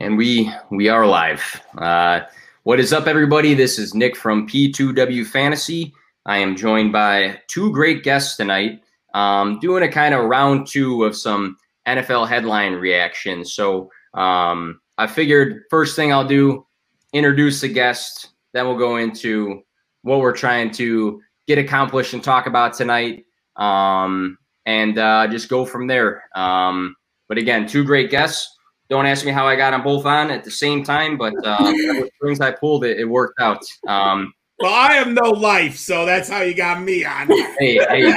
And 0.00 0.16
we 0.16 0.52
we 0.70 0.88
are 0.88 1.04
live. 1.06 1.60
Uh, 1.76 2.20
what 2.62 2.78
is 2.78 2.92
up, 2.92 3.08
everybody? 3.08 3.54
This 3.54 3.80
is 3.80 3.94
Nick 3.94 4.14
from 4.14 4.48
P2W 4.48 5.26
Fantasy. 5.26 5.92
I 6.24 6.38
am 6.38 6.54
joined 6.54 6.92
by 6.92 7.40
two 7.48 7.72
great 7.72 8.04
guests 8.04 8.36
tonight, 8.36 8.80
um, 9.14 9.58
doing 9.58 9.82
a 9.82 9.88
kind 9.88 10.14
of 10.14 10.26
round 10.26 10.68
two 10.68 11.02
of 11.02 11.16
some 11.16 11.56
NFL 11.88 12.28
headline 12.28 12.74
reactions. 12.74 13.54
So 13.54 13.90
um, 14.14 14.80
I 14.98 15.08
figured 15.08 15.64
first 15.68 15.96
thing 15.96 16.12
I'll 16.12 16.28
do, 16.28 16.64
introduce 17.12 17.60
the 17.60 17.68
guest, 17.68 18.28
then 18.52 18.66
we'll 18.66 18.78
go 18.78 18.98
into 18.98 19.62
what 20.02 20.20
we're 20.20 20.36
trying 20.36 20.70
to 20.74 21.20
get 21.48 21.58
accomplished 21.58 22.14
and 22.14 22.22
talk 22.22 22.46
about 22.46 22.72
tonight, 22.72 23.24
um, 23.56 24.38
and 24.64 24.96
uh, 24.96 25.26
just 25.26 25.48
go 25.48 25.64
from 25.64 25.88
there. 25.88 26.22
Um, 26.36 26.94
but 27.28 27.36
again, 27.36 27.66
two 27.66 27.82
great 27.82 28.12
guests. 28.12 28.54
Don't 28.90 29.06
ask 29.06 29.24
me 29.24 29.32
how 29.32 29.46
I 29.46 29.56
got 29.56 29.72
them 29.72 29.82
both 29.82 30.06
on 30.06 30.30
at 30.30 30.44
the 30.44 30.50
same 30.50 30.82
time, 30.82 31.16
but 31.18 31.34
uh, 31.44 31.72
strings 32.16 32.40
I 32.40 32.52
pulled, 32.52 32.84
it, 32.84 32.98
it 32.98 33.04
worked 33.04 33.40
out. 33.40 33.62
Um, 33.86 34.32
well, 34.60 34.72
I 34.72 34.94
have 34.94 35.08
no 35.08 35.30
life, 35.30 35.76
so 35.76 36.04
that's 36.04 36.28
how 36.28 36.40
you 36.40 36.54
got 36.54 36.80
me 36.80 37.04
on. 37.04 37.28
hey, 37.58 37.78
hey, 37.88 38.14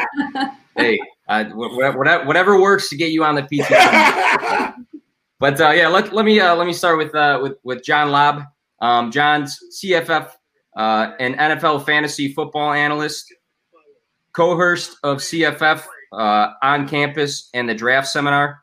hey, 0.78 1.00
uh, 1.28 1.46
whatever, 1.46 2.26
whatever 2.26 2.60
works 2.60 2.90
to 2.90 2.96
get 2.96 3.12
you 3.12 3.24
on 3.24 3.36
the 3.36 3.44
PC. 3.44 3.70
but 5.40 5.60
uh, 5.60 5.70
yeah, 5.70 5.88
let, 5.88 6.14
let 6.14 6.26
me 6.26 6.40
uh, 6.40 6.56
let 6.56 6.66
me 6.66 6.74
start 6.74 6.98
with 6.98 7.14
uh, 7.14 7.40
with 7.42 7.58
with 7.64 7.84
John 7.84 8.10
Laub. 8.10 8.48
Um, 8.80 9.12
John's 9.12 9.60
CFF 9.80 10.32
uh, 10.76 11.12
an 11.20 11.36
NFL 11.36 11.86
fantasy 11.86 12.34
football 12.34 12.72
analyst, 12.72 13.34
co-host 14.34 14.98
of 15.04 15.18
CFF 15.18 15.84
uh, 16.14 16.54
on 16.62 16.88
campus 16.88 17.50
and 17.54 17.68
the 17.68 17.76
draft 17.76 18.08
seminar 18.08 18.61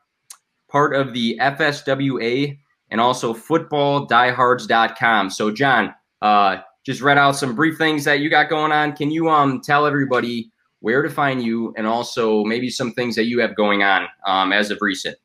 part 0.68 0.94
of 0.94 1.12
the 1.12 1.38
FSWA 1.40 2.58
and 2.90 3.00
also 3.00 3.34
footballdiehards.com. 3.34 5.30
So, 5.30 5.50
John, 5.50 5.94
uh, 6.22 6.58
just 6.84 7.02
read 7.02 7.18
out 7.18 7.36
some 7.36 7.54
brief 7.54 7.76
things 7.76 8.04
that 8.04 8.20
you 8.20 8.30
got 8.30 8.48
going 8.48 8.72
on. 8.72 8.94
Can 8.94 9.10
you 9.10 9.28
um, 9.28 9.60
tell 9.60 9.86
everybody 9.86 10.50
where 10.80 11.02
to 11.02 11.10
find 11.10 11.42
you 11.42 11.74
and 11.76 11.86
also 11.86 12.44
maybe 12.44 12.70
some 12.70 12.92
things 12.92 13.14
that 13.16 13.24
you 13.24 13.40
have 13.40 13.56
going 13.56 13.82
on 13.82 14.06
um, 14.26 14.52
as 14.52 14.70
of 14.70 14.78
recent? 14.80 15.16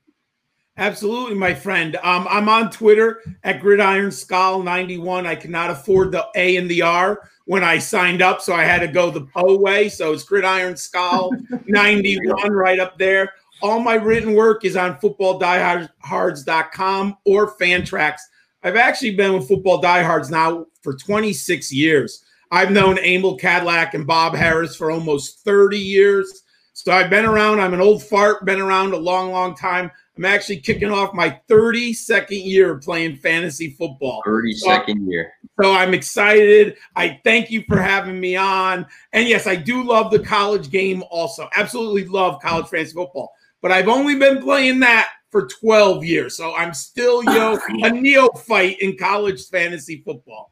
Absolutely, 0.76 1.36
my 1.36 1.54
friend. 1.54 1.98
Um, 1.98 2.28
I'm 2.28 2.50
on 2.50 2.72
Twitter 2.72 3.22
at 3.44 3.62
Gridiron 3.62 4.12
Skull 4.12 4.64
91. 4.64 5.28
I 5.28 5.36
cannot 5.36 5.70
afford 5.70 6.12
the 6.12 6.28
A 6.36 6.58
and 6.58 6.70
the 6.70 6.82
R 6.82 7.30
when 7.46 7.64
I 7.64 7.78
signed 7.78 8.24
up, 8.24 8.42
so 8.42 8.56
I 8.56 8.64
had 8.64 8.80
to 8.80 8.88
go 8.88 9.12
the 9.12 9.22
Poe 9.22 9.56
way. 9.58 9.88
So 9.88 10.14
it's 10.14 10.24
Gridiron 10.24 10.76
Skull 10.76 11.32
91 11.68 12.52
right 12.52 12.80
up 12.80 12.98
there. 12.98 13.34
All 13.64 13.80
my 13.80 13.96
written 13.96 14.36
work 14.36 14.64
is 14.66 14.76
on 14.76 14.98
footballdiehards.com 14.98 17.18
or 17.24 17.58
Fantrax. 17.58 18.18
I've 18.62 18.76
actually 18.76 19.16
been 19.16 19.32
with 19.32 19.48
Football 19.48 19.82
Diehards 19.82 20.30
now 20.30 20.66
for 20.82 20.94
26 20.94 21.72
years. 21.72 22.26
I've 22.52 22.72
known 22.72 22.98
Emil 22.98 23.38
Kadlec 23.38 23.94
and 23.94 24.06
Bob 24.06 24.36
Harris 24.36 24.76
for 24.76 24.92
almost 24.92 25.46
30 25.46 25.80
years. 25.80 26.44
So 26.74 26.92
I've 26.92 27.10
been 27.10 27.24
around. 27.24 27.62
I'm 27.62 27.74
an 27.74 27.80
old 27.80 28.04
fart, 28.04 28.44
been 28.44 28.60
around 28.60 28.94
a 28.94 28.98
long, 28.98 29.32
long 29.32 29.56
time. 29.56 29.90
I'm 30.18 30.26
actually 30.26 30.58
kicking 30.58 30.92
off 30.92 31.14
my 31.14 31.40
32nd 31.48 32.46
year 32.46 32.80
playing 32.80 33.16
fantasy 33.16 33.70
football. 33.70 34.22
32nd 34.28 34.58
so, 34.58 34.84
year. 35.10 35.32
So 35.62 35.72
I'm 35.72 35.94
excited. 35.94 36.76
I 36.98 37.22
thank 37.24 37.50
you 37.50 37.64
for 37.70 37.78
having 37.78 38.20
me 38.20 38.36
on. 38.36 38.86
And 39.14 39.30
yes, 39.30 39.48
I 39.48 39.56
do 39.56 39.86
love 39.86 40.12
the 40.12 40.20
college 40.20 40.70
game 40.70 41.02
also. 41.10 41.48
Absolutely 41.56 42.04
love 42.06 42.42
college 42.42 42.68
fantasy 42.68 42.94
football 42.94 43.32
but 43.64 43.72
I've 43.72 43.88
only 43.88 44.16
been 44.16 44.44
playing 44.44 44.82
that 44.82 45.08
for 45.32 45.48
12 45.48 46.04
years. 46.04 46.38
So 46.38 46.54
I'm 46.54 46.74
still, 46.76 47.24
you 47.24 47.30
know, 47.40 47.60
a 47.84 47.90
neophyte 47.90 48.80
in 48.80 48.96
college 48.98 49.48
fantasy 49.48 50.04
football. 50.06 50.52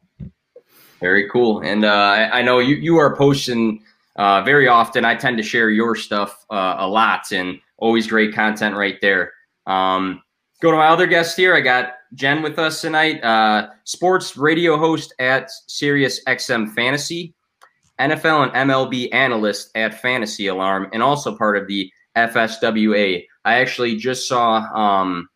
Very 0.98 1.28
cool. 1.30 1.60
And 1.60 1.84
uh, 1.84 1.88
I, 1.88 2.38
I, 2.38 2.42
know 2.42 2.58
you, 2.58 2.76
you 2.76 2.96
are 2.96 3.14
posting 3.14 3.84
uh, 4.16 4.42
very 4.42 4.66
often. 4.66 5.04
I 5.04 5.14
tend 5.14 5.36
to 5.36 5.42
share 5.42 5.70
your 5.70 5.94
stuff 5.94 6.46
uh, 6.50 6.76
a 6.78 6.88
lot 6.88 7.32
and 7.32 7.60
always 7.76 8.06
great 8.06 8.34
content 8.34 8.76
right 8.76 8.98
there. 9.00 9.32
Um, 9.66 10.22
go 10.60 10.70
to 10.70 10.76
my 10.76 10.86
other 10.86 11.06
guest 11.06 11.36
here. 11.36 11.54
I 11.54 11.60
got 11.60 11.94
Jen 12.14 12.40
with 12.40 12.58
us 12.58 12.80
tonight, 12.80 13.22
uh, 13.22 13.70
sports 13.84 14.36
radio 14.36 14.78
host 14.78 15.14
at 15.18 15.50
Sirius 15.66 16.22
XM 16.24 16.72
Fantasy, 16.72 17.34
NFL 17.98 18.54
and 18.54 18.70
MLB 18.70 19.12
analyst 19.12 19.70
at 19.74 20.00
Fantasy 20.00 20.46
Alarm, 20.46 20.88
and 20.92 21.02
also 21.02 21.36
part 21.36 21.56
of 21.58 21.66
the 21.66 21.90
FSWA. 22.16 23.24
I 23.44 23.54
actually 23.54 23.96
just 23.96 24.28
saw 24.28 24.58
um, 24.74 25.28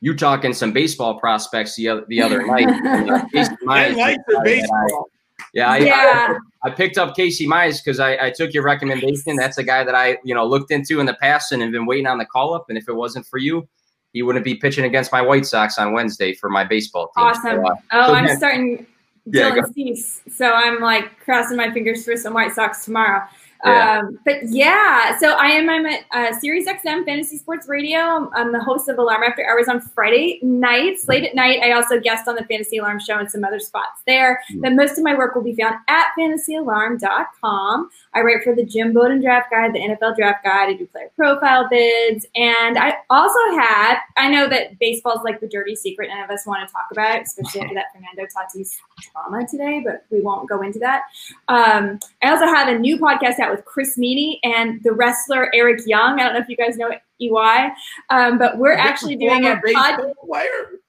you 0.00 0.14
talking 0.14 0.52
some 0.52 0.72
baseball 0.72 1.18
prospects 1.18 1.76
the 1.76 1.88
other, 1.88 2.04
the 2.08 2.22
other 2.22 2.46
night. 2.46 2.66
I 3.68 3.90
like 3.90 4.18
the 4.26 4.40
baseball. 4.44 5.08
yeah, 5.54 5.70
I, 5.70 5.78
yeah. 5.78 6.38
I, 6.64 6.68
I, 6.68 6.70
picked 6.70 6.98
up 6.98 7.16
Casey 7.16 7.46
Mize 7.46 7.82
because 7.82 8.00
I, 8.00 8.26
I, 8.26 8.30
took 8.30 8.52
your 8.52 8.64
recommendation. 8.64 9.36
That's 9.36 9.58
a 9.58 9.62
guy 9.62 9.84
that 9.84 9.94
I 9.94 10.18
you 10.24 10.34
know 10.34 10.46
looked 10.46 10.70
into 10.70 11.00
in 11.00 11.06
the 11.06 11.14
past 11.14 11.52
and 11.52 11.62
have 11.62 11.72
been 11.72 11.86
waiting 11.86 12.06
on 12.06 12.18
the 12.18 12.26
call 12.26 12.54
up. 12.54 12.66
And 12.68 12.76
if 12.76 12.88
it 12.88 12.94
wasn't 12.94 13.26
for 13.26 13.38
you, 13.38 13.68
he 14.12 14.22
wouldn't 14.22 14.44
be 14.44 14.54
pitching 14.54 14.84
against 14.84 15.12
my 15.12 15.22
White 15.22 15.46
Sox 15.46 15.78
on 15.78 15.92
Wednesday 15.92 16.34
for 16.34 16.50
my 16.50 16.64
baseball 16.64 17.10
team. 17.16 17.24
Awesome. 17.24 17.42
So, 17.42 17.66
uh, 17.66 17.74
oh, 17.92 18.06
so 18.06 18.14
I'm 18.14 18.26
then, 18.26 18.36
starting 18.38 18.86
Dylan 19.28 19.56
yeah, 19.56 19.62
Cease, 19.74 20.22
so 20.32 20.52
I'm 20.52 20.80
like 20.80 21.18
crossing 21.20 21.56
my 21.56 21.72
fingers 21.72 22.04
for 22.04 22.16
some 22.16 22.32
White 22.32 22.52
Sox 22.52 22.84
tomorrow. 22.84 23.26
Yeah. 23.64 23.98
Um, 24.00 24.18
but 24.24 24.36
yeah, 24.44 25.18
so 25.18 25.32
I 25.32 25.46
am 25.48 25.68
I'm 25.68 25.86
at 25.86 26.04
uh, 26.12 26.38
Sirius 26.38 26.66
XM 26.66 27.04
Fantasy 27.04 27.38
Sports 27.38 27.68
Radio. 27.68 27.98
I'm, 27.98 28.28
I'm, 28.34 28.52
the 28.52 28.62
host 28.62 28.88
of 28.88 28.98
Alarm 28.98 29.22
After 29.22 29.46
Hours 29.48 29.68
on 29.68 29.80
Friday 29.80 30.40
nights, 30.42 31.08
late 31.08 31.24
at 31.24 31.34
night. 31.34 31.60
I 31.62 31.72
also 31.72 31.98
guest 32.00 32.28
on 32.28 32.36
the 32.36 32.44
Fantasy 32.44 32.78
Alarm 32.78 33.00
Show 33.00 33.18
and 33.18 33.30
some 33.30 33.44
other 33.44 33.60
spots 33.60 34.02
there. 34.06 34.42
Mm. 34.52 34.62
But 34.62 34.72
most 34.74 34.98
of 34.98 35.04
my 35.04 35.16
work 35.16 35.34
will 35.34 35.42
be 35.42 35.54
found 35.54 35.76
at 35.88 36.08
fantasyalarm.com. 36.18 37.90
I 38.16 38.22
write 38.22 38.42
for 38.42 38.54
the 38.54 38.64
Jim 38.64 38.94
Bowden 38.94 39.20
Draft 39.20 39.50
Guide, 39.50 39.74
the 39.74 39.78
NFL 39.78 40.16
Draft 40.16 40.42
Guide. 40.42 40.70
I 40.70 40.72
do 40.72 40.86
player 40.86 41.10
profile 41.14 41.68
bids, 41.68 42.24
and 42.34 42.78
I 42.78 42.94
also 43.10 43.38
had. 43.50 43.98
I 44.16 44.30
know 44.30 44.48
that 44.48 44.78
baseball 44.78 45.18
is 45.18 45.20
like 45.22 45.38
the 45.40 45.46
dirty 45.46 45.76
secret 45.76 46.08
none 46.08 46.24
of 46.24 46.30
us 46.30 46.46
want 46.46 46.66
to 46.66 46.72
talk 46.72 46.86
about, 46.90 47.20
especially 47.20 47.60
after 47.60 47.74
that 47.74 47.92
Fernando 47.92 48.24
Tatis 48.24 48.70
trauma 49.02 49.46
today. 49.46 49.82
But 49.84 50.06
we 50.10 50.22
won't 50.22 50.48
go 50.48 50.62
into 50.62 50.78
that. 50.78 51.02
Um, 51.48 51.98
I 52.22 52.30
also 52.30 52.46
have 52.46 52.68
a 52.68 52.78
new 52.78 52.96
podcast 52.96 53.38
out 53.38 53.50
with 53.50 53.66
Chris 53.66 53.98
Meaney 53.98 54.38
and 54.42 54.82
the 54.82 54.92
wrestler 54.92 55.54
Eric 55.54 55.82
Young. 55.86 56.18
I 56.18 56.24
don't 56.24 56.32
know 56.32 56.40
if 56.40 56.48
you 56.48 56.56
guys 56.56 56.78
know 56.78 56.90
EY, 57.20 57.70
um, 58.08 58.38
but 58.38 58.56
we're 58.56 58.72
actually 58.72 59.16
doing 59.16 59.44
a 59.44 59.60
pod- 59.74 60.00
player. 60.26 60.80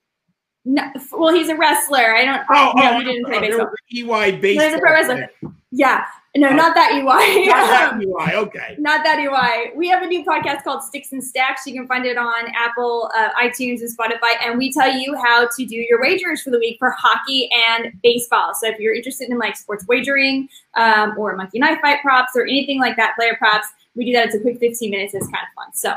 No, 0.64 0.84
well, 1.12 1.34
he's 1.34 1.50
a 1.50 1.58
wrestler. 1.58 2.16
I 2.16 2.24
don't. 2.24 2.42
Oh, 2.50 2.72
no, 2.76 2.92
oh, 2.92 3.00
he 3.00 3.04
didn't 3.04 3.26
play 3.26 3.40
baseball. 3.42 3.70
EY 3.94 4.38
baseball. 4.40 4.70
He's 4.70 4.78
a 4.78 4.80
pro 4.80 4.92
wrestler. 4.92 5.30
Yeah, 5.72 6.06
no, 6.38 6.50
not 6.52 6.76
that 6.76 6.92
EY. 6.94 7.04
not 7.04 7.68
that 7.68 8.00
EY. 8.02 8.36
Okay. 8.38 8.76
Not 8.78 9.04
that 9.04 9.20
EY. 9.20 9.76
We 9.76 9.88
have 9.90 10.04
a 10.04 10.08
new 10.08 10.24
podcast 10.24 10.64
called 10.64 10.84
Sticks 10.84 11.12
and 11.12 11.24
Stacks. 11.24 11.66
You 11.66 11.74
can 11.74 11.88
find 11.88 12.06
it 12.06 12.18
on 12.18 12.48
Apple, 12.56 13.12
uh, 13.16 13.30
iTunes, 13.42 13.82
and 13.82 13.90
Spotify. 13.90 14.34
And 14.44 14.58
we 14.58 14.72
tell 14.72 14.92
you 14.92 15.16
how 15.16 15.48
to 15.48 15.66
do 15.66 15.76
your 15.76 16.02
wagers 16.02 16.42
for 16.42 16.52
the 16.52 16.60
week 16.60 16.78
for 16.80 16.92
hockey 16.92 17.50
and 17.70 17.92
baseball. 18.04 18.54
So 18.54 18.68
if 18.68 18.80
you're 18.80 18.94
interested 18.94 19.30
in 19.30 19.38
like 19.38 19.58
sports 19.58 19.86
wagering 19.88 20.50
um, 20.76 21.16
or 21.18 21.36
monkey 21.36 21.60
knife 21.60 21.80
fight 21.82 22.02
props 22.02 22.32
or 22.36 22.44
anything 22.44 22.80
like 22.80 22.96
that, 22.98 23.16
player 23.16 23.36
props, 23.38 23.68
we 23.96 24.06
do 24.06 24.14
that. 24.14 24.28
It's 24.28 24.36
a 24.36 24.40
quick 24.40 24.60
15 24.60 24.90
minutes. 24.92 25.14
It's 25.14 25.28
kind 25.28 25.44
of 25.44 25.64
fun. 25.64 25.74
So, 25.74 25.94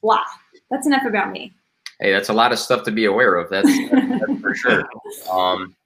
blah. 0.00 0.24
That's 0.70 0.86
enough 0.86 1.04
about 1.04 1.30
me. 1.30 1.52
Hey, 2.00 2.12
that's 2.12 2.30
a 2.30 2.32
lot 2.32 2.52
of 2.52 2.58
stuff 2.58 2.84
to 2.84 2.90
be 2.90 3.04
aware 3.04 3.36
of. 3.36 3.50
That's, 3.50 3.68
that's 3.90 4.40
for 4.40 4.54
sure. 4.54 4.88
Um, 5.30 5.76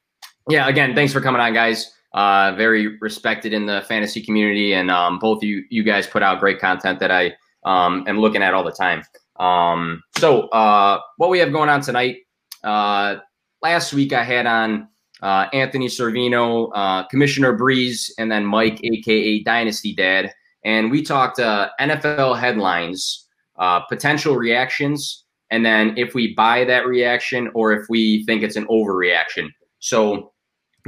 yeah. 0.48 0.68
Again, 0.68 0.94
thanks 0.94 1.12
for 1.12 1.20
coming 1.20 1.40
on, 1.40 1.52
guys 1.52 1.95
uh, 2.16 2.54
very 2.56 2.96
respected 2.98 3.52
in 3.52 3.66
the 3.66 3.84
fantasy 3.86 4.22
community, 4.22 4.72
and 4.72 4.90
um, 4.90 5.18
both 5.18 5.42
you 5.42 5.64
you 5.70 5.82
guys 5.82 6.06
put 6.06 6.22
out 6.22 6.40
great 6.40 6.58
content 6.58 6.98
that 6.98 7.10
I 7.10 7.34
um, 7.64 8.04
am 8.08 8.18
looking 8.18 8.42
at 8.42 8.54
all 8.54 8.64
the 8.64 8.72
time. 8.72 9.02
Um, 9.38 10.02
so 10.16 10.48
uh, 10.48 10.98
what 11.18 11.28
we 11.28 11.38
have 11.38 11.52
going 11.52 11.68
on 11.68 11.82
tonight? 11.82 12.16
Uh, 12.64 13.16
last 13.62 13.92
week 13.92 14.14
I 14.14 14.24
had 14.24 14.46
on 14.46 14.88
uh, 15.22 15.46
Anthony 15.52 15.88
Servino, 15.88 16.70
uh, 16.74 17.06
Commissioner 17.08 17.52
Breeze, 17.52 18.12
and 18.18 18.32
then 18.32 18.46
Mike, 18.46 18.80
aka 18.82 19.42
Dynasty 19.42 19.94
Dad, 19.94 20.32
and 20.64 20.90
we 20.90 21.02
talked 21.02 21.38
uh, 21.38 21.68
NFL 21.78 22.40
headlines, 22.40 23.26
uh, 23.58 23.80
potential 23.80 24.36
reactions, 24.36 25.24
and 25.50 25.66
then 25.66 25.92
if 25.98 26.14
we 26.14 26.34
buy 26.34 26.64
that 26.64 26.86
reaction 26.86 27.50
or 27.54 27.72
if 27.72 27.86
we 27.90 28.24
think 28.24 28.42
it's 28.42 28.56
an 28.56 28.66
overreaction. 28.68 29.50
So 29.80 30.32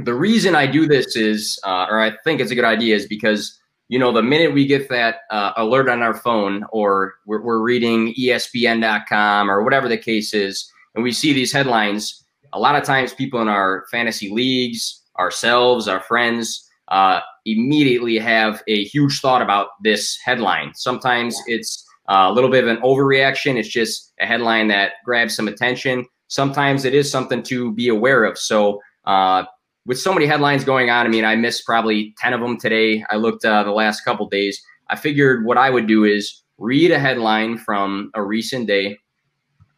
the 0.03 0.13
reason 0.13 0.55
I 0.55 0.65
do 0.67 0.87
this 0.87 1.15
is, 1.15 1.59
uh, 1.63 1.87
or 1.89 1.99
I 1.99 2.13
think 2.23 2.39
it's 2.41 2.51
a 2.51 2.55
good 2.55 2.65
idea, 2.65 2.95
is 2.95 3.07
because 3.07 3.59
you 3.87 3.99
know 3.99 4.11
the 4.11 4.23
minute 4.23 4.53
we 4.53 4.65
get 4.65 4.89
that 4.89 5.21
uh, 5.31 5.53
alert 5.57 5.89
on 5.89 6.01
our 6.01 6.13
phone, 6.13 6.65
or 6.71 7.15
we're, 7.25 7.41
we're, 7.41 7.59
reading 7.59 8.13
ESPN.com 8.13 9.49
or 9.49 9.63
whatever 9.63 9.87
the 9.87 9.97
case 9.97 10.33
is, 10.33 10.71
and 10.95 11.03
we 11.03 11.11
see 11.11 11.33
these 11.33 11.51
headlines, 11.51 12.23
a 12.53 12.59
lot 12.59 12.75
of 12.75 12.83
times 12.83 13.13
people 13.13 13.41
in 13.41 13.47
our 13.47 13.85
fantasy 13.91 14.29
leagues, 14.29 15.01
ourselves, 15.17 15.87
our 15.87 16.01
friends, 16.01 16.69
uh, 16.89 17.19
immediately 17.45 18.17
have 18.17 18.63
a 18.67 18.83
huge 18.85 19.19
thought 19.19 19.41
about 19.41 19.69
this 19.83 20.17
headline. 20.23 20.71
Sometimes 20.75 21.37
it's 21.47 21.85
uh, 22.09 22.27
a 22.29 22.31
little 22.31 22.49
bit 22.49 22.63
of 22.63 22.69
an 22.69 22.81
overreaction. 22.81 23.55
It's 23.55 23.69
just 23.69 24.13
a 24.19 24.25
headline 24.25 24.67
that 24.69 24.93
grabs 25.05 25.35
some 25.35 25.47
attention. 25.47 26.05
sometimes 26.31 26.85
it 26.85 26.93
is 26.93 27.09
something 27.09 27.41
to 27.41 27.73
be 27.73 27.87
aware 27.87 28.23
of. 28.23 28.37
So, 28.37 28.79
uh, 29.05 29.45
with 29.89 29.99
so 29.99 30.13
many 30.13 30.27
headlines 30.27 30.63
going 30.63 30.91
on, 30.91 31.07
I 31.07 31.09
mean, 31.09 31.25
I 31.25 31.35
missed 31.35 31.65
probably 31.65 32.13
10 32.19 32.33
of 32.33 32.41
them 32.41 32.59
today. 32.59 33.03
I 33.09 33.15
looked 33.15 33.43
uh, 33.43 33.63
the 33.63 33.71
last 33.71 34.01
couple 34.01 34.29
days. 34.29 34.61
I 34.87 34.95
figured 34.95 35.45
what 35.45 35.57
I 35.57 35.71
would 35.71 35.87
do 35.87 36.03
is 36.03 36.43
read 36.59 36.91
a 36.91 36.99
headline 36.99 37.57
from 37.57 38.11
a 38.13 38.21
recent 38.21 38.67
day. 38.67 38.99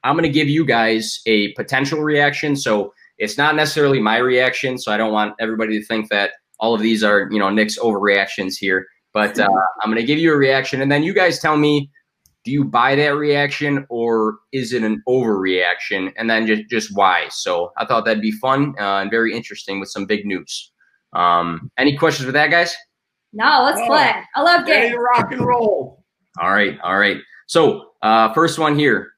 I'm 0.03 0.15
going 0.15 0.23
to 0.23 0.29
give 0.29 0.49
you 0.49 0.65
guys 0.65 1.21
a 1.27 1.53
potential 1.53 2.01
reaction. 2.01 2.57
So 2.57 2.93
it's 3.19 3.37
not 3.37 3.55
necessarily 3.55 4.01
my 4.01 4.17
reaction. 4.17 4.77
So 4.77 4.91
I 4.91 4.97
don't 4.97 5.13
want 5.13 5.33
everybody 5.39 5.79
to 5.79 5.85
think 5.85 6.09
that 6.09 6.31
all 6.59 6.75
of 6.75 6.81
these 6.81 7.05
are, 7.05 7.29
you 7.31 7.39
know, 7.39 7.49
Nick's 7.49 7.79
overreactions 7.79 8.55
here. 8.57 8.87
But 9.13 9.39
uh, 9.39 9.47
I'm 9.81 9.89
going 9.89 9.95
to 9.95 10.05
give 10.05 10.19
you 10.19 10.33
a 10.33 10.37
reaction, 10.37 10.81
and 10.81 10.91
then 10.91 11.03
you 11.03 11.13
guys 11.13 11.39
tell 11.39 11.55
me 11.55 11.89
do 12.43 12.51
you 12.51 12.63
buy 12.63 12.95
that 12.95 13.15
reaction 13.15 13.85
or 13.89 14.39
is 14.51 14.73
it 14.73 14.83
an 14.83 15.03
overreaction? 15.07 16.11
And 16.17 16.29
then 16.29 16.47
just, 16.47 16.69
just 16.69 16.95
why? 16.95 17.27
So 17.29 17.71
i 17.77 17.85
thought 17.85 18.05
that'd 18.05 18.21
be 18.21 18.31
fun 18.31 18.73
uh, 18.79 18.99
and 18.99 19.11
very 19.11 19.35
interesting 19.35 19.79
with 19.79 19.89
some 19.89 20.05
big 20.05 20.25
news. 20.25 20.71
Um, 21.13 21.71
any 21.77 21.95
questions 21.97 22.25
with 22.25 22.33
that 22.33 22.49
guys? 22.49 22.75
No 23.33 23.63
let's 23.63 23.79
oh, 23.79 23.87
play. 23.87 24.13
I 24.35 24.41
love 24.41 24.65
games 24.65 24.95
rock 24.97 25.31
and 25.31 25.41
roll. 25.41 26.03
All 26.39 26.51
right 26.51 26.77
all 26.83 26.97
right. 26.97 27.17
So 27.47 27.91
uh, 28.01 28.33
first 28.33 28.59
one 28.59 28.77
here. 28.77 29.11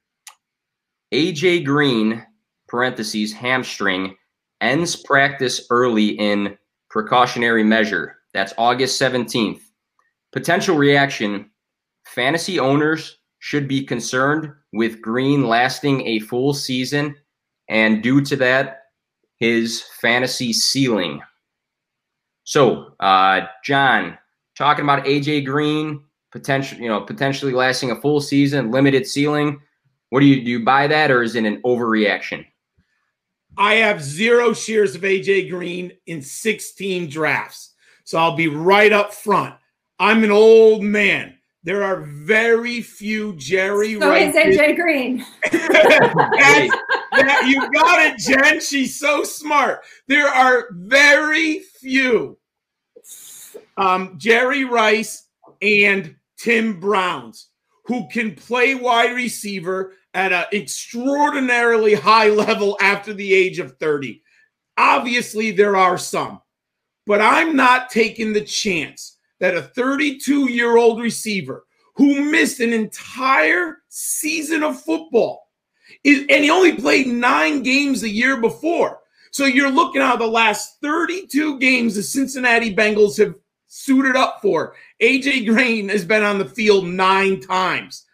Aj 1.12 1.64
green 1.64 2.24
parentheses 2.68 3.32
hamstring 3.32 4.16
ends 4.60 4.96
practice 4.96 5.66
early 5.70 6.08
in 6.08 6.56
precautionary 6.90 7.64
measure. 7.64 8.16
That's 8.32 8.52
august 8.58 9.00
17th 9.00 9.60
potential 10.34 10.76
reaction 10.76 11.48
fantasy 12.14 12.58
owners 12.58 13.18
should 13.38 13.68
be 13.68 13.84
concerned 13.84 14.50
with 14.72 15.02
Green 15.02 15.46
lasting 15.46 16.06
a 16.06 16.20
full 16.20 16.54
season, 16.54 17.14
and 17.68 18.02
due 18.02 18.20
to 18.22 18.36
that, 18.36 18.82
his 19.38 19.84
fantasy 20.00 20.52
ceiling. 20.52 21.20
So, 22.44 22.94
uh, 23.00 23.42
John, 23.64 24.16
talking 24.56 24.84
about 24.84 25.04
AJ 25.04 25.44
Green 25.44 26.02
potential, 26.32 26.78
you 26.78 26.88
know, 26.88 27.00
potentially 27.00 27.52
lasting 27.52 27.90
a 27.90 28.00
full 28.00 28.20
season, 28.20 28.70
limited 28.70 29.06
ceiling. 29.06 29.60
What 30.10 30.20
do 30.20 30.26
you 30.26 30.44
do? 30.44 30.50
You 30.50 30.64
buy 30.64 30.86
that, 30.86 31.10
or 31.10 31.22
is 31.22 31.34
it 31.34 31.44
an 31.44 31.62
overreaction? 31.62 32.44
I 33.56 33.74
have 33.74 34.02
zero 34.02 34.52
shares 34.52 34.94
of 34.94 35.02
AJ 35.02 35.48
Green 35.48 35.92
in 36.06 36.20
16 36.22 37.08
drafts, 37.08 37.74
so 38.04 38.18
I'll 38.18 38.36
be 38.36 38.48
right 38.48 38.92
up 38.92 39.14
front. 39.14 39.54
I'm 39.98 40.24
an 40.24 40.32
old 40.32 40.82
man. 40.82 41.38
There 41.64 41.82
are 41.82 42.02
very 42.02 42.82
few 42.82 43.34
Jerry. 43.36 43.98
So 43.98 44.10
Rice 44.10 44.34
is 44.34 44.58
AJ 44.58 44.76
Green. 44.76 45.24
yeah, 45.52 46.68
you 47.46 47.60
got 47.72 48.00
it, 48.04 48.18
Jen. 48.18 48.60
She's 48.60 49.00
so 49.00 49.24
smart. 49.24 49.80
There 50.06 50.28
are 50.28 50.68
very 50.72 51.60
few 51.80 52.38
um, 53.78 54.16
Jerry 54.18 54.64
Rice 54.64 55.26
and 55.62 56.14
Tim 56.38 56.78
Browns 56.78 57.48
who 57.86 58.08
can 58.08 58.34
play 58.34 58.74
wide 58.74 59.14
receiver 59.14 59.94
at 60.12 60.32
an 60.32 60.44
extraordinarily 60.52 61.94
high 61.94 62.28
level 62.28 62.76
after 62.80 63.14
the 63.14 63.32
age 63.32 63.58
of 63.58 63.78
30. 63.78 64.22
Obviously, 64.76 65.50
there 65.50 65.76
are 65.76 65.98
some, 65.98 66.40
but 67.06 67.22
I'm 67.22 67.56
not 67.56 67.90
taking 67.90 68.34
the 68.34 68.44
chance 68.44 69.13
that 69.40 69.56
a 69.56 69.62
32 69.62 70.50
year 70.50 70.76
old 70.76 71.00
receiver 71.00 71.64
who 71.96 72.30
missed 72.30 72.60
an 72.60 72.72
entire 72.72 73.78
season 73.88 74.62
of 74.62 74.80
football 74.80 75.48
is, 76.02 76.20
and 76.28 76.44
he 76.44 76.50
only 76.50 76.74
played 76.74 77.06
nine 77.06 77.62
games 77.62 78.02
a 78.02 78.08
year 78.08 78.40
before. 78.40 79.00
So 79.30 79.46
you're 79.46 79.70
looking 79.70 80.02
at 80.02 80.16
the 80.16 80.26
last 80.26 80.80
32 80.80 81.58
games 81.58 81.94
the 81.94 82.02
Cincinnati 82.02 82.74
Bengals 82.74 83.18
have 83.18 83.34
suited 83.66 84.16
up 84.16 84.38
for. 84.40 84.74
AJ 85.02 85.46
Green 85.46 85.88
has 85.88 86.04
been 86.04 86.22
on 86.22 86.38
the 86.38 86.44
field 86.44 86.86
nine 86.86 87.40
times. 87.40 88.04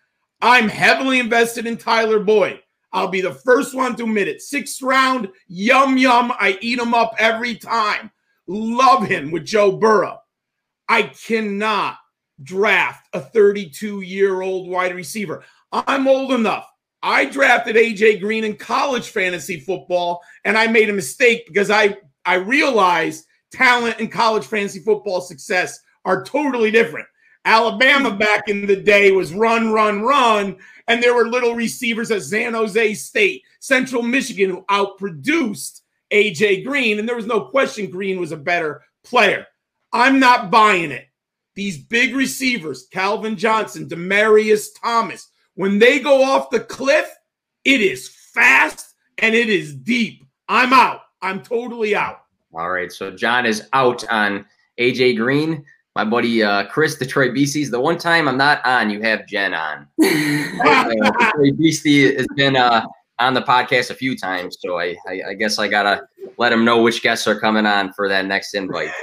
I'm 0.41 0.69
heavily 0.69 1.19
invested 1.19 1.67
in 1.67 1.77
Tyler 1.77 2.21
Boyd. 2.21 2.61
I'll 2.93 3.09
be 3.09 3.21
the 3.21 3.35
first 3.35 3.75
one 3.75 3.95
to 3.97 4.05
admit 4.05 4.29
it. 4.29 4.43
Sixth 4.43 4.83
round, 4.83 5.29
yum 5.49 5.97
yum. 5.97 6.33
I 6.41 6.59
eat 6.61 6.79
him 6.79 6.95
up 6.95 7.15
every 7.19 7.55
time. 7.55 8.11
Love 8.47 9.07
him 9.07 9.31
with 9.31 9.45
Joe 9.45 9.73
Burrow. 9.73 10.19
I 10.91 11.05
cannot 11.05 11.99
draft 12.43 13.07
a 13.13 13.21
32 13.21 14.01
year 14.01 14.43
old 14.43 14.69
wide 14.69 14.95
receiver. 14.95 15.45
I'm 15.73 16.09
old 16.09 16.33
enough. 16.33 16.69
I 17.01 17.27
drafted 17.27 17.77
AJ 17.77 18.21
Green 18.21 18.43
in 18.43 18.57
college 18.57 19.09
fantasy 19.09 19.61
football, 19.61 20.21
and 20.45 20.59
I 20.59 20.67
made 20.67 20.91
a 20.91 20.93
mistake 20.93 21.47
because 21.47 21.71
I 21.71 21.97
I 22.27 22.35
realized 22.35 23.25
talent 23.53 24.01
and 24.01 24.11
college 24.11 24.45
fantasy 24.45 24.81
football 24.81 25.21
success 25.21 25.79
are 26.05 26.25
totally 26.25 26.73
different. 26.73 27.07
Alabama 27.45 28.11
hmm. 28.11 28.19
back 28.19 28.49
in 28.49 28.67
the 28.67 28.77
day 28.77 29.13
was 29.13 29.33
run, 29.33 29.73
run, 29.73 30.03
run, 30.03 30.57
and 30.89 31.01
there 31.01 31.15
were 31.15 31.29
little 31.29 31.55
receivers 31.55 32.11
at 32.11 32.23
San 32.23 32.53
Jose 32.53 32.95
State, 32.95 33.45
Central 33.61 34.03
Michigan, 34.03 34.51
who 34.51 34.63
outproduced 34.63 35.83
AJ 36.11 36.65
Green, 36.65 36.99
and 36.99 37.09
there 37.09 37.17
was 37.17 37.27
no 37.27 37.43
question 37.43 37.89
Green 37.89 38.19
was 38.19 38.33
a 38.33 38.37
better 38.37 38.83
player. 39.05 39.47
I'm 39.93 40.19
not 40.19 40.51
buying 40.51 40.91
it. 40.91 41.07
These 41.55 41.79
big 41.79 42.15
receivers, 42.15 42.87
Calvin 42.93 43.37
Johnson, 43.37 43.89
Demaryius 43.89 44.69
Thomas, 44.81 45.29
when 45.55 45.79
they 45.79 45.99
go 45.99 46.23
off 46.23 46.51
the 46.51 46.61
cliff, 46.61 47.09
it 47.65 47.81
is 47.81 48.09
fast 48.09 48.95
and 49.19 49.35
it 49.35 49.49
is 49.49 49.75
deep. 49.75 50.25
I'm 50.49 50.73
out. 50.73 51.03
I'm 51.23 51.43
totally 51.43 51.95
out. 51.95 52.23
All 52.55 52.71
right. 52.71 52.91
So 52.91 53.11
John 53.11 53.47
is 53.47 53.69
out 53.73 54.09
on 54.09 54.47
AJ 54.79 55.17
Green. 55.17 55.65
My 55.97 56.05
buddy 56.05 56.43
uh, 56.43 56.67
Chris, 56.67 56.97
Detroit 56.97 57.35
Beasties. 57.35 57.71
The 57.71 57.81
one 57.81 57.99
time 57.99 58.29
I'm 58.29 58.37
not 58.37 58.65
on, 58.65 58.91
you 58.91 59.03
have 59.03 59.27
Jen 59.27 59.55
on. 59.55 59.87
uh, 60.03 60.91
Detroit 61.19 61.59
Beastie 61.59 62.15
has 62.17 62.27
been 62.37 62.57
uh, 62.57 62.87
on 63.21 63.35
the 63.35 63.43
podcast 63.43 63.91
a 63.91 63.95
few 63.95 64.17
times, 64.17 64.57
so 64.61 64.79
I, 64.79 64.97
I, 65.07 65.23
I 65.29 65.35
guess 65.35 65.59
I 65.59 65.69
gotta 65.69 66.09
let 66.39 66.53
him 66.53 66.65
know 66.65 66.83
which 66.83 67.03
guests 67.03 67.27
are 67.27 67.39
coming 67.39 67.67
on 67.67 67.93
for 67.93 68.09
that 68.09 68.27
next 68.27 68.55
invite. 68.55 68.91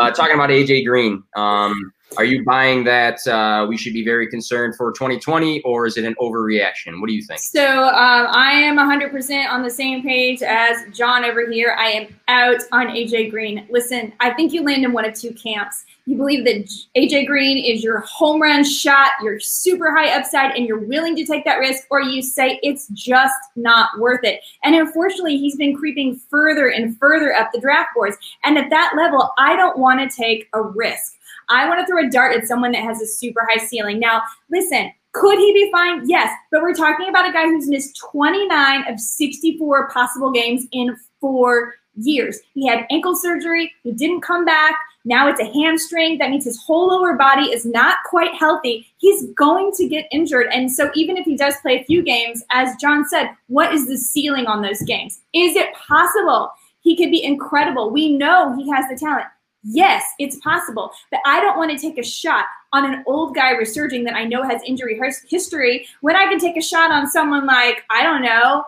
Uh, 0.00 0.10
talking 0.10 0.34
about 0.34 0.48
AJ 0.48 0.86
Green, 0.86 1.22
um, 1.36 1.92
are 2.16 2.24
you 2.24 2.44
buying 2.44 2.84
that 2.84 3.24
uh, 3.26 3.66
we 3.68 3.76
should 3.76 3.92
be 3.92 4.04
very 4.04 4.26
concerned 4.28 4.76
for 4.76 4.92
2020, 4.92 5.60
or 5.62 5.86
is 5.86 5.96
it 5.96 6.04
an 6.04 6.14
overreaction? 6.20 7.00
What 7.00 7.08
do 7.08 7.14
you 7.14 7.22
think? 7.22 7.40
So 7.40 7.64
um, 7.64 8.26
I 8.30 8.52
am 8.52 8.76
100% 8.76 9.48
on 9.48 9.62
the 9.62 9.70
same 9.70 10.02
page 10.02 10.42
as 10.42 10.84
John 10.92 11.24
over 11.24 11.50
here. 11.50 11.76
I 11.78 11.88
am 11.90 12.16
out 12.28 12.60
on 12.72 12.88
AJ 12.88 13.30
Green. 13.30 13.66
Listen, 13.70 14.12
I 14.20 14.30
think 14.30 14.52
you 14.52 14.64
land 14.64 14.84
in 14.84 14.92
one 14.92 15.04
of 15.04 15.14
two 15.14 15.32
camps. 15.32 15.84
You 16.06 16.16
believe 16.16 16.44
that 16.46 16.70
AJ 16.96 17.26
Green 17.26 17.62
is 17.62 17.84
your 17.84 18.00
home 18.00 18.40
run 18.40 18.64
shot, 18.64 19.10
you're 19.22 19.38
super 19.38 19.94
high 19.94 20.16
upside, 20.18 20.56
and 20.56 20.66
you're 20.66 20.78
willing 20.78 21.14
to 21.16 21.26
take 21.26 21.44
that 21.44 21.58
risk, 21.58 21.84
or 21.90 22.00
you 22.00 22.22
say 22.22 22.58
it's 22.62 22.88
just 22.88 23.36
not 23.56 23.90
worth 23.98 24.24
it. 24.24 24.40
And 24.64 24.74
unfortunately, 24.74 25.36
he's 25.36 25.56
been 25.56 25.76
creeping 25.76 26.18
further 26.30 26.68
and 26.68 26.98
further 26.98 27.34
up 27.34 27.50
the 27.52 27.60
draft 27.60 27.90
boards. 27.94 28.16
And 28.44 28.56
at 28.56 28.70
that 28.70 28.94
level, 28.96 29.32
I 29.36 29.54
don't 29.56 29.78
want 29.78 30.00
to 30.00 30.16
take 30.16 30.48
a 30.54 30.62
risk. 30.62 31.17
I 31.48 31.68
want 31.68 31.80
to 31.80 31.86
throw 31.86 32.04
a 32.04 32.10
dart 32.10 32.36
at 32.36 32.46
someone 32.46 32.72
that 32.72 32.82
has 32.82 33.00
a 33.00 33.06
super 33.06 33.46
high 33.50 33.64
ceiling. 33.64 33.98
Now, 33.98 34.22
listen, 34.50 34.92
could 35.12 35.38
he 35.38 35.52
be 35.52 35.70
fine? 35.70 36.08
Yes. 36.08 36.32
But 36.50 36.62
we're 36.62 36.74
talking 36.74 37.08
about 37.08 37.28
a 37.28 37.32
guy 37.32 37.46
who's 37.46 37.68
missed 37.68 37.98
29 38.10 38.92
of 38.92 39.00
64 39.00 39.90
possible 39.90 40.30
games 40.30 40.66
in 40.72 40.96
four 41.20 41.74
years. 41.96 42.38
He 42.54 42.66
had 42.66 42.86
ankle 42.90 43.16
surgery. 43.16 43.72
He 43.82 43.92
didn't 43.92 44.20
come 44.20 44.44
back. 44.44 44.76
Now 45.04 45.28
it's 45.28 45.40
a 45.40 45.52
hamstring. 45.52 46.18
That 46.18 46.30
means 46.30 46.44
his 46.44 46.62
whole 46.62 46.88
lower 46.88 47.14
body 47.14 47.46
is 47.46 47.64
not 47.64 47.98
quite 48.04 48.34
healthy. 48.34 48.86
He's 48.98 49.26
going 49.32 49.72
to 49.76 49.88
get 49.88 50.06
injured. 50.12 50.48
And 50.52 50.70
so, 50.70 50.90
even 50.94 51.16
if 51.16 51.24
he 51.24 51.36
does 51.36 51.56
play 51.62 51.80
a 51.80 51.84
few 51.84 52.02
games, 52.02 52.44
as 52.50 52.76
John 52.76 53.08
said, 53.08 53.30
what 53.46 53.72
is 53.72 53.86
the 53.86 53.96
ceiling 53.96 54.46
on 54.46 54.60
those 54.60 54.82
games? 54.82 55.20
Is 55.32 55.56
it 55.56 55.74
possible 55.74 56.52
he 56.80 56.96
could 56.96 57.10
be 57.10 57.24
incredible? 57.24 57.90
We 57.90 58.12
know 58.12 58.54
he 58.56 58.70
has 58.70 58.84
the 58.90 58.96
talent. 58.96 59.26
Yes, 59.70 60.02
it's 60.18 60.36
possible, 60.36 60.92
but 61.10 61.20
I 61.26 61.40
don't 61.40 61.58
want 61.58 61.70
to 61.70 61.78
take 61.78 61.98
a 61.98 62.02
shot 62.02 62.46
on 62.72 62.90
an 62.90 63.04
old 63.06 63.34
guy 63.34 63.50
resurging 63.50 64.02
that 64.04 64.14
I 64.14 64.24
know 64.24 64.42
has 64.42 64.62
injury 64.62 64.98
history 65.28 65.86
when 66.00 66.16
I 66.16 66.24
can 66.24 66.38
take 66.38 66.56
a 66.56 66.62
shot 66.62 66.90
on 66.90 67.06
someone 67.06 67.44
like, 67.44 67.84
I 67.90 68.02
don't 68.02 68.22
know, 68.22 68.64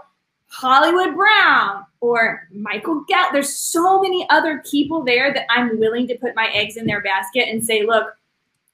Hollywood 0.49 1.15
Brown 1.15 1.87
or 2.01 2.47
Michael 2.53 3.05
Gall. 3.09 3.33
There's 3.33 3.55
so 3.55 4.03
many 4.03 4.29
other 4.29 4.63
people 4.71 5.03
there 5.03 5.33
that 5.33 5.47
I'm 5.49 5.79
willing 5.79 6.07
to 6.09 6.19
put 6.19 6.35
my 6.35 6.51
eggs 6.53 6.77
in 6.77 6.85
their 6.87 7.01
basket 7.01 7.49
and 7.49 7.65
say, 7.65 7.87
look, 7.87 8.15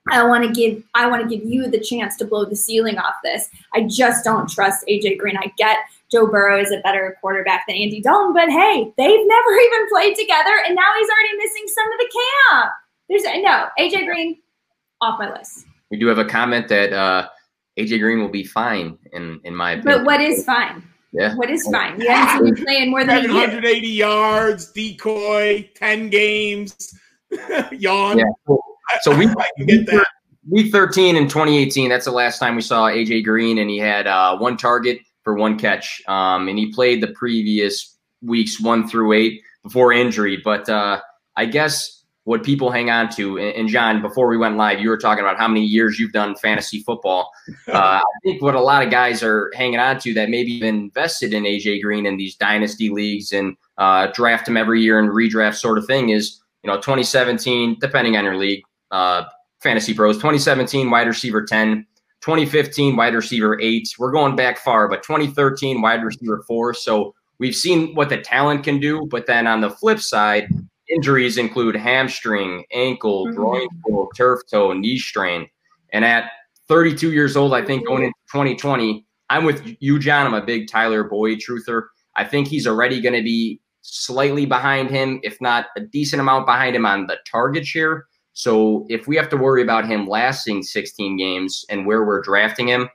I 0.08 0.24
want 0.24 0.44
to 0.44 0.52
give 0.52 0.82
I 0.94 1.08
want 1.08 1.28
to 1.28 1.36
give 1.36 1.48
you 1.48 1.68
the 1.68 1.80
chance 1.80 2.16
to 2.16 2.24
blow 2.24 2.44
the 2.44 2.56
ceiling 2.56 2.98
off 2.98 3.14
this. 3.22 3.48
I 3.74 3.82
just 3.82 4.24
don't 4.24 4.48
trust 4.48 4.86
AJ 4.88 5.18
Green. 5.18 5.36
I 5.36 5.52
get 5.56 5.78
Joe 6.10 6.26
Burrow 6.26 6.60
is 6.60 6.70
a 6.70 6.80
better 6.82 7.16
quarterback 7.20 7.64
than 7.66 7.76
Andy 7.76 8.00
Dalton, 8.00 8.32
but 8.32 8.48
hey, 8.48 8.92
they've 8.96 9.26
never 9.26 9.52
even 9.60 9.88
played 9.88 10.16
together, 10.16 10.52
and 10.66 10.74
now 10.76 10.92
he's 10.98 11.08
already 11.08 11.36
missing 11.38 11.64
some 11.66 11.92
of 11.92 11.98
the 11.98 12.10
camp. 12.52 12.72
There's 13.08 13.24
no 13.42 13.68
AJ 13.78 14.06
Green 14.06 14.38
off 15.00 15.18
my 15.18 15.32
list. 15.32 15.64
We 15.90 15.98
do 15.98 16.06
have 16.08 16.18
a 16.18 16.24
comment 16.24 16.68
that 16.68 16.92
uh, 16.92 17.28
AJ 17.78 18.00
Green 18.00 18.20
will 18.20 18.28
be 18.28 18.44
fine 18.44 18.98
in 19.12 19.40
in 19.44 19.54
my 19.54 19.72
opinion. 19.72 19.98
But 19.98 20.04
what 20.06 20.20
is 20.20 20.44
fine? 20.44 20.82
Yeah. 21.12 21.34
What 21.36 21.50
is 21.50 21.66
fine? 21.70 22.00
You 22.00 22.10
haven't 22.10 22.56
seen 22.56 22.56
him 22.56 22.64
play 22.64 22.88
more 22.88 23.04
than 23.04 23.18
a 23.18 23.22
year. 23.22 23.46
780 23.48 23.88
yards, 23.88 24.72
decoy, 24.72 25.70
10 25.74 26.10
games, 26.10 26.94
yawn. 27.72 28.18
Yeah. 28.18 28.24
So 29.02 29.16
we 29.16 29.26
I 29.26 29.46
can 29.56 29.66
get 29.66 29.86
that. 29.86 30.06
week 30.48 30.70
13 30.72 31.16
in 31.16 31.28
2018 31.28 31.88
that's 31.88 32.04
the 32.04 32.10
last 32.12 32.38
time 32.38 32.54
we 32.54 32.62
saw 32.62 32.86
aj 32.88 33.24
green 33.24 33.58
and 33.58 33.68
he 33.68 33.78
had 33.78 34.06
uh, 34.06 34.36
one 34.38 34.56
target 34.56 34.98
for 35.26 35.34
one 35.34 35.58
catch. 35.58 36.00
Um, 36.06 36.46
and 36.46 36.56
he 36.56 36.72
played 36.72 37.02
the 37.02 37.08
previous 37.08 37.96
weeks 38.22 38.60
one 38.60 38.86
through 38.86 39.12
eight 39.12 39.42
before 39.64 39.92
injury. 39.92 40.40
But 40.44 40.68
uh, 40.68 41.00
i 41.36 41.44
guess 41.44 42.02
what 42.24 42.42
people 42.42 42.70
hang 42.70 42.90
on 42.90 43.08
to 43.08 43.38
and, 43.38 43.54
and 43.54 43.68
john 43.68 44.02
before 44.02 44.26
we 44.26 44.36
went 44.36 44.56
live 44.56 44.80
you 44.80 44.88
were 44.88 44.96
talking 44.96 45.22
about 45.22 45.38
how 45.38 45.46
many 45.46 45.64
years 45.64 45.98
you've 45.98 46.12
done 46.12 46.34
fantasy 46.36 46.80
football. 46.80 47.30
Uh, 47.68 48.00
i 48.00 48.18
think 48.24 48.42
what 48.42 48.54
a 48.54 48.60
lot 48.60 48.82
of 48.84 48.90
guys 48.90 49.22
are 49.22 49.52
hanging 49.54 49.78
on 49.78 49.98
to 49.98 50.14
that 50.14 50.30
maybe 50.30 50.64
invested 50.66 51.32
in 51.32 51.44
aj 51.44 51.82
green 51.82 52.06
in 52.06 52.16
these 52.16 52.34
dynasty 52.36 52.88
leagues 52.90 53.32
and 53.32 53.56
uh, 53.78 54.06
draft 54.14 54.48
him 54.48 54.56
every 54.56 54.80
year 54.80 54.98
and 54.98 55.10
redraft 55.10 55.54
sort 55.56 55.78
of 55.78 55.86
thing 55.86 56.10
is 56.10 56.40
you 56.62 56.70
know 56.70 56.76
2017 56.76 57.76
depending 57.80 58.16
on 58.16 58.24
your 58.24 58.36
league 58.36 58.62
uh, 58.90 59.24
fantasy 59.60 59.94
pros 59.94 60.16
2017 60.16 60.90
wide 60.90 61.06
receiver 61.06 61.44
10 61.44 61.86
2015 62.26 62.96
wide 62.96 63.14
receiver 63.14 63.56
8 63.60 63.88
we're 64.00 64.10
going 64.10 64.34
back 64.34 64.58
far 64.58 64.88
but 64.88 65.00
2013 65.04 65.80
wide 65.80 66.02
receiver 66.02 66.42
4 66.48 66.74
so 66.74 67.14
we've 67.38 67.54
seen 67.54 67.94
what 67.94 68.08
the 68.08 68.18
talent 68.20 68.64
can 68.64 68.80
do 68.80 69.06
but 69.12 69.26
then 69.26 69.46
on 69.46 69.60
the 69.60 69.70
flip 69.70 70.00
side 70.00 70.48
injuries 70.90 71.38
include 71.38 71.76
hamstring 71.76 72.64
ankle 72.72 73.28
Mhm. 73.28 73.36
groin 73.36 73.68
turf 74.16 74.40
toe 74.50 74.72
knee 74.72 74.98
strain. 74.98 75.46
And 75.92 76.04
at 76.04 76.30
32 76.66 77.12
years 77.12 77.36
old 77.36 77.54
i 77.54 77.62
think 77.64 77.86
going 77.86 78.02
into 78.02 78.14
2020 78.32 79.06
i'm 79.30 79.44
with 79.44 79.62
you 79.78 79.96
john 80.00 80.26
i'm 80.26 80.34
a 80.34 80.44
big 80.44 80.68
tyler 80.68 81.04
boyd 81.04 81.38
truther. 81.38 81.82
I 82.16 82.24
think 82.24 82.48
he's 82.48 82.66
already 82.66 83.00
going 83.00 83.14
to 83.14 83.22
be 83.22 83.60
slightly 83.82 84.46
behind 84.46 84.90
him 84.90 85.20
if 85.22 85.40
not 85.40 85.66
a 85.76 85.80
decent 85.80 86.18
amount 86.20 86.44
behind 86.46 86.74
him 86.74 86.86
on 86.86 87.06
the 87.06 87.18
target 87.30 87.64
share 87.64 88.06
so 88.46 88.84
if 88.90 89.08
we 89.08 89.16
have 89.16 89.30
to 89.30 89.36
worry 89.38 89.62
about 89.62 89.86
him 89.86 90.06
lasting 90.06 90.62
16 90.62 91.16
games 91.16 91.64
and 91.70 91.86
where 91.86 92.04
we're 92.04 92.20
drafting 92.20 92.68
him, 92.68 92.86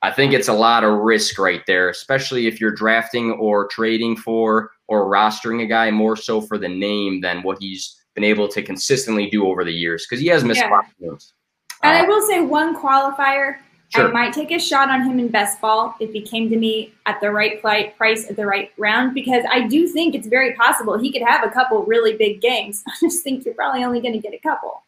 I 0.00 0.10
think 0.10 0.32
it's 0.32 0.48
a 0.48 0.52
lot 0.54 0.82
of 0.82 1.00
risk 1.00 1.38
right 1.38 1.60
there, 1.66 1.90
especially 1.90 2.46
if 2.46 2.58
you're 2.58 2.70
drafting 2.70 3.32
or 3.32 3.68
trading 3.68 4.16
for 4.16 4.70
or 4.86 5.04
rostering 5.12 5.62
a 5.62 5.66
guy 5.66 5.90
more 5.90 6.16
so 6.16 6.40
for 6.40 6.56
the 6.56 6.70
name 6.70 7.20
than 7.20 7.42
what 7.42 7.58
he's 7.60 8.02
been 8.14 8.24
able 8.24 8.48
to 8.48 8.62
consistently 8.62 9.28
do 9.28 9.46
over 9.46 9.62
the 9.62 9.70
years 9.72 10.06
because 10.08 10.22
he 10.22 10.28
has 10.28 10.42
missed 10.42 10.60
Yeah. 10.60 10.70
a 10.70 10.72
lot 10.72 10.86
of 10.86 10.98
games. 11.10 11.34
And 11.82 11.94
I 11.94 12.04
Uh, 12.04 12.06
will 12.06 12.22
say 12.26 12.40
one 12.40 12.74
qualifier. 12.74 13.56
Sure. 13.90 14.08
I 14.08 14.12
might 14.12 14.34
take 14.34 14.50
a 14.50 14.58
shot 14.58 14.90
on 14.90 15.02
him 15.02 15.18
in 15.18 15.28
best 15.28 15.62
ball 15.62 15.94
if 15.98 16.12
he 16.12 16.20
came 16.20 16.50
to 16.50 16.56
me 16.56 16.92
at 17.06 17.20
the 17.22 17.30
right 17.30 17.60
pli- 17.62 17.94
price 17.96 18.28
at 18.28 18.36
the 18.36 18.44
right 18.44 18.70
round 18.76 19.14
because 19.14 19.44
I 19.50 19.66
do 19.66 19.88
think 19.88 20.14
it's 20.14 20.26
very 20.26 20.52
possible 20.54 20.98
he 20.98 21.10
could 21.10 21.22
have 21.22 21.42
a 21.42 21.50
couple 21.50 21.82
really 21.84 22.14
big 22.14 22.42
games. 22.42 22.84
I 22.88 22.92
just 23.00 23.24
think 23.24 23.46
you're 23.46 23.54
probably 23.54 23.84
only 23.84 24.00
going 24.00 24.12
to 24.12 24.20
get 24.20 24.34
a 24.34 24.38
couple. 24.38 24.82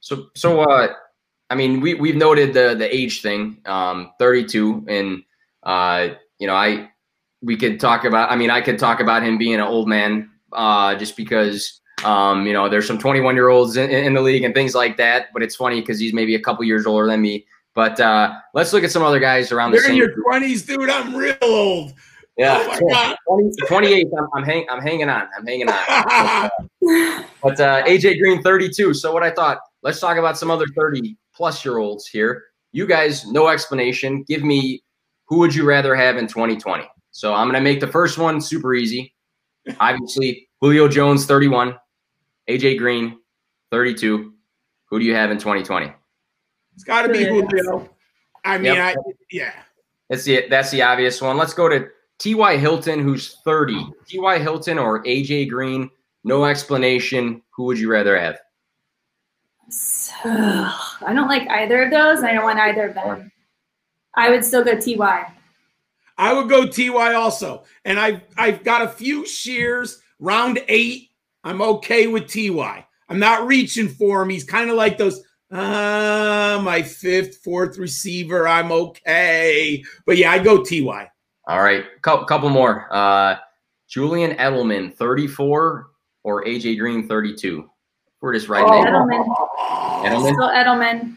So, 0.00 0.26
so 0.34 0.62
uh, 0.62 0.94
I 1.50 1.54
mean, 1.54 1.80
we 1.80 1.94
we've 1.94 2.16
noted 2.16 2.52
the 2.52 2.74
the 2.74 2.92
age 2.94 3.22
thing, 3.22 3.58
um, 3.66 4.12
32, 4.18 4.84
and 4.88 5.22
uh, 5.62 6.08
you 6.38 6.46
know, 6.48 6.54
I 6.54 6.90
we 7.42 7.56
could 7.56 7.78
talk 7.78 8.04
about. 8.04 8.30
I 8.30 8.36
mean, 8.36 8.50
I 8.50 8.60
could 8.60 8.78
talk 8.78 9.00
about 9.00 9.22
him 9.22 9.38
being 9.38 9.54
an 9.54 9.60
old 9.60 9.88
man, 9.88 10.30
uh, 10.52 10.94
just 10.96 11.16
because. 11.16 11.80
Um, 12.04 12.46
you 12.46 12.52
know, 12.52 12.68
there's 12.68 12.86
some 12.86 12.98
21 12.98 13.36
year 13.36 13.48
olds 13.48 13.78
in, 13.78 13.88
in 13.88 14.12
the 14.12 14.20
league 14.20 14.44
and 14.44 14.54
things 14.54 14.74
like 14.74 14.98
that. 14.98 15.28
But 15.32 15.42
it's 15.42 15.56
funny 15.56 15.80
because 15.80 15.98
he's 15.98 16.12
maybe 16.12 16.34
a 16.34 16.38
couple 16.38 16.62
years 16.62 16.84
older 16.84 17.06
than 17.06 17.22
me. 17.22 17.46
But 17.76 18.00
uh, 18.00 18.32
let's 18.54 18.72
look 18.72 18.84
at 18.84 18.90
some 18.90 19.02
other 19.02 19.20
guys 19.20 19.52
around 19.52 19.72
the 19.72 19.78
same. 19.80 19.94
You're 19.94 20.10
in 20.10 20.16
your 20.16 20.40
20s, 20.40 20.66
dude. 20.66 20.88
I'm 20.88 21.14
real 21.14 21.36
old. 21.42 21.92
yeah, 22.38 22.78
Oh 23.28 23.38
20, 23.38 23.54
28. 23.68 24.06
I'm, 24.18 24.28
I'm, 24.34 24.42
hang, 24.44 24.66
I'm 24.70 24.80
hanging 24.80 25.10
on. 25.10 25.28
I'm 25.36 25.46
hanging 25.46 25.68
on. 25.68 26.50
But 27.42 27.60
uh, 27.60 27.84
AJ 27.84 28.18
Green, 28.18 28.42
32. 28.42 28.94
So 28.94 29.12
what 29.12 29.22
I 29.22 29.30
thought, 29.30 29.58
let's 29.82 30.00
talk 30.00 30.16
about 30.16 30.38
some 30.38 30.50
other 30.50 30.66
30 30.74 31.16
plus 31.34 31.64
year 31.64 31.78
olds 31.78 32.06
here. 32.06 32.44
You 32.72 32.86
guys, 32.86 33.26
no 33.26 33.48
explanation. 33.48 34.22
Give 34.22 34.42
me 34.42 34.82
who 35.26 35.38
would 35.38 35.54
you 35.54 35.64
rather 35.64 35.94
have 35.94 36.16
in 36.16 36.26
2020? 36.26 36.84
So 37.10 37.34
I'm 37.34 37.46
gonna 37.48 37.60
make 37.60 37.80
the 37.80 37.86
first 37.86 38.18
one 38.18 38.40
super 38.40 38.74
easy. 38.74 39.14
Obviously, 39.80 40.48
Julio 40.60 40.88
Jones, 40.88 41.26
31. 41.26 41.76
AJ 42.48 42.78
Green, 42.78 43.18
32. 43.70 44.32
Who 44.86 44.98
do 44.98 45.04
you 45.04 45.14
have 45.14 45.30
in 45.30 45.38
2020? 45.38 45.92
It's 46.76 46.84
got 46.84 47.02
to 47.02 47.08
be 47.08 47.20
Yeah. 47.20 47.30
Julio. 47.30 47.88
I 48.44 48.58
mean, 48.58 48.74
Yep. 48.74 48.78
I, 48.78 48.94
yeah. 49.32 49.52
That's 50.08 50.22
the 50.22 50.46
that's 50.48 50.70
the 50.70 50.82
obvious 50.82 51.20
one. 51.20 51.36
Let's 51.36 51.52
go 51.52 51.68
to 51.68 51.88
T.Y. 52.18 52.56
Hilton, 52.58 53.00
who's 53.00 53.38
30. 53.44 53.88
T.Y. 54.06 54.38
Hilton 54.38 54.78
or 54.78 55.02
AJ 55.02 55.48
Green? 55.48 55.90
No 56.22 56.44
explanation. 56.44 57.42
Who 57.50 57.64
would 57.64 57.78
you 57.78 57.90
rather 57.90 58.18
have? 58.18 58.38
So, 59.68 60.12
I 60.24 61.12
don't 61.12 61.28
like 61.28 61.48
either 61.48 61.82
of 61.82 61.90
those. 61.90 62.22
I 62.22 62.32
don't 62.32 62.44
want 62.44 62.60
either 62.60 62.88
of 62.88 62.94
them. 62.94 63.32
I 64.14 64.30
would 64.30 64.44
still 64.44 64.62
go 64.62 64.78
TY. 64.78 65.32
I 66.18 66.32
would 66.32 66.48
go 66.48 66.66
Ty 66.66 67.14
also, 67.14 67.64
and 67.84 67.98
I've 67.98 68.22
I've 68.38 68.64
got 68.64 68.82
a 68.82 68.88
few 68.88 69.26
shears 69.26 70.00
round 70.20 70.60
eight. 70.68 71.10
I'm 71.44 71.60
okay 71.60 72.06
with 72.06 72.32
Ty. 72.32 72.86
I'm 73.08 73.18
not 73.18 73.46
reaching 73.46 73.88
for 73.88 74.22
him. 74.22 74.30
He's 74.30 74.44
kind 74.44 74.70
of 74.70 74.76
like 74.76 74.98
those. 74.98 75.22
Uh, 75.50 76.60
my 76.62 76.82
fifth, 76.82 77.36
fourth 77.36 77.78
receiver. 77.78 78.48
I'm 78.48 78.72
okay, 78.72 79.84
but 80.04 80.16
yeah, 80.16 80.32
I 80.32 80.38
go 80.38 80.62
Ty. 80.62 81.10
All 81.48 81.62
right, 81.62 81.84
couple, 82.02 82.26
couple 82.26 82.50
more. 82.50 82.88
Uh, 82.90 83.36
Julian 83.88 84.36
Edelman, 84.38 84.92
34, 84.94 85.88
or 86.24 86.44
AJ 86.44 86.78
Green, 86.78 87.06
32. 87.06 87.70
We're 88.20 88.34
just 88.34 88.48
right 88.48 88.64
Oh. 88.66 88.82
there. 88.82 88.92
Edelman. 88.92 89.26
Edelman? 90.04 90.32
Still 90.34 90.48
Edelman. 90.48 91.16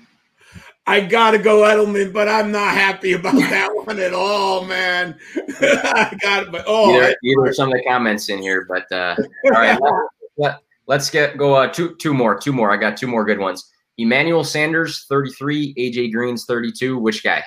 I 0.86 1.02
gotta 1.02 1.38
go 1.40 1.62
Edelman, 1.62 2.14
but 2.14 2.28
I'm 2.28 2.52
not 2.52 2.74
happy 2.74 3.14
about 3.14 3.34
that 3.50 3.70
one 3.74 4.00
at 4.00 4.14
all, 4.14 4.66
man. 4.66 5.18
I 5.62 6.16
got 6.22 6.44
it, 6.44 6.52
but 6.52 6.64
oh, 6.68 6.94
Either, 6.96 7.16
either 7.24 7.54
some 7.54 7.70
of 7.70 7.74
the 7.76 7.84
comments 7.88 8.30
in 8.30 8.40
here, 8.42 8.66
but 8.68 8.92
uh, 8.92 9.16
all 9.46 9.52
right. 9.52 9.80
Let, 10.38 10.62
us 11.02 11.10
get 11.12 11.38
go 11.38 11.54
uh, 11.54 11.68
two 11.68 11.96
two 11.98 12.14
more, 12.14 12.38
two 12.40 12.54
more. 12.54 12.72
I 12.72 12.78
got 12.78 12.98
two 12.98 13.06
more 13.08 13.24
good 13.24 13.38
ones. 13.40 13.72
Emmanuel 14.04 14.44
Sanders, 14.44 15.06
33. 15.10 15.74
AJ 15.76 16.12
Green's 16.14 16.46
32. 16.46 16.98
Which 16.98 17.24
guy? 17.24 17.44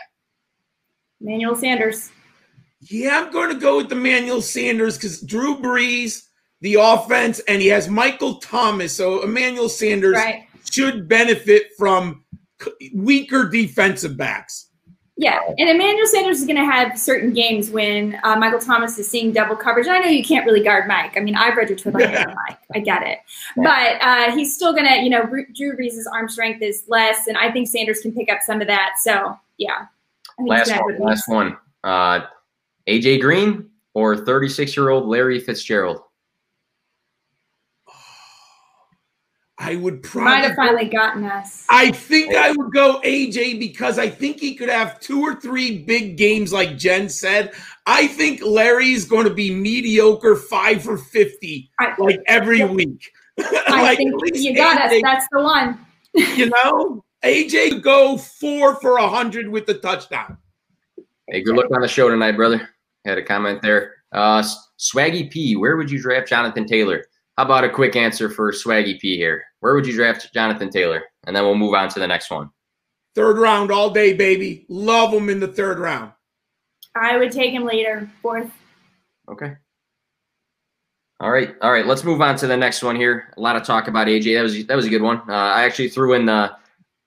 Manuel 1.20 1.54
Sanders. 1.56 2.10
Yeah, 2.80 3.20
I'm 3.20 3.32
going 3.32 3.52
to 3.52 3.58
go 3.58 3.76
with 3.78 3.88
the 3.88 3.96
Emmanuel 3.96 4.42
Sanders 4.42 4.96
because 4.96 5.20
Drew 5.20 5.56
Brees, 5.56 6.24
the 6.60 6.74
offense, 6.74 7.38
and 7.48 7.62
he 7.62 7.68
has 7.68 7.88
Michael 7.88 8.36
Thomas. 8.40 8.94
So 8.96 9.22
Emmanuel 9.22 9.68
Sanders 9.68 10.14
Right. 10.16 10.44
should 10.70 11.08
benefit 11.08 11.68
from 11.78 12.24
weaker 12.92 13.48
defensive 13.48 14.16
backs. 14.16 14.68
Yeah, 15.22 15.38
and 15.56 15.68
Emmanuel 15.68 16.04
Sanders 16.08 16.40
is 16.40 16.46
going 16.46 16.56
to 16.56 16.64
have 16.64 16.98
certain 16.98 17.32
games 17.32 17.70
when 17.70 18.18
uh, 18.24 18.34
Michael 18.34 18.58
Thomas 18.58 18.98
is 18.98 19.08
seeing 19.08 19.30
double 19.32 19.54
coverage. 19.54 19.86
I 19.86 20.00
know 20.00 20.08
you 20.08 20.24
can't 20.24 20.44
really 20.44 20.64
guard 20.64 20.88
Mike. 20.88 21.16
I 21.16 21.20
mean, 21.20 21.36
I've 21.36 21.56
read 21.56 21.68
your 21.68 21.78
Twitter 21.78 22.04
on 22.04 22.34
Mike. 22.48 22.58
I 22.74 22.80
get 22.80 23.06
it, 23.06 23.18
but 23.54 24.02
uh, 24.02 24.32
he's 24.32 24.52
still 24.52 24.72
going 24.72 24.86
to, 24.86 25.00
you 25.00 25.10
know, 25.10 25.24
Drew 25.54 25.76
Brees' 25.76 25.94
arm 26.12 26.28
strength 26.28 26.60
is 26.60 26.82
less, 26.88 27.28
and 27.28 27.38
I 27.38 27.52
think 27.52 27.68
Sanders 27.68 28.00
can 28.00 28.12
pick 28.12 28.32
up 28.32 28.40
some 28.42 28.60
of 28.60 28.66
that. 28.66 28.94
So 29.00 29.38
yeah, 29.58 29.86
I 30.40 30.42
think 30.42 30.58
he's 30.58 30.68
Last 30.68 30.82
one. 30.82 30.98
Last 30.98 31.28
one. 31.28 31.56
Uh, 31.84 32.26
AJ 32.88 33.20
Green 33.20 33.70
or 33.94 34.16
36 34.16 34.76
year 34.76 34.88
old 34.88 35.06
Larry 35.06 35.38
Fitzgerald? 35.38 36.02
I 39.62 39.76
would 39.76 40.02
weeks. 40.02 40.24
Might 40.24 40.44
have 40.44 40.56
finally 40.56 40.86
gotten 40.88 41.24
us. 41.24 41.64
I 41.70 41.92
think 41.92 42.34
I 42.34 42.50
would 42.50 42.72
go 42.72 43.00
AJ 43.04 43.60
because 43.60 43.96
I 43.96 44.08
think 44.08 44.40
he 44.40 44.56
could 44.56 44.68
have 44.68 44.98
two 44.98 45.20
or 45.22 45.36
three 45.40 45.78
big 45.78 46.16
games, 46.16 46.52
like 46.52 46.76
Jen 46.76 47.08
said. 47.08 47.52
I 47.86 48.08
think 48.08 48.42
Larry's 48.42 49.04
going 49.04 49.24
to 49.24 49.32
be 49.32 49.54
mediocre, 49.54 50.34
five 50.34 50.82
for 50.82 50.98
fifty, 50.98 51.70
I- 51.78 51.94
like 51.98 52.20
every 52.26 52.64
week. 52.64 53.08
I 53.40 53.82
Like, 53.82 53.98
think 53.98 54.14
you 54.34 54.54
got 54.56 54.82
us. 54.82 55.00
That's 55.00 55.26
the 55.30 55.40
one. 55.42 55.78
you 56.14 56.50
know, 56.64 57.04
AJ 57.24 57.70
could 57.70 57.82
go 57.84 58.18
four 58.18 58.74
for 58.80 58.98
a 58.98 59.08
hundred 59.08 59.48
with 59.48 59.66
the 59.66 59.74
touchdown. 59.74 60.38
Hey, 61.28 61.40
good 61.42 61.54
luck 61.56 61.70
on 61.72 61.80
the 61.82 61.88
show 61.88 62.10
tonight, 62.10 62.32
brother. 62.32 62.68
Had 63.06 63.16
a 63.18 63.22
comment 63.22 63.62
there. 63.62 63.94
Uh, 64.10 64.42
Swaggy 64.78 65.30
P, 65.30 65.54
where 65.56 65.76
would 65.76 65.88
you 65.90 66.02
draft 66.02 66.28
Jonathan 66.28 66.66
Taylor? 66.66 67.04
How 67.38 67.44
about 67.44 67.64
a 67.64 67.70
quick 67.70 67.94
answer 67.96 68.28
for 68.28 68.52
Swaggy 68.52 69.00
P 69.00 69.16
here? 69.16 69.44
Where 69.62 69.76
would 69.76 69.86
you 69.86 69.92
draft 69.92 70.34
Jonathan 70.34 70.70
Taylor? 70.70 71.04
And 71.24 71.36
then 71.36 71.44
we'll 71.44 71.54
move 71.54 71.74
on 71.74 71.88
to 71.90 72.00
the 72.00 72.06
next 72.06 72.32
one. 72.32 72.50
Third 73.14 73.38
round 73.38 73.70
all 73.70 73.90
day, 73.90 74.12
baby. 74.12 74.66
Love 74.68 75.14
him 75.14 75.28
in 75.28 75.38
the 75.38 75.46
third 75.46 75.78
round. 75.78 76.10
I 76.96 77.16
would 77.16 77.30
take 77.30 77.52
him 77.52 77.64
later, 77.64 78.10
fourth. 78.20 78.50
Okay. 79.30 79.54
All 81.20 81.30
right, 81.30 81.54
all 81.62 81.70
right. 81.70 81.86
Let's 81.86 82.02
move 82.02 82.20
on 82.20 82.34
to 82.38 82.48
the 82.48 82.56
next 82.56 82.82
one 82.82 82.96
here. 82.96 83.32
A 83.36 83.40
lot 83.40 83.54
of 83.54 83.62
talk 83.62 83.86
about 83.86 84.08
AJ. 84.08 84.34
That 84.34 84.42
was 84.42 84.66
that 84.66 84.74
was 84.74 84.86
a 84.86 84.90
good 84.90 85.00
one. 85.00 85.18
Uh, 85.28 85.32
I 85.32 85.62
actually 85.62 85.90
threw 85.90 86.14
in 86.14 86.26
the, 86.26 86.50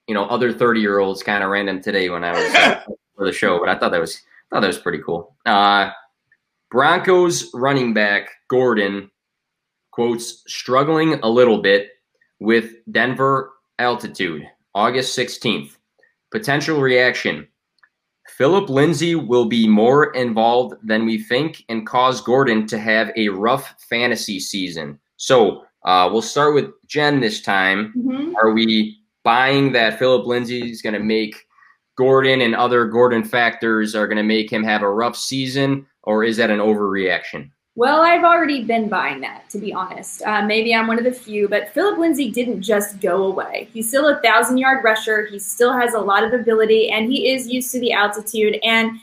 you 0.08 0.14
know, 0.14 0.24
other 0.28 0.54
thirty 0.54 0.80
year 0.80 1.00
olds 1.00 1.22
kind 1.22 1.44
of 1.44 1.50
random 1.50 1.82
today 1.82 2.10
when 2.10 2.24
I 2.24 2.32
was 2.32 2.56
uh, 2.56 2.84
for 3.18 3.26
the 3.26 3.34
show, 3.34 3.60
but 3.60 3.68
I 3.68 3.78
thought 3.78 3.92
that 3.92 4.00
was 4.00 4.22
thought 4.50 4.62
that 4.62 4.68
was 4.68 4.80
pretty 4.80 5.00
cool. 5.06 5.36
Uh, 5.46 5.92
Broncos 6.72 7.54
running 7.54 7.94
back 7.94 8.30
Gordon 8.48 9.12
quotes 9.92 10.44
struggling 10.48 11.16
a 11.16 11.30
little 11.30 11.62
bit 11.62 11.90
with 12.40 12.74
Denver 12.92 13.54
altitude, 13.80 14.48
August 14.74 15.18
16th. 15.18 15.78
Potential 16.32 16.82
reaction. 16.82 17.48
Philip 18.28 18.70
Lindsay 18.70 19.16
will 19.16 19.46
be 19.46 19.68
more 19.68 20.14
involved 20.14 20.76
than 20.84 21.06
we 21.06 21.22
think 21.22 21.64
and 21.70 21.88
cause 21.88 22.22
Gordon 22.22 22.68
to 22.68 22.78
have 22.78 23.12
a 23.16 23.30
rough 23.30 23.76
fantasy 23.90 24.40
season. 24.40 25.00
So 25.18 25.64
uh, 25.86 26.10
we'll 26.12 26.22
start 26.22 26.56
with 26.56 26.72
Jen 26.88 27.20
this 27.20 27.42
time. 27.42 27.94
Mm-hmm. 27.96 28.36
Are 28.36 28.52
we 28.52 28.98
buying 29.24 29.72
that 29.74 30.00
Philip 30.00 30.26
Lindsay 30.26 30.70
is 30.70 30.82
going 30.82 30.94
to 30.94 31.00
make 31.00 31.46
Gordon 31.96 32.42
and 32.42 32.56
other 32.56 32.86
Gordon 32.86 33.24
factors 33.24 33.96
are 33.96 34.08
going 34.08 34.18
to 34.18 34.24
make 34.24 34.52
him 34.52 34.64
have 34.64 34.82
a 34.82 34.90
rough 34.90 35.16
season, 35.16 35.86
or 36.04 36.24
is 36.24 36.38
that 36.38 36.50
an 36.50 36.60
overreaction? 36.60 37.52
Well, 37.78 38.02
I've 38.02 38.24
already 38.24 38.64
been 38.64 38.88
buying 38.88 39.20
that, 39.22 39.50
to 39.50 39.58
be 39.58 39.74
honest. 39.74 40.22
Uh, 40.22 40.46
maybe 40.46 40.74
I'm 40.74 40.88
one 40.88 40.98
of 40.98 41.04
the 41.04 41.12
few, 41.12 41.50
but 41.50 41.74
Philip 41.74 42.00
Lindsay 42.00 42.32
didn't 42.32 42.62
just 42.62 43.02
go 43.02 43.26
away. 43.26 43.68
He's 43.74 43.90
still 43.90 44.08
a 44.08 44.22
thousand 44.22 44.58
yard 44.58 44.82
rusher. 44.82 45.26
He 45.26 45.40
still 45.40 45.74
has 45.78 45.94
a 45.94 46.00
lot 46.00 46.24
of 46.24 46.32
ability, 46.32 46.90
and 46.90 47.12
he 47.12 47.32
is 47.32 47.50
used 47.50 47.72
to 47.74 47.82
the 47.82 47.92
altitude. 47.92 48.58
And 48.64 48.98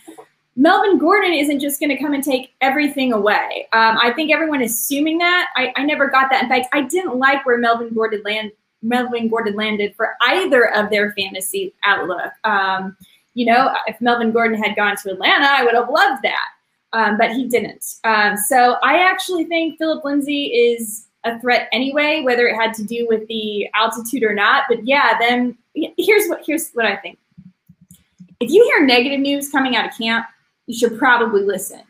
Melvin 0.57 0.97
Gordon 0.97 1.35
isn't 1.35 1.61
just 1.61 1.81
going 1.81 1.91
to 1.91 2.03
come 2.03 2.15
and 2.15 2.25
take 2.25 2.55
everything 2.63 3.13
away. 3.13 3.69
Um, 3.75 3.99
I 4.01 4.11
think 4.11 4.33
everyone 4.33 4.63
assuming 4.63 5.19
that. 5.19 5.49
I, 5.55 5.75
I, 5.77 5.85
never 5.85 6.09
got 6.09 6.31
that. 6.31 6.43
In 6.43 6.49
fact, 6.49 6.69
I 6.73 6.81
didn't 6.81 7.17
like 7.17 7.45
where 7.45 7.59
Melvin 7.59 7.93
Gordon 7.93 8.23
land, 8.25 8.53
Melvin 8.81 9.29
Gordon 9.29 9.55
landed 9.55 9.95
for 9.97 10.17
either 10.23 10.75
of 10.75 10.89
their 10.89 11.13
fantasy 11.13 11.75
outlook. 11.85 12.33
Um, 12.45 12.97
you 13.35 13.45
know, 13.45 13.75
if 13.87 14.01
Melvin 14.01 14.33
Gordon 14.33 14.63
had 14.63 14.77
gone 14.77 14.97
to 14.97 15.11
Atlanta, 15.11 15.47
I 15.47 15.63
would 15.63 15.75
have 15.75 15.91
loved 15.91 16.23
that 16.23 16.49
um, 16.93 17.17
but 17.17 17.33
he 17.33 17.47
didn't. 17.49 17.95
Um, 18.05 18.37
so 18.37 18.77
I 18.83 18.99
actually 18.99 19.45
think 19.45 19.79
Philip 19.79 20.05
Lindsay 20.05 20.47
is 20.47 21.07
a 21.25 21.39
threat 21.41 21.69
anyway, 21.73 22.23
whether 22.23 22.49
it 22.49 22.57
had 22.57 22.75
to 22.75 22.85
do 22.85 23.07
with 23.09 23.27
the 23.29 23.69
altitude 23.75 24.23
or 24.23 24.35
not. 24.35 24.65
But 24.69 24.87
yeah, 24.87 25.17
then 25.19 25.57
here's 25.75 26.29
what 26.29 26.43
here's 26.45 26.71
what 26.71 26.87
I 26.87 26.97
think. 26.97 27.19
If 28.41 28.51
you 28.51 28.65
hear 28.65 28.85
negative 28.85 29.21
news 29.21 29.51
coming 29.51 29.77
out 29.77 29.87
of 29.87 29.97
camp, 29.97 30.27
you 30.67 30.77
should 30.77 30.99
probably 30.99 31.43
listen. 31.43 31.83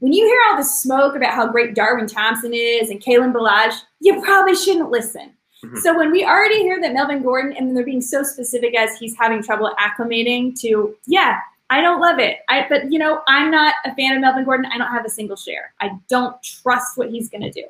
When 0.00 0.12
you 0.12 0.24
hear 0.24 0.38
all 0.48 0.56
the 0.56 0.62
smoke 0.62 1.16
about 1.16 1.34
how 1.34 1.50
great 1.50 1.74
Darwin 1.74 2.06
Thompson 2.06 2.52
is 2.54 2.90
and 2.90 3.02
Kalen 3.02 3.32
Ballage, 3.32 3.74
you 4.00 4.22
probably 4.22 4.54
shouldn't 4.54 4.90
listen. 4.90 5.32
Mm-hmm. 5.64 5.78
So 5.78 5.98
when 5.98 6.12
we 6.12 6.24
already 6.24 6.60
hear 6.60 6.80
that 6.80 6.92
Melvin 6.92 7.20
Gordon, 7.20 7.52
and 7.56 7.76
they're 7.76 7.84
being 7.84 8.00
so 8.00 8.22
specific 8.22 8.76
as 8.76 8.96
he's 8.96 9.16
having 9.16 9.42
trouble 9.42 9.74
acclimating 9.76 10.58
to, 10.60 10.96
yeah, 11.06 11.40
I 11.70 11.80
don't 11.80 12.00
love 12.00 12.18
it. 12.18 12.38
I 12.48 12.66
but 12.68 12.90
you 12.90 12.98
know, 12.98 13.20
I'm 13.28 13.50
not 13.50 13.74
a 13.84 13.94
fan 13.94 14.14
of 14.14 14.20
Melvin 14.20 14.44
Gordon. 14.44 14.66
I 14.72 14.78
don't 14.78 14.90
have 14.90 15.04
a 15.04 15.10
single 15.10 15.36
share. 15.36 15.74
I 15.80 15.92
don't 16.08 16.40
trust 16.42 16.96
what 16.96 17.10
he's 17.10 17.28
going 17.28 17.42
to 17.42 17.50
do. 17.50 17.64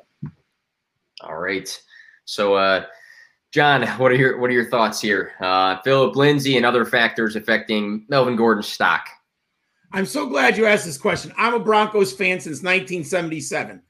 All 1.21 1.37
right. 1.37 1.81
So 2.25 2.55
uh 2.55 2.85
John, 3.51 3.87
what 3.97 4.11
are 4.11 4.15
your 4.15 4.37
what 4.37 4.49
are 4.49 4.53
your 4.53 4.69
thoughts 4.69 5.01
here? 5.01 5.33
Uh 5.39 5.81
Philip 5.81 6.15
Lindsay 6.15 6.57
and 6.57 6.65
other 6.65 6.85
factors 6.85 7.35
affecting 7.35 8.05
Melvin 8.07 8.35
Gordon's 8.35 8.67
stock. 8.67 9.07
I'm 9.91 10.05
so 10.05 10.27
glad 10.27 10.55
you 10.55 10.65
asked 10.65 10.85
this 10.85 10.97
question. 10.97 11.33
I'm 11.35 11.55
a 11.55 11.59
Broncos 11.59 12.13
fan 12.13 12.39
since 12.39 12.61
1977. 12.61 13.81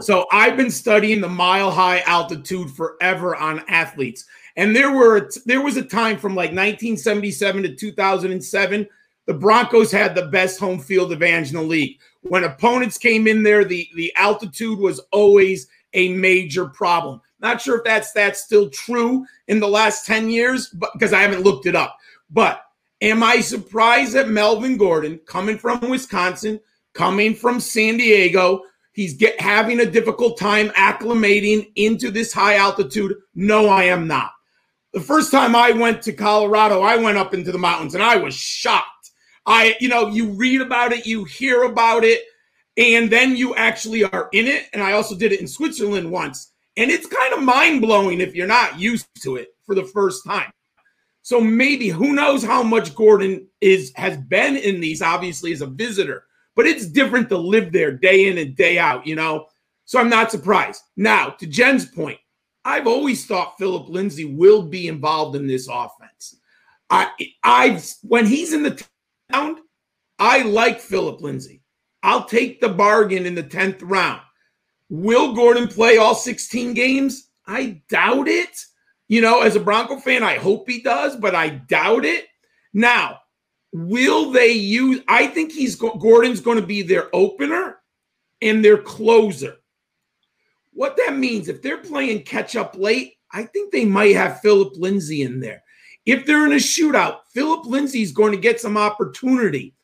So 0.00 0.26
I've 0.30 0.56
been 0.56 0.70
studying 0.70 1.20
the 1.20 1.28
mile 1.28 1.70
high 1.70 2.00
altitude 2.00 2.70
forever 2.70 3.34
on 3.34 3.64
athletes. 3.68 4.26
And 4.56 4.76
there 4.76 4.92
were 4.92 5.30
there 5.46 5.62
was 5.62 5.76
a 5.76 5.82
time 5.82 6.18
from 6.18 6.34
like 6.34 6.50
1977 6.50 7.62
to 7.62 7.74
2007 7.74 8.88
the 9.28 9.34
Broncos 9.34 9.92
had 9.92 10.14
the 10.14 10.26
best 10.28 10.58
home 10.58 10.80
field 10.80 11.12
advantage 11.12 11.50
in 11.50 11.56
the 11.56 11.62
league. 11.62 11.98
When 12.22 12.44
opponents 12.44 12.96
came 12.96 13.28
in 13.28 13.42
there, 13.42 13.62
the, 13.62 13.86
the 13.94 14.10
altitude 14.16 14.78
was 14.78 15.00
always 15.12 15.68
a 15.92 16.14
major 16.14 16.64
problem. 16.64 17.20
Not 17.38 17.60
sure 17.60 17.76
if 17.76 17.84
that's 17.84 18.10
that's 18.12 18.42
still 18.42 18.70
true 18.70 19.26
in 19.46 19.60
the 19.60 19.68
last 19.68 20.06
10 20.06 20.30
years, 20.30 20.68
but 20.68 20.94
because 20.94 21.12
I 21.12 21.20
haven't 21.20 21.42
looked 21.42 21.66
it 21.66 21.76
up. 21.76 21.98
But 22.30 22.62
am 23.02 23.22
I 23.22 23.42
surprised 23.42 24.14
that 24.14 24.30
Melvin 24.30 24.78
Gordon, 24.78 25.20
coming 25.26 25.58
from 25.58 25.78
Wisconsin, 25.90 26.58
coming 26.94 27.34
from 27.34 27.60
San 27.60 27.98
Diego, 27.98 28.62
he's 28.92 29.12
get 29.12 29.38
having 29.38 29.80
a 29.80 29.86
difficult 29.86 30.38
time 30.38 30.70
acclimating 30.70 31.70
into 31.76 32.10
this 32.10 32.32
high 32.32 32.56
altitude? 32.56 33.14
No, 33.34 33.68
I 33.68 33.84
am 33.84 34.06
not. 34.06 34.30
The 34.94 35.00
first 35.00 35.30
time 35.30 35.54
I 35.54 35.72
went 35.72 36.00
to 36.02 36.14
Colorado, 36.14 36.80
I 36.80 36.96
went 36.96 37.18
up 37.18 37.34
into 37.34 37.52
the 37.52 37.58
mountains 37.58 37.94
and 37.94 38.02
I 38.02 38.16
was 38.16 38.34
shocked 38.34 38.97
I, 39.48 39.76
you 39.80 39.88
know, 39.88 40.08
you 40.08 40.28
read 40.28 40.60
about 40.60 40.92
it, 40.92 41.06
you 41.06 41.24
hear 41.24 41.62
about 41.62 42.04
it, 42.04 42.22
and 42.76 43.10
then 43.10 43.34
you 43.34 43.54
actually 43.54 44.04
are 44.04 44.28
in 44.32 44.46
it. 44.46 44.66
And 44.74 44.82
I 44.82 44.92
also 44.92 45.16
did 45.16 45.32
it 45.32 45.40
in 45.40 45.48
Switzerland 45.48 46.10
once. 46.10 46.52
And 46.76 46.90
it's 46.90 47.06
kind 47.06 47.32
of 47.32 47.42
mind 47.42 47.80
blowing 47.80 48.20
if 48.20 48.34
you're 48.34 48.46
not 48.46 48.78
used 48.78 49.08
to 49.22 49.36
it 49.36 49.48
for 49.64 49.74
the 49.74 49.84
first 49.84 50.24
time. 50.24 50.52
So 51.22 51.40
maybe 51.40 51.88
who 51.88 52.12
knows 52.12 52.44
how 52.44 52.62
much 52.62 52.94
Gordon 52.94 53.48
is 53.60 53.92
has 53.96 54.16
been 54.16 54.56
in 54.56 54.80
these, 54.80 55.02
obviously, 55.02 55.52
as 55.52 55.62
a 55.62 55.66
visitor, 55.66 56.24
but 56.54 56.66
it's 56.66 56.86
different 56.86 57.28
to 57.30 57.38
live 57.38 57.72
there 57.72 57.92
day 57.92 58.28
in 58.28 58.38
and 58.38 58.54
day 58.54 58.78
out, 58.78 59.06
you 59.06 59.16
know. 59.16 59.46
So 59.86 59.98
I'm 59.98 60.08
not 60.08 60.30
surprised. 60.30 60.82
Now, 60.96 61.30
to 61.30 61.46
Jen's 61.46 61.86
point, 61.86 62.18
I've 62.64 62.86
always 62.86 63.26
thought 63.26 63.58
Philip 63.58 63.88
Lindsay 63.88 64.26
will 64.26 64.62
be 64.62 64.88
involved 64.88 65.36
in 65.36 65.46
this 65.46 65.68
offense. 65.68 66.36
I 66.90 67.10
I've 67.42 67.84
when 68.02 68.26
he's 68.26 68.52
in 68.52 68.62
the 68.62 68.82
round, 69.32 69.58
I 70.18 70.42
like 70.42 70.80
Philip 70.80 71.20
Lindsay. 71.20 71.62
I'll 72.02 72.24
take 72.24 72.60
the 72.60 72.68
bargain 72.68 73.26
in 73.26 73.34
the 73.34 73.42
10th 73.42 73.80
round. 73.82 74.22
Will 74.88 75.34
Gordon 75.34 75.68
play 75.68 75.98
all 75.98 76.14
16 76.14 76.74
games? 76.74 77.28
I 77.46 77.82
doubt 77.88 78.28
it. 78.28 78.64
You 79.08 79.20
know, 79.20 79.40
as 79.40 79.56
a 79.56 79.60
Bronco 79.60 79.98
fan, 79.98 80.22
I 80.22 80.36
hope 80.36 80.68
he 80.68 80.80
does, 80.80 81.16
but 81.16 81.34
I 81.34 81.48
doubt 81.48 82.04
it. 82.04 82.26
Now, 82.72 83.20
will 83.72 84.30
they 84.30 84.52
use 84.52 85.00
I 85.08 85.26
think 85.26 85.52
he's 85.52 85.76
Gordon's 85.76 86.40
going 86.40 86.60
to 86.60 86.66
be 86.66 86.82
their 86.82 87.14
opener 87.14 87.78
and 88.40 88.64
their 88.64 88.78
closer. 88.78 89.56
What 90.72 90.96
that 90.96 91.16
means 91.16 91.48
if 91.48 91.60
they're 91.60 91.78
playing 91.78 92.22
catch 92.22 92.54
up 92.54 92.76
late, 92.76 93.14
I 93.32 93.42
think 93.42 93.72
they 93.72 93.84
might 93.84 94.14
have 94.14 94.40
Philip 94.40 94.74
Lindsay 94.76 95.22
in 95.22 95.40
there. 95.40 95.62
If 96.08 96.24
they're 96.24 96.46
in 96.46 96.52
a 96.52 96.56
shootout, 96.56 97.18
Philip 97.34 97.66
Lindsay's 97.66 98.12
going 98.12 98.32
to 98.32 98.38
get 98.38 98.62
some 98.62 98.78
opportunity. 98.78 99.74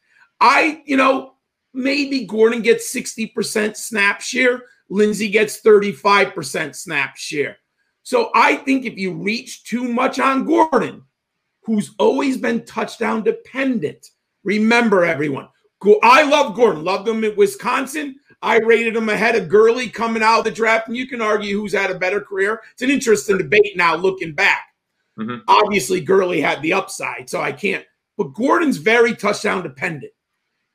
I, 0.40 0.82
you 0.86 0.96
know, 0.96 1.34
maybe 1.74 2.24
Gordon 2.24 2.62
gets 2.62 2.90
60% 2.94 3.76
snap 3.76 4.22
share, 4.22 4.62
Lindsay 4.88 5.28
gets 5.28 5.60
35% 5.60 6.74
snap 6.74 7.18
share. 7.18 7.58
So 8.04 8.30
I 8.34 8.56
think 8.56 8.86
if 8.86 8.96
you 8.96 9.12
reach 9.12 9.64
too 9.64 9.86
much 9.86 10.18
on 10.18 10.46
Gordon, 10.46 11.02
who's 11.60 11.94
always 11.98 12.38
been 12.38 12.64
touchdown 12.64 13.22
dependent, 13.22 14.08
remember 14.44 15.04
everyone. 15.04 15.48
I 16.02 16.22
love 16.22 16.56
Gordon, 16.56 16.84
loved 16.84 17.06
him 17.06 17.22
at 17.24 17.36
Wisconsin. 17.36 18.16
I 18.40 18.60
rated 18.60 18.96
him 18.96 19.10
ahead 19.10 19.36
of 19.36 19.50
Gurley 19.50 19.90
coming 19.90 20.22
out 20.22 20.38
of 20.38 20.44
the 20.44 20.50
draft, 20.50 20.88
and 20.88 20.96
you 20.96 21.06
can 21.06 21.20
argue 21.20 21.60
who's 21.60 21.74
had 21.74 21.90
a 21.90 21.98
better 21.98 22.22
career. 22.22 22.62
It's 22.72 22.80
an 22.80 22.88
interesting 22.88 23.36
debate 23.36 23.76
now 23.76 23.94
looking 23.94 24.32
back. 24.32 24.73
Mm-hmm. 25.18 25.42
Obviously, 25.48 26.00
Gurley 26.00 26.40
had 26.40 26.60
the 26.62 26.72
upside, 26.72 27.30
so 27.30 27.40
I 27.40 27.52
can't. 27.52 27.84
But 28.16 28.34
Gordon's 28.34 28.76
very 28.78 29.14
touchdown 29.14 29.62
dependent. 29.62 30.12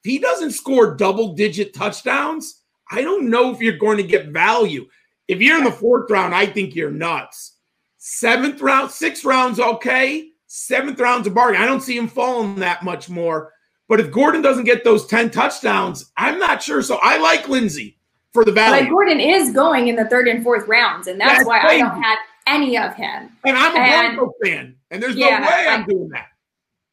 If 0.03 0.11
he 0.11 0.19
doesn't 0.19 0.51
score 0.51 0.95
double 0.95 1.33
digit 1.33 1.73
touchdowns, 1.73 2.61
I 2.91 3.01
don't 3.01 3.29
know 3.29 3.51
if 3.51 3.59
you're 3.59 3.77
going 3.77 3.97
to 3.97 4.03
get 4.03 4.27
value. 4.27 4.87
If 5.27 5.41
you're 5.41 5.57
in 5.57 5.63
the 5.63 5.71
fourth 5.71 6.09
round, 6.09 6.33
I 6.33 6.45
think 6.45 6.75
you're 6.75 6.91
nuts. 6.91 7.57
Seventh 7.97 8.61
round, 8.61 8.91
sixth 8.91 9.25
round's 9.25 9.59
okay. 9.59 10.29
Seventh 10.47 10.99
round's 10.99 11.27
a 11.27 11.31
bargain. 11.31 11.61
I 11.61 11.65
don't 11.65 11.81
see 11.81 11.97
him 11.97 12.07
falling 12.07 12.55
that 12.55 12.83
much 12.83 13.09
more. 13.09 13.53
But 13.87 13.99
if 13.99 14.11
Gordon 14.11 14.41
doesn't 14.41 14.63
get 14.63 14.83
those 14.83 15.05
10 15.07 15.31
touchdowns, 15.31 16.11
I'm 16.15 16.39
not 16.39 16.63
sure. 16.63 16.81
So 16.81 16.99
I 17.01 17.17
like 17.17 17.49
Lindsay 17.49 17.99
for 18.33 18.45
the 18.45 18.51
value. 18.51 18.85
But 18.85 18.89
Gordon 18.91 19.19
is 19.19 19.51
going 19.51 19.87
in 19.87 19.95
the 19.95 20.05
third 20.05 20.27
and 20.27 20.43
fourth 20.43 20.67
rounds, 20.67 21.07
and 21.07 21.19
that's, 21.19 21.39
that's 21.39 21.47
why 21.47 21.59
crazy. 21.59 21.83
I 21.83 21.89
don't 21.89 22.01
have 22.01 22.19
any 22.49 22.77
of 22.77 22.95
him. 22.95 23.29
And 23.45 23.57
I'm 23.57 23.75
a 23.75 23.79
and, 23.79 24.17
Bronco 24.17 24.33
fan, 24.43 24.75
and 24.91 25.01
there's 25.01 25.15
yeah, 25.15 25.39
no 25.39 25.47
way 25.47 25.67
I'm 25.67 25.83
I, 25.83 25.85
doing 25.85 26.09
that. 26.09 26.27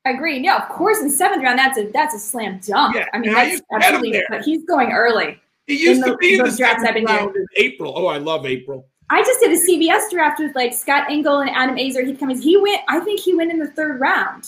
Agree. 0.05 0.39
Yeah, 0.39 0.63
of 0.63 0.69
course. 0.69 1.01
In 1.01 1.11
seventh 1.11 1.43
round, 1.43 1.59
that's 1.59 1.79
a 1.79 1.91
that's 1.91 2.15
a 2.15 2.19
slam 2.19 2.61
dunk. 2.65 2.95
Yeah, 2.95 3.07
I 3.13 3.19
mean, 3.19 3.33
that's 3.33 3.61
absolutely. 3.73 4.23
But 4.29 4.43
he's 4.43 4.65
going 4.65 4.93
early. 4.93 5.41
He 5.67 5.83
used 5.83 6.05
to 6.05 6.17
be 6.19 6.37
in 6.37 6.45
the 6.45 6.51
seventh 6.51 7.09
round 7.09 7.35
in 7.35 7.47
April. 7.57 7.93
Oh, 7.97 8.07
I 8.07 8.19
love 8.19 8.47
April. 8.47 8.87
I 9.11 9.23
just 9.23 9.41
did 9.41 9.53
a 9.53 9.61
CBS 9.61 10.11
draft 10.11 10.41
with 10.41 10.55
like 10.55 10.75
Scott 10.75 11.11
Engel 11.11 11.41
and 11.41 11.51
Adam 11.51 11.77
Aizer. 11.77 12.07
He 12.07 12.15
comes. 12.15 12.43
He 12.43 12.57
went. 12.57 12.83
I 12.89 13.01
think 13.01 13.21
he 13.21 13.35
went 13.35 13.51
in 13.51 13.59
the 13.59 13.69
third 13.69 14.01
round. 14.01 14.47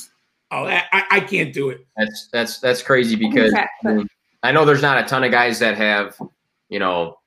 Oh, 0.50 0.64
I, 0.64 0.82
I 0.92 1.20
can't 1.20 1.52
do 1.52 1.70
it. 1.70 1.86
That's 1.96 2.28
that's 2.32 2.58
that's 2.58 2.82
crazy 2.82 3.16
because 3.16 3.52
check, 3.52 3.70
I 4.42 4.52
know 4.52 4.64
there's 4.64 4.82
not 4.82 5.02
a 5.02 5.06
ton 5.06 5.24
of 5.24 5.30
guys 5.30 5.58
that 5.58 5.76
have 5.76 6.16
you 6.68 6.78
know 6.78 7.18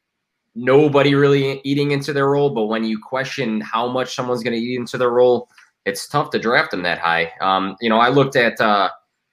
nobody 0.56 1.16
really 1.16 1.62
eating 1.64 1.92
into 1.92 2.14
their 2.14 2.30
role. 2.30 2.50
But 2.50 2.66
when 2.66 2.84
you 2.84 3.00
question 3.00 3.62
how 3.62 3.88
much 3.88 4.16
someone's 4.16 4.44
going 4.44 4.54
to 4.54 4.60
eat 4.60 4.78
into 4.78 4.98
their 4.98 5.12
role, 5.12 5.50
it's 5.86 6.08
tough 6.08 6.30
to 6.32 6.40
draft 6.40 6.72
them 6.72 6.84
that 6.84 7.00
high. 7.00 7.32
Um, 7.42 7.76
you 7.82 7.90
know, 7.90 8.00
I 8.00 8.10
looked 8.10 8.36
at 8.36 8.60
uh, 8.62 8.90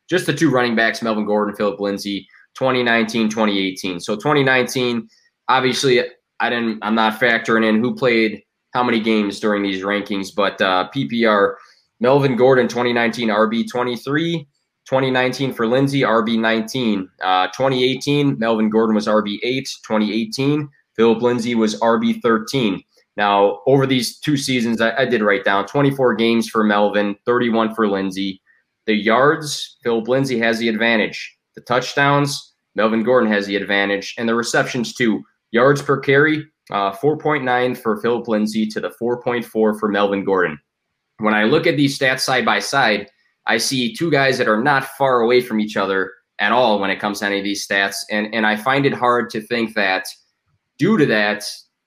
just 0.09 0.27
the 0.27 0.33
two 0.35 0.51
running 0.51 0.77
backs, 0.77 1.03
Melvin 1.03 1.27
Gordon, 1.27 1.55
Philip 1.55 1.81
Lindsay. 1.81 2.27
2019, 2.59 3.29
2018. 3.29 4.01
So 4.01 4.17
2019, 4.17 5.09
obviously, 5.49 6.03
I 6.41 6.51
didn't. 6.51 6.81
I'm 6.83 6.95
not 6.95 7.21
factoring 7.21 7.67
in 7.67 7.81
who 7.81 7.95
played 7.95 8.43
how 8.75 8.83
many 8.83 9.01
games 9.01 9.41
during 9.41 9.63
these 9.63 9.83
rankings, 9.83 10.29
but 10.35 10.61
uh, 10.61 10.89
PPR, 10.95 11.55
Melvin 12.01 12.37
Gordon, 12.37 12.69
2019 12.69 13.29
RB 13.29 13.69
23. 13.71 14.47
2019 14.87 15.53
for 15.53 15.67
Lindsay, 15.67 16.01
RB 16.01 16.39
19. 16.39 17.09
Uh, 17.23 17.47
2018, 17.49 18.39
Melvin 18.39 18.71
Gordon 18.71 18.95
was 18.95 19.07
RB 19.07 19.39
8. 19.43 19.69
2018, 19.87 20.69
Philip 20.99 21.23
Lindsay 21.23 21.55
was 21.55 21.81
RB 21.81 22.21
13. 22.21 22.83
Now, 23.17 23.61
over 23.67 23.87
these 23.87 24.19
two 24.19 24.37
seasons, 24.37 24.81
I, 24.81 24.95
I, 24.97 25.05
did 25.05 25.23
write 25.23 25.45
down 25.45 25.67
24 25.67 26.17
games 26.17 26.49
for 26.49 26.65
Melvin, 26.65 27.17
31 27.25 27.75
for 27.75 27.89
Lindsay. 27.89 28.43
The 28.87 28.95
yards, 28.95 29.79
Philip 29.83 30.09
Lindsay 30.09 30.39
has 30.41 30.59
the 30.59 30.69
advantage. 30.69 31.37
The 31.55 31.61
touchdowns, 31.63 32.55
Melvin 32.75 33.05
Gordon 33.05 33.31
has 33.31 33.47
the 33.47 33.55
advantage. 33.55 34.15
And 34.19 34.29
the 34.29 34.35
receptions, 34.35 34.93
too. 34.93 35.23
Yards 35.53 35.81
per 35.83 36.01
carry, 36.01 36.45
uh, 36.73 36.93
4.9 36.93 37.77
for 37.79 38.01
Philip 38.01 38.27
Lindsay 38.27 38.67
to 38.67 38.81
the 38.81 38.91
4.4 39.01 39.45
for 39.51 39.89
Melvin 39.89 40.25
Gordon. 40.25 40.59
When 41.19 41.35
I 41.35 41.45
look 41.45 41.67
at 41.67 41.77
these 41.77 41.97
stats 41.97 42.21
side 42.21 42.45
by 42.45 42.59
side, 42.59 43.09
I 43.47 43.59
see 43.59 43.95
two 43.95 44.11
guys 44.11 44.37
that 44.39 44.49
are 44.49 44.63
not 44.63 44.85
far 44.85 45.21
away 45.21 45.43
from 45.43 45.61
each 45.61 45.77
other 45.77 46.13
at 46.41 46.53
all 46.53 46.81
when 46.81 46.91
it 46.91 47.01
comes 47.01 47.21
to 47.21 47.27
any 47.27 47.39
of 47.39 47.45
these 47.45 47.67
stats. 47.67 47.97
And, 48.11 48.33
and 48.35 48.47
I 48.47 48.57
find 48.57 48.85
it 48.85 48.95
hard 48.95 49.31
to 49.31 49.41
think 49.41 49.75
that 49.75 50.07
due 50.79 50.97
to 50.97 51.07
that, 51.07 51.45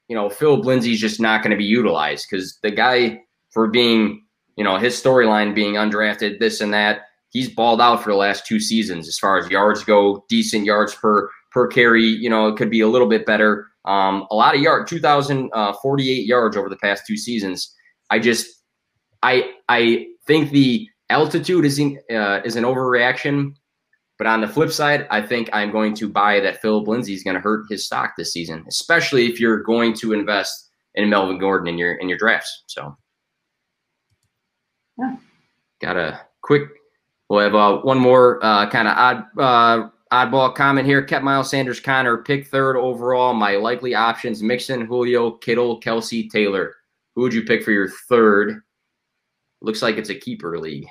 you 0.07 0.15
know, 0.15 0.29
Phil 0.29 0.59
Lindsay's 0.59 0.99
just 0.99 1.19
not 1.19 1.41
going 1.41 1.51
to 1.51 1.57
be 1.57 1.63
utilized 1.63 2.27
because 2.29 2.57
the 2.61 2.71
guy 2.71 3.21
for 3.51 3.67
being, 3.67 4.25
you 4.57 4.63
know, 4.63 4.77
his 4.77 5.01
storyline 5.01 5.55
being 5.55 5.75
undrafted, 5.75 6.39
this 6.39 6.61
and 6.61 6.73
that, 6.73 7.03
he's 7.29 7.49
balled 7.49 7.81
out 7.81 8.03
for 8.03 8.11
the 8.11 8.17
last 8.17 8.45
two 8.45 8.59
seasons 8.59 9.07
as 9.07 9.17
far 9.17 9.37
as 9.37 9.49
yards 9.49 9.83
go, 9.83 10.25
decent 10.29 10.65
yards 10.65 10.93
per 10.93 11.29
per 11.51 11.67
carry. 11.67 12.03
You 12.03 12.29
know, 12.29 12.47
it 12.47 12.57
could 12.57 12.69
be 12.69 12.81
a 12.81 12.87
little 12.87 13.07
bit 13.07 13.25
better. 13.25 13.67
Um, 13.85 14.27
a 14.29 14.35
lot 14.35 14.55
of 14.55 14.61
yard, 14.61 14.87
2,048 14.87 15.51
uh, 15.53 16.23
yards 16.23 16.55
over 16.55 16.69
the 16.69 16.77
past 16.77 17.03
two 17.07 17.17
seasons. 17.17 17.73
I 18.09 18.19
just, 18.19 18.47
I, 19.23 19.51
I 19.69 20.07
think 20.27 20.51
the 20.51 20.87
altitude 21.09 21.65
is 21.65 21.79
in, 21.79 21.99
uh, 22.13 22.41
is 22.45 22.55
an 22.55 22.63
overreaction. 22.63 23.55
But 24.21 24.27
on 24.27 24.39
the 24.39 24.47
flip 24.47 24.69
side, 24.69 25.07
I 25.09 25.19
think 25.19 25.49
I'm 25.51 25.71
going 25.71 25.95
to 25.95 26.07
buy 26.07 26.39
that 26.41 26.61
Philip 26.61 26.87
Lindsay 26.87 27.15
is 27.15 27.23
going 27.23 27.33
to 27.33 27.41
hurt 27.41 27.65
his 27.71 27.87
stock 27.87 28.13
this 28.15 28.31
season, 28.31 28.63
especially 28.67 29.25
if 29.25 29.39
you're 29.39 29.63
going 29.63 29.95
to 29.95 30.13
invest 30.13 30.69
in 30.93 31.09
Melvin 31.09 31.39
Gordon 31.39 31.67
in 31.67 31.79
your 31.79 31.93
in 31.93 32.07
your 32.07 32.19
drafts. 32.19 32.61
So, 32.67 32.95
yeah. 34.99 35.15
got 35.81 35.97
a 35.97 36.21
quick. 36.43 36.69
We'll 37.29 37.39
have 37.39 37.55
uh, 37.55 37.79
one 37.79 37.97
more 37.97 38.37
uh, 38.45 38.69
kind 38.69 38.87
of 38.87 38.95
odd 38.95 39.23
uh, 39.39 39.89
oddball 40.13 40.53
comment 40.53 40.85
here. 40.85 41.01
Kept 41.01 41.25
Miles 41.25 41.49
Sanders 41.49 41.79
Conner 41.79 42.17
pick 42.17 42.45
third 42.45 42.77
overall. 42.77 43.33
My 43.33 43.55
likely 43.55 43.95
options: 43.95 44.43
Mixon, 44.43 44.85
Julio, 44.85 45.31
Kittle, 45.31 45.81
Kelce, 45.81 46.29
Taylor. 46.29 46.75
Who 47.15 47.23
would 47.23 47.33
you 47.33 47.41
pick 47.41 47.63
for 47.63 47.71
your 47.71 47.89
third? 48.07 48.61
Looks 49.63 49.81
like 49.81 49.97
it's 49.97 50.11
a 50.11 50.15
keeper 50.15 50.59
league. 50.59 50.85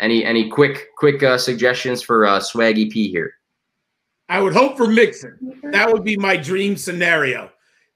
Any 0.00 0.24
any 0.24 0.48
quick 0.48 0.88
quick 0.96 1.22
uh, 1.22 1.38
suggestions 1.38 2.02
for 2.02 2.26
uh, 2.26 2.40
Swaggy 2.40 2.90
P 2.90 3.08
here? 3.10 3.34
I 4.28 4.40
would 4.40 4.54
hope 4.54 4.76
for 4.76 4.88
Mixon. 4.88 5.60
That 5.70 5.92
would 5.92 6.04
be 6.04 6.16
my 6.16 6.36
dream 6.36 6.76
scenario. 6.76 7.50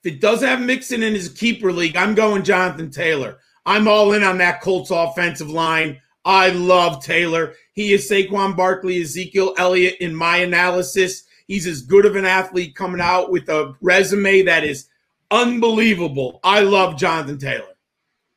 If 0.05 0.15
it 0.15 0.21
does 0.21 0.41
have 0.43 0.61
Mixon 0.61 1.03
in 1.03 1.15
his 1.15 1.29
keeper 1.29 1.73
league, 1.73 1.97
I'm 1.97 2.15
going 2.15 2.45
Jonathan 2.45 2.91
Taylor. 2.91 3.39
I'm 3.67 3.89
all 3.89 4.13
in 4.13 4.23
on 4.23 4.39
that 4.39 4.61
Colts 4.61 4.91
offensive 4.91 5.51
line. 5.51 6.01
I 6.25 6.51
love 6.51 7.03
Taylor. 7.03 7.55
He 7.73 7.93
is 7.93 8.09
Saquon 8.09 8.57
Barkley, 8.57 9.01
Ezekiel 9.01 9.55
Elliott 9.59 9.97
in 10.01 10.15
my 10.15 10.39
analysis. 10.39 11.25
He's 11.47 11.67
as 11.67 11.83
good 11.83 12.05
of 12.05 12.17
an 12.17 12.27
athlete 12.27 12.77
coming 12.77 13.01
out 13.01 13.31
with 13.31 13.49
a 13.49 13.75
resume 13.81 14.43
that 14.43 14.63
is 14.63 14.89
unbelievable. 15.31 16.41
I 16.45 16.61
love 16.61 16.99
Jonathan 16.99 17.39
Taylor. 17.39 17.75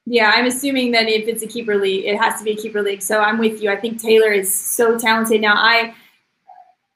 Yeah, 0.05 0.31
I'm 0.33 0.45
assuming 0.45 0.91
that 0.91 1.07
if 1.07 1.27
it's 1.27 1.43
a 1.43 1.47
keeper 1.47 1.77
league, 1.77 2.05
it 2.05 2.19
has 2.19 2.39
to 2.39 2.43
be 2.43 2.51
a 2.51 2.55
keeper 2.55 2.81
league. 2.81 3.01
So 3.01 3.19
I'm 3.19 3.37
with 3.37 3.61
you. 3.61 3.71
I 3.71 3.75
think 3.75 4.01
Taylor 4.01 4.31
is 4.31 4.53
so 4.53 4.97
talented. 4.97 5.41
Now, 5.41 5.55
I 5.55 5.93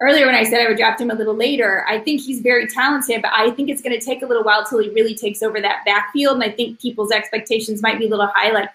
earlier 0.02 0.26
when 0.26 0.36
I 0.36 0.44
said 0.44 0.62
I 0.62 0.68
would 0.68 0.78
draft 0.78 1.00
him 1.00 1.10
a 1.10 1.15
little 1.15 1.36
later, 1.36 1.86
I 1.88 2.00
think 2.00 2.22
he's 2.22 2.41
very 2.41 2.68
talented, 2.68 3.22
but 3.22 3.32
I 3.34 3.52
think 3.52 3.70
it's 3.70 3.82
going 3.82 3.98
to 3.98 4.04
take 4.04 4.22
a 4.22 4.26
little 4.26 4.44
while 4.44 4.65
till 4.65 4.80
he 4.80 4.89
really 4.89 5.15
takes 5.15 5.41
over 5.41 5.62
that 5.62 5.84
backfield. 5.86 6.36
And 6.36 6.44
I 6.44 6.54
think 6.54 6.80
people's 6.80 7.12
expectations 7.12 7.82
might 7.82 8.00
be 8.00 8.08
a 8.08 8.10
little 8.10 8.28
high. 8.34 8.52
Like 8.52 8.70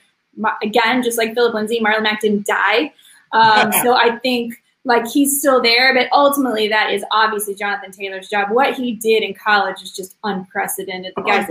again, 0.62 1.02
just 1.02 1.18
like 1.18 1.34
Philip 1.34 1.54
Lindsay, 1.54 1.80
Marlon 1.80 2.02
Mack 2.02 2.20
didn't 2.20 2.46
die, 2.46 2.92
um, 3.32 3.72
so 3.82 3.94
I 3.94 4.18
think 4.22 4.62
like 4.84 5.06
he's 5.06 5.38
still 5.38 5.60
there. 5.60 5.94
But 5.94 6.08
ultimately, 6.12 6.68
that 6.68 6.92
is 6.92 7.04
obviously 7.10 7.54
Jonathan 7.54 7.92
Taylor's 7.92 8.28
job. 8.28 8.50
What 8.50 8.74
he 8.74 8.92
did 8.92 9.22
in 9.22 9.34
college 9.34 9.82
is 9.82 9.94
just 9.94 10.16
unprecedented. 10.24 11.12
The 11.16 11.22
guy's 11.22 11.46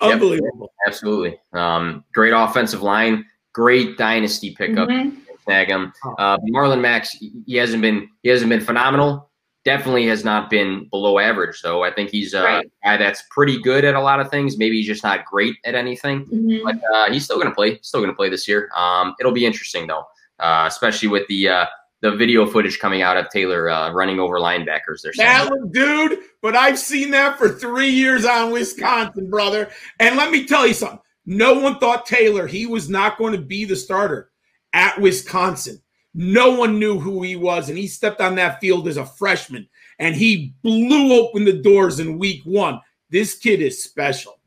unbelievable. 0.00 0.36
Unbelievable. 0.36 0.72
Yep, 0.86 0.92
absolutely. 0.92 1.40
Um, 1.52 2.04
great 2.12 2.32
offensive 2.32 2.82
line. 2.82 3.24
Great 3.52 3.96
dynasty 3.96 4.54
pickup. 4.54 4.88
Mm-hmm. 4.88 5.18
Snag 5.44 5.68
him. 5.68 5.92
Uh, 6.18 6.36
Marlon 6.52 6.80
Max, 6.80 7.12
he 7.12 7.54
hasn't 7.56 7.80
been 7.80 8.08
he 8.22 8.28
hasn't 8.28 8.48
been 8.50 8.60
phenomenal. 8.60 9.30
Definitely 9.64 10.06
has 10.06 10.24
not 10.24 10.48
been 10.48 10.88
below 10.90 11.18
average, 11.18 11.60
though. 11.62 11.82
I 11.82 11.90
think 11.90 12.10
he's 12.10 12.34
a 12.34 12.42
right. 12.42 12.72
guy 12.84 12.96
that's 12.96 13.24
pretty 13.30 13.60
good 13.60 13.84
at 13.84 13.94
a 13.94 14.00
lot 14.00 14.20
of 14.20 14.30
things. 14.30 14.58
Maybe 14.58 14.76
he's 14.76 14.86
just 14.86 15.02
not 15.02 15.24
great 15.24 15.56
at 15.64 15.74
anything. 15.74 16.24
Mm-hmm. 16.26 16.64
But 16.64 16.76
uh, 16.94 17.10
he's 17.12 17.24
still 17.24 17.36
going 17.36 17.48
to 17.48 17.54
play. 17.54 17.80
Still 17.82 18.00
going 18.00 18.10
to 18.12 18.16
play 18.16 18.28
this 18.28 18.46
year. 18.46 18.68
Um, 18.76 19.14
it'll 19.18 19.32
be 19.32 19.46
interesting 19.46 19.86
though, 19.86 20.04
uh, 20.38 20.64
especially 20.68 21.08
with 21.08 21.26
the 21.28 21.48
uh, 21.48 21.66
the 22.10 22.16
video 22.16 22.46
footage 22.46 22.78
coming 22.78 23.02
out 23.02 23.16
of 23.16 23.28
Taylor 23.30 23.68
uh, 23.68 23.90
running 23.90 24.20
over 24.20 24.38
linebackers. 24.38 25.02
They're 25.02 25.12
that 25.16 25.50
was, 25.50 25.68
dude, 25.72 26.20
but 26.40 26.54
I've 26.54 26.78
seen 26.78 27.10
that 27.10 27.36
for 27.36 27.48
three 27.48 27.90
years 27.90 28.24
on 28.24 28.52
Wisconsin, 28.52 29.28
brother. 29.28 29.70
And 29.98 30.16
let 30.16 30.30
me 30.30 30.46
tell 30.46 30.66
you 30.66 30.74
something. 30.74 31.00
No 31.24 31.58
one 31.58 31.78
thought 31.78 32.06
Taylor 32.06 32.46
he 32.46 32.66
was 32.66 32.88
not 32.88 33.18
going 33.18 33.32
to 33.32 33.40
be 33.40 33.64
the 33.64 33.74
starter 33.74 34.30
at 34.72 35.00
Wisconsin. 35.00 35.82
No 36.14 36.54
one 36.54 36.78
knew 36.78 36.98
who 36.98 37.22
he 37.22 37.36
was, 37.36 37.68
and 37.68 37.76
he 37.76 37.88
stepped 37.88 38.20
on 38.20 38.36
that 38.36 38.60
field 38.60 38.88
as 38.88 38.96
a 38.96 39.04
freshman, 39.04 39.68
and 39.98 40.14
he 40.14 40.54
blew 40.62 41.12
open 41.12 41.44
the 41.44 41.60
doors 41.60 41.98
in 41.98 42.18
week 42.18 42.42
one. 42.44 42.80
This 43.10 43.36
kid 43.36 43.60
is 43.60 43.82
special. 43.82 44.38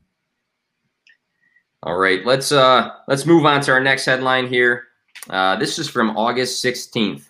All 1.82 1.96
right, 1.96 2.24
let's 2.24 2.52
uh 2.52 2.90
let's 3.06 3.26
move 3.26 3.44
on 3.44 3.60
to 3.62 3.72
our 3.72 3.80
next 3.80 4.06
headline 4.06 4.48
here. 4.48 4.84
Uh, 5.28 5.56
this 5.56 5.78
is 5.78 5.88
from 5.88 6.16
August 6.16 6.64
16th. 6.64 7.29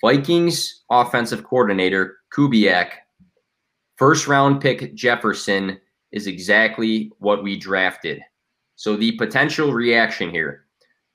Vikings 0.00 0.84
offensive 0.90 1.44
coordinator 1.44 2.18
Kubiak, 2.32 2.90
first 3.96 4.28
round 4.28 4.60
pick 4.60 4.94
Jefferson 4.94 5.80
is 6.12 6.26
exactly 6.26 7.10
what 7.18 7.42
we 7.42 7.58
drafted. 7.58 8.20
So 8.76 8.96
the 8.96 9.12
potential 9.12 9.72
reaction 9.72 10.30
here 10.30 10.64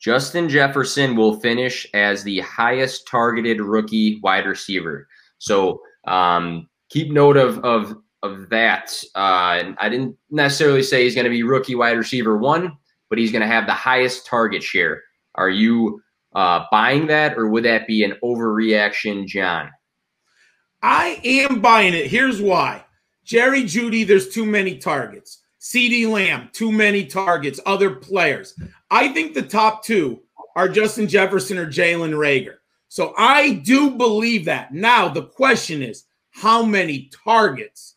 Justin 0.04 0.50
Jefferson 0.50 1.16
will 1.16 1.40
finish 1.40 1.88
as 1.94 2.24
the 2.24 2.42
highest 2.42 3.08
targeted 3.08 3.62
rookie 3.62 4.20
wide 4.22 4.46
receiver. 4.46 5.08
So 5.38 5.82
um, 6.06 6.68
keep 6.90 7.10
note 7.10 7.38
of, 7.38 7.60
of, 7.60 7.96
of 8.22 8.50
that. 8.50 8.94
Uh, 9.16 9.72
I 9.78 9.88
didn't 9.88 10.18
necessarily 10.30 10.84
say 10.84 11.06
he's 11.06 11.16
going 11.16 11.24
to 11.24 11.30
be 11.30 11.44
rookie 11.44 11.76
wide 11.76 11.98
receiver 11.98 12.38
one, 12.38 12.78
but 13.10 13.18
he's 13.18 13.32
going 13.32 13.44
to 13.44 13.48
have 13.48 13.66
the 13.66 13.72
highest 13.72 14.26
target 14.26 14.62
share. 14.62 15.02
Are 15.36 15.50
you 15.50 16.02
uh, 16.36 16.66
buying 16.72 17.08
that, 17.08 17.38
or 17.38 17.48
would 17.48 17.66
that 17.66 17.88
be 17.88 18.04
an 18.04 18.16
overreaction, 18.24 19.28
John? 19.28 19.70
I 20.82 21.20
am 21.24 21.62
buying 21.62 21.94
it. 21.94 22.08
Here's 22.08 22.42
why 22.42 22.84
Jerry 23.24 23.64
Jeudy, 23.64 24.06
there's 24.06 24.30
too 24.30 24.46
many 24.46 24.78
targets. 24.78 25.42
CeeDee 25.62 26.10
Lamb, 26.10 26.50
too 26.52 26.72
many 26.72 27.06
targets, 27.06 27.60
other 27.66 27.96
players. 27.96 28.54
I 28.92 29.08
think 29.10 29.34
the 29.34 29.44
top 29.44 29.86
two 29.86 30.22
are 30.58 30.68
Justin 30.68 31.08
Jefferson 31.08 31.58
or 31.58 31.68
Jalen 31.68 32.14
Reagor. 32.14 32.56
So 32.90 33.14
I 33.18 33.54
do 33.54 33.92
believe 33.92 34.46
that. 34.46 34.74
Now, 34.74 35.08
the 35.08 35.24
question 35.24 35.82
is 35.82 36.04
how 36.32 36.64
many 36.64 37.10
targets? 37.24 37.96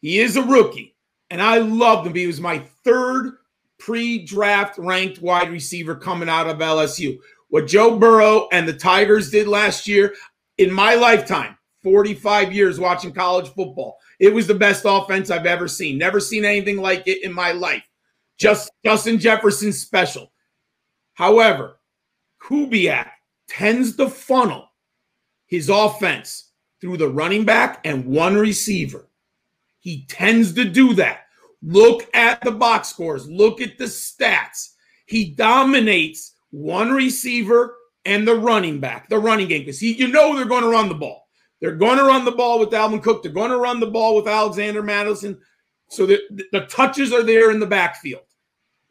He 0.00 0.18
is 0.18 0.36
a 0.36 0.42
rookie, 0.42 0.96
and 1.30 1.40
I 1.40 1.58
love 1.58 2.06
him. 2.06 2.14
He 2.14 2.26
was 2.26 2.40
my 2.40 2.58
third 2.84 3.36
pre 3.78 4.24
draft 4.24 4.78
ranked 4.78 5.22
wide 5.22 5.50
receiver 5.50 5.94
coming 5.94 6.28
out 6.28 6.48
of 6.48 6.58
LSU. 6.58 7.18
What 7.48 7.66
Joe 7.66 7.98
Burrow 7.98 8.48
and 8.52 8.66
the 8.66 8.72
Tigers 8.72 9.30
did 9.30 9.46
last 9.46 9.86
year 9.86 10.14
in 10.58 10.72
my 10.72 10.94
lifetime, 10.94 11.56
45 11.82 12.52
years 12.52 12.80
watching 12.80 13.12
college 13.12 13.48
football, 13.48 13.98
it 14.18 14.32
was 14.34 14.46
the 14.46 14.54
best 14.54 14.82
offense 14.84 15.30
I've 15.30 15.46
ever 15.46 15.68
seen. 15.68 15.98
Never 15.98 16.18
seen 16.18 16.44
anything 16.44 16.78
like 16.78 17.06
it 17.06 17.22
in 17.22 17.32
my 17.32 17.52
life. 17.52 17.84
Just 18.38 18.70
Justin 18.84 19.18
Jefferson 19.18 19.72
special. 19.72 20.32
However, 21.14 21.80
Kubiak 22.42 23.10
tends 23.48 23.96
to 23.96 24.08
funnel 24.08 24.68
his 25.46 25.68
offense 25.68 26.50
through 26.80 26.96
the 26.96 27.08
running 27.08 27.44
back 27.44 27.80
and 27.84 28.04
one 28.06 28.36
receiver. 28.36 29.08
He 29.78 30.04
tends 30.06 30.52
to 30.54 30.64
do 30.64 30.94
that. 30.94 31.20
Look 31.62 32.08
at 32.14 32.40
the 32.42 32.50
box 32.50 32.88
scores, 32.88 33.28
look 33.28 33.60
at 33.60 33.78
the 33.78 33.84
stats. 33.84 34.72
He 35.06 35.30
dominates 35.30 36.35
one 36.56 36.90
receiver 36.90 37.76
and 38.06 38.26
the 38.26 38.34
running 38.34 38.80
back, 38.80 39.08
the 39.08 39.18
running 39.18 39.48
game, 39.48 39.60
because 39.60 39.82
you 39.82 40.08
know 40.08 40.34
they're 40.34 40.46
going 40.46 40.62
to 40.62 40.70
run 40.70 40.88
the 40.88 40.94
ball. 40.94 41.28
They're 41.60 41.76
going 41.76 41.98
to 41.98 42.04
run 42.04 42.24
the 42.24 42.32
ball 42.32 42.58
with 42.58 42.70
Dalvin 42.70 43.02
Cook. 43.02 43.22
They're 43.22 43.32
going 43.32 43.50
to 43.50 43.58
run 43.58 43.78
the 43.78 43.86
ball 43.86 44.16
with 44.16 44.26
Alexander 44.26 44.82
Mattison. 44.82 45.38
So 45.88 46.06
the, 46.06 46.20
the 46.52 46.66
touches 46.66 47.12
are 47.12 47.22
there 47.22 47.50
in 47.50 47.60
the 47.60 47.66
backfield. 47.66 48.22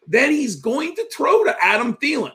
Then 0.08 0.32
he's 0.32 0.58
going 0.58 0.95
to 0.95 1.10
throw 1.12 1.43
to 1.43 1.56
Adam 1.60 1.95
Thielen. 1.95 2.34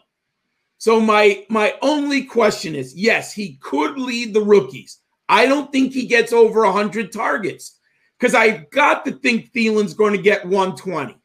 So 0.79 1.01
my 1.01 1.45
my 1.49 1.75
only 1.83 2.25
question 2.25 2.75
is, 2.75 2.95
yes, 2.97 3.33
he 3.33 3.59
could 3.61 3.99
lead 3.99 4.35
the 4.35 4.43
rookies. 4.43 4.99
I 5.29 5.47
don't 5.47 5.71
think 5.71 5.93
he 5.93 6.07
gets 6.07 6.33
over 6.33 6.65
100 6.65 7.13
targets 7.13 7.79
because 8.19 8.35
I've 8.35 8.69
got 8.71 9.05
to 9.05 9.13
think 9.13 9.53
Thielen's 9.53 9.95
going 9.95 10.15
to 10.15 10.23
get 10.23 10.45
120. 10.45 11.20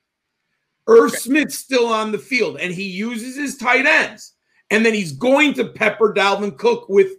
Irv 0.88 1.12
okay. 1.12 1.18
Smith's 1.18 1.58
still 1.58 1.88
on 1.88 2.12
the 2.12 2.18
field 2.18 2.58
and 2.60 2.74
he 2.74 2.84
uses 2.84 3.36
his 3.36 3.58
tight 3.58 3.86
ends. 3.86 4.34
And 4.70 4.86
then 4.86 4.94
he's 4.94 5.12
going 5.12 5.54
to 5.56 5.66
pepper 5.66 6.14
Dalvin 6.14 6.58
Cook 6.58 6.90
with 6.90 7.12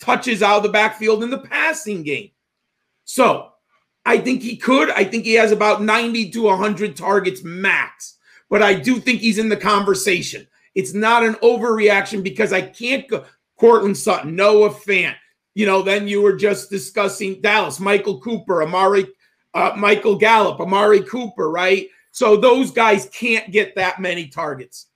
touches 0.00 0.42
out 0.42 0.58
of 0.58 0.62
the 0.62 0.68
backfield 0.68 1.22
in 1.22 1.30
the 1.30 1.38
passing 1.38 2.02
game. 2.02 2.30
So 3.04 3.52
I 4.04 4.18
think 4.18 4.42
he 4.42 4.56
could. 4.56 4.90
I 4.90 5.04
think 5.04 5.24
he 5.24 5.34
has 5.34 5.52
about 5.52 5.82
90 5.82 6.30
to 6.30 6.42
100 6.42 6.96
targets 6.96 7.42
max. 7.42 8.16
But 8.48 8.62
I 8.62 8.74
do 8.74 8.98
think 8.98 9.20
he's 9.20 9.38
in 9.38 9.48
the 9.48 9.56
conversation. 9.56 10.46
It's 10.74 10.94
not 10.94 11.24
an 11.24 11.34
overreaction 11.34 12.22
because 12.22 12.52
I 12.52 12.62
can't 12.62 13.06
go. 13.08 13.24
Courtland 13.58 13.96
Sutton, 13.96 14.34
Noah 14.34 14.70
Fant. 14.70 15.16
You 15.54 15.66
know, 15.66 15.82
then 15.82 16.08
you 16.08 16.22
were 16.22 16.36
just 16.36 16.70
discussing 16.70 17.40
Dallas, 17.42 17.78
Michael 17.78 18.20
Cooper, 18.20 18.62
Amari, 18.62 19.06
uh, 19.52 19.72
Michael 19.76 20.16
Gallup, 20.16 20.60
Amari 20.60 21.02
Cooper, 21.02 21.50
right? 21.50 21.88
So 22.12 22.36
those 22.36 22.70
guys 22.70 23.08
can't 23.12 23.50
get 23.52 23.74
that 23.76 24.00
many 24.00 24.28
targets. 24.28 24.86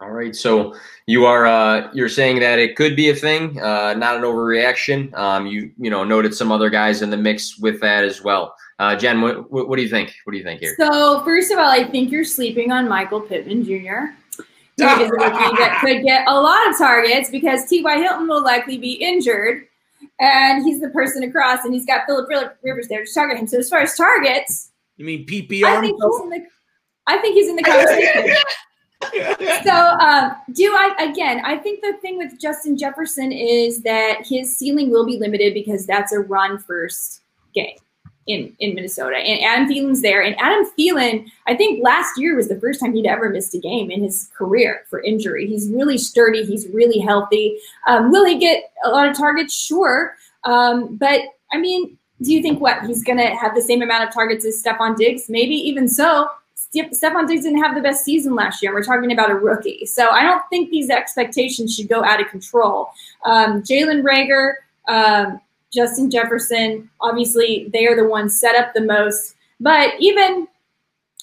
All 0.00 0.12
right. 0.12 0.34
So 0.34 0.76
you 1.06 1.24
are 1.24 1.44
uh, 1.46 1.90
you're 1.92 2.08
saying 2.08 2.38
that 2.38 2.60
it 2.60 2.76
could 2.76 2.94
be 2.94 3.10
a 3.10 3.14
thing, 3.14 3.60
uh, 3.60 3.94
not 3.94 4.16
an 4.16 4.22
overreaction. 4.22 5.12
Um, 5.14 5.48
you 5.48 5.72
you 5.76 5.90
know 5.90 6.04
noted 6.04 6.34
some 6.34 6.52
other 6.52 6.70
guys 6.70 7.02
in 7.02 7.10
the 7.10 7.16
mix 7.16 7.58
with 7.58 7.80
that 7.80 8.04
as 8.04 8.22
well. 8.22 8.54
Uh, 8.78 8.94
Jen, 8.94 9.20
what, 9.20 9.50
what, 9.50 9.68
what 9.68 9.76
do 9.76 9.82
you 9.82 9.88
think? 9.88 10.14
What 10.22 10.30
do 10.32 10.38
you 10.38 10.44
think 10.44 10.60
here? 10.60 10.76
So 10.78 11.24
first 11.24 11.50
of 11.50 11.58
all, 11.58 11.68
I 11.68 11.82
think 11.82 12.12
you're 12.12 12.24
sleeping 12.24 12.70
on 12.70 12.88
Michael 12.88 13.20
Pittman 13.20 13.64
Jr. 13.64 14.14
He 14.78 14.84
is 14.84 15.10
a 15.10 15.10
rookie 15.10 15.56
that 15.56 15.80
could 15.80 16.04
get 16.04 16.28
a 16.28 16.40
lot 16.40 16.70
of 16.70 16.78
targets 16.78 17.30
because 17.30 17.64
T.Y. 17.64 17.98
Hilton 17.98 18.28
will 18.28 18.44
likely 18.44 18.78
be 18.78 18.92
injured, 18.92 19.66
and 20.20 20.64
he's 20.64 20.80
the 20.80 20.90
person 20.90 21.24
across, 21.24 21.64
and 21.64 21.74
he's 21.74 21.84
got 21.84 22.06
Philip 22.06 22.28
Rivers 22.62 22.86
there 22.86 23.04
to 23.04 23.12
target 23.12 23.38
him. 23.38 23.48
So 23.48 23.58
as 23.58 23.68
far 23.68 23.80
as 23.80 23.96
targets, 23.96 24.67
you 24.98 25.06
mean 25.06 25.26
PPR? 25.26 25.64
I 25.64 25.80
think 25.80 25.96
he's 26.02 26.20
in 26.20 26.28
the. 26.28 26.46
I 27.06 27.18
think 27.18 27.34
he's 27.34 27.48
in 27.48 27.56
the 27.56 27.62
conversation 27.62 28.36
so 29.64 29.72
um, 29.72 30.36
do 30.52 30.74
I 30.74 31.10
again? 31.10 31.40
I 31.44 31.56
think 31.56 31.82
the 31.82 31.94
thing 32.02 32.18
with 32.18 32.38
Justin 32.38 32.76
Jefferson 32.76 33.30
is 33.30 33.82
that 33.82 34.26
his 34.26 34.56
ceiling 34.56 34.90
will 34.90 35.06
be 35.06 35.18
limited 35.18 35.54
because 35.54 35.86
that's 35.86 36.12
a 36.12 36.18
run 36.18 36.58
first 36.58 37.20
game 37.54 37.76
in 38.26 38.54
in 38.58 38.74
Minnesota, 38.74 39.16
and 39.16 39.40
Adam 39.44 39.68
Thielen's 39.68 40.02
there. 40.02 40.22
And 40.22 40.34
Adam 40.40 40.68
Thielen, 40.76 41.30
I 41.46 41.54
think 41.54 41.82
last 41.82 42.18
year 42.18 42.34
was 42.34 42.48
the 42.48 42.58
first 42.58 42.80
time 42.80 42.92
he'd 42.92 43.06
ever 43.06 43.30
missed 43.30 43.54
a 43.54 43.58
game 43.58 43.90
in 43.90 44.02
his 44.02 44.30
career 44.36 44.84
for 44.90 45.00
injury. 45.00 45.46
He's 45.46 45.70
really 45.70 45.96
sturdy. 45.96 46.44
He's 46.44 46.68
really 46.68 46.98
healthy. 46.98 47.56
Um, 47.86 48.10
will 48.10 48.24
he 48.24 48.36
get 48.36 48.64
a 48.84 48.90
lot 48.90 49.08
of 49.08 49.16
targets? 49.16 49.54
Sure, 49.54 50.16
um, 50.42 50.96
but 50.96 51.20
I 51.52 51.58
mean, 51.58 51.97
do 52.22 52.32
you 52.32 52.42
think 52.42 52.60
what 52.60 52.84
he's 52.84 53.04
going 53.04 53.18
to 53.18 53.28
have 53.36 53.54
the 53.54 53.62
same 53.62 53.82
amount 53.82 54.04
of 54.04 54.12
targets 54.12 54.44
as 54.44 54.62
Stefon 54.62 54.96
Diggs? 54.96 55.28
Maybe 55.28 55.54
even 55.54 55.88
so. 55.88 56.28
Stefon 56.74 57.26
Diggs 57.26 57.44
didn't 57.44 57.62
have 57.62 57.74
the 57.74 57.80
best 57.80 58.04
season 58.04 58.34
last 58.34 58.62
year. 58.62 58.74
We're 58.74 58.82
talking 58.82 59.12
about 59.12 59.30
a 59.30 59.34
rookie. 59.34 59.86
So 59.86 60.08
I 60.08 60.22
don't 60.22 60.42
think 60.50 60.70
these 60.70 60.90
expectations 60.90 61.74
should 61.74 61.88
go 61.88 62.04
out 62.04 62.20
of 62.20 62.28
control. 62.28 62.90
Um, 63.24 63.62
Jalen 63.62 64.02
Reagor, 64.02 64.54
um, 64.88 65.40
Justin 65.72 66.10
Jefferson, 66.10 66.90
obviously 67.00 67.68
they 67.72 67.86
are 67.86 67.96
the 67.96 68.06
ones 68.06 68.38
set 68.38 68.54
up 68.54 68.74
the 68.74 68.80
most. 68.80 69.34
But 69.60 69.94
even 69.98 70.48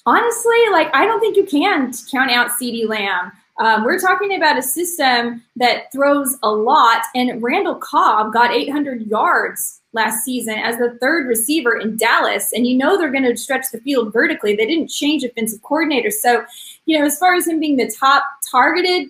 honestly, 0.06 0.58
like 0.72 0.94
I 0.96 1.06
don't 1.06 1.20
think 1.20 1.36
you 1.36 1.46
can 1.46 1.92
count 2.12 2.32
out 2.32 2.52
CeeDee 2.52 2.88
Lamb. 2.88 3.32
Um, 3.58 3.86
we're 3.86 4.00
talking 4.00 4.36
about 4.36 4.58
a 4.58 4.62
system 4.62 5.42
that 5.56 5.92
throws 5.92 6.38
a 6.44 6.50
lot, 6.50 7.04
and 7.16 7.42
Randall 7.42 7.76
Cobb 7.76 8.34
got 8.34 8.52
800 8.52 9.08
yards 9.08 9.80
last 9.96 10.24
season 10.24 10.56
as 10.56 10.78
the 10.78 10.98
third 11.02 11.28
receiver 11.28 11.80
in 11.80 11.98
Dallas. 11.98 12.52
And 12.54 12.68
you 12.68 12.78
know 12.78 12.98
they're 12.98 13.12
going 13.12 13.24
to 13.24 13.36
stretch 13.38 13.66
the 13.72 13.80
field 13.80 14.14
vertically. 14.14 14.56
They 14.56 14.68
didn't 14.68 14.90
change 14.90 15.24
offensive 15.24 15.62
coordinators. 15.62 16.14
So, 16.14 16.46
you 16.86 17.00
know, 17.00 17.06
as 17.06 17.18
far 17.18 17.34
as 17.34 17.48
him 17.48 17.60
being 17.60 17.78
the 17.78 17.90
top 17.90 18.24
targeted 18.52 19.10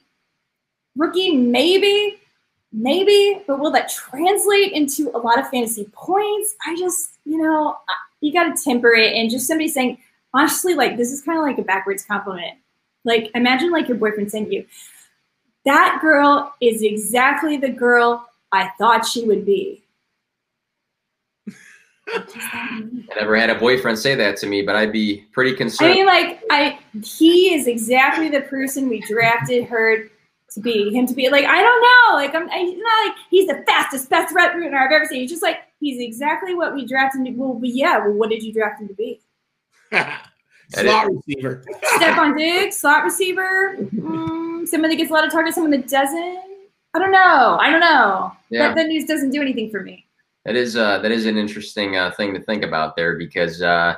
rookie, 0.95 1.35
maybe, 1.35 2.21
maybe, 2.71 3.41
but 3.47 3.59
will 3.59 3.71
that 3.71 3.89
translate 3.89 4.71
into 4.71 5.09
a 5.15 5.19
lot 5.19 5.39
of 5.39 5.49
fantasy 5.49 5.89
points? 5.91 6.55
I 6.65 6.77
just, 6.77 7.17
you 7.25 7.37
know, 7.37 7.77
you 8.21 8.31
got 8.31 8.55
to 8.55 8.63
temper 8.63 8.93
it. 8.93 9.13
And 9.13 9.29
just 9.29 9.47
somebody 9.47 9.67
saying, 9.67 9.97
honestly, 10.33 10.75
like 10.75 10.97
this 10.97 11.11
is 11.11 11.21
kind 11.21 11.37
of 11.37 11.43
like 11.43 11.57
a 11.57 11.63
backwards 11.63 12.05
compliment. 12.05 12.57
Like 13.03 13.31
imagine 13.35 13.71
like 13.71 13.87
your 13.87 13.97
boyfriend 13.97 14.29
to 14.31 14.39
you, 14.53 14.65
that 15.65 15.99
girl 16.01 16.53
is 16.61 16.83
exactly 16.83 17.57
the 17.57 17.69
girl 17.69 18.29
I 18.51 18.69
thought 18.77 19.05
she 19.05 19.23
would 19.23 19.45
be. 19.45 19.81
I 22.07 22.83
never 23.15 23.35
had 23.35 23.49
a 23.49 23.55
boyfriend 23.55 23.97
say 23.97 24.15
that 24.15 24.37
to 24.37 24.47
me, 24.47 24.61
but 24.61 24.75
I'd 24.75 24.91
be 24.91 25.25
pretty 25.31 25.55
concerned. 25.55 25.91
I 25.91 25.93
mean, 25.93 26.05
like, 26.05 26.43
I 26.51 26.79
he 27.03 27.53
is 27.53 27.67
exactly 27.67 28.29
the 28.29 28.41
person 28.41 28.89
we 28.89 29.01
drafted 29.01 29.65
her 29.65 30.07
to 30.51 30.59
be. 30.59 30.93
Him 30.93 31.07
to 31.07 31.13
be 31.13 31.29
like, 31.29 31.45
I 31.45 31.61
don't 31.61 31.81
know, 31.81 32.15
like 32.15 32.35
I'm 32.35 32.49
I, 32.49 32.63
not 32.63 33.07
like 33.07 33.17
he's 33.29 33.47
the 33.47 33.63
fastest, 33.67 34.09
best 34.09 34.33
route 34.35 34.55
runner 34.55 34.77
I've 34.77 34.91
ever 34.91 35.05
seen. 35.05 35.21
He's 35.21 35.31
just 35.31 35.41
like 35.41 35.59
he's 35.79 35.99
exactly 35.99 36.53
what 36.53 36.75
we 36.75 36.85
drafted 36.85 37.21
him 37.21 37.25
to. 37.25 37.31
Well, 37.31 37.53
but 37.55 37.69
yeah, 37.69 37.97
well, 37.99 38.13
what 38.13 38.29
did 38.29 38.43
you 38.43 38.53
draft 38.53 38.81
him 38.81 38.87
to 38.87 38.93
be? 38.93 39.21
slot 40.69 41.07
receiver. 41.11 41.63
Stefon 41.95 42.37
Diggs, 42.37 42.77
slot 42.77 43.03
receiver. 43.03 43.77
Mm, 43.77 44.67
somebody 44.67 44.95
gets 44.95 45.09
a 45.09 45.13
lot 45.13 45.25
of 45.25 45.31
targets, 45.31 45.55
someone 45.55 45.71
that 45.71 45.87
doesn't. 45.87 46.39
I 46.93 46.99
don't 46.99 47.11
know. 47.11 47.57
I 47.59 47.69
don't 47.71 47.81
know. 47.81 48.31
Yeah. 48.49 48.67
That, 48.67 48.75
that 48.75 48.87
news 48.87 49.05
doesn't 49.05 49.31
do 49.31 49.41
anything 49.41 49.69
for 49.69 49.81
me 49.81 50.04
that 50.45 50.55
is 50.55 50.77
uh, 50.77 50.99
that 50.99 51.11
is 51.11 51.25
an 51.25 51.37
interesting 51.37 51.97
uh, 51.97 52.11
thing 52.11 52.33
to 52.33 52.41
think 52.41 52.63
about 52.63 52.95
there 52.95 53.17
because 53.17 53.61
uh, 53.61 53.95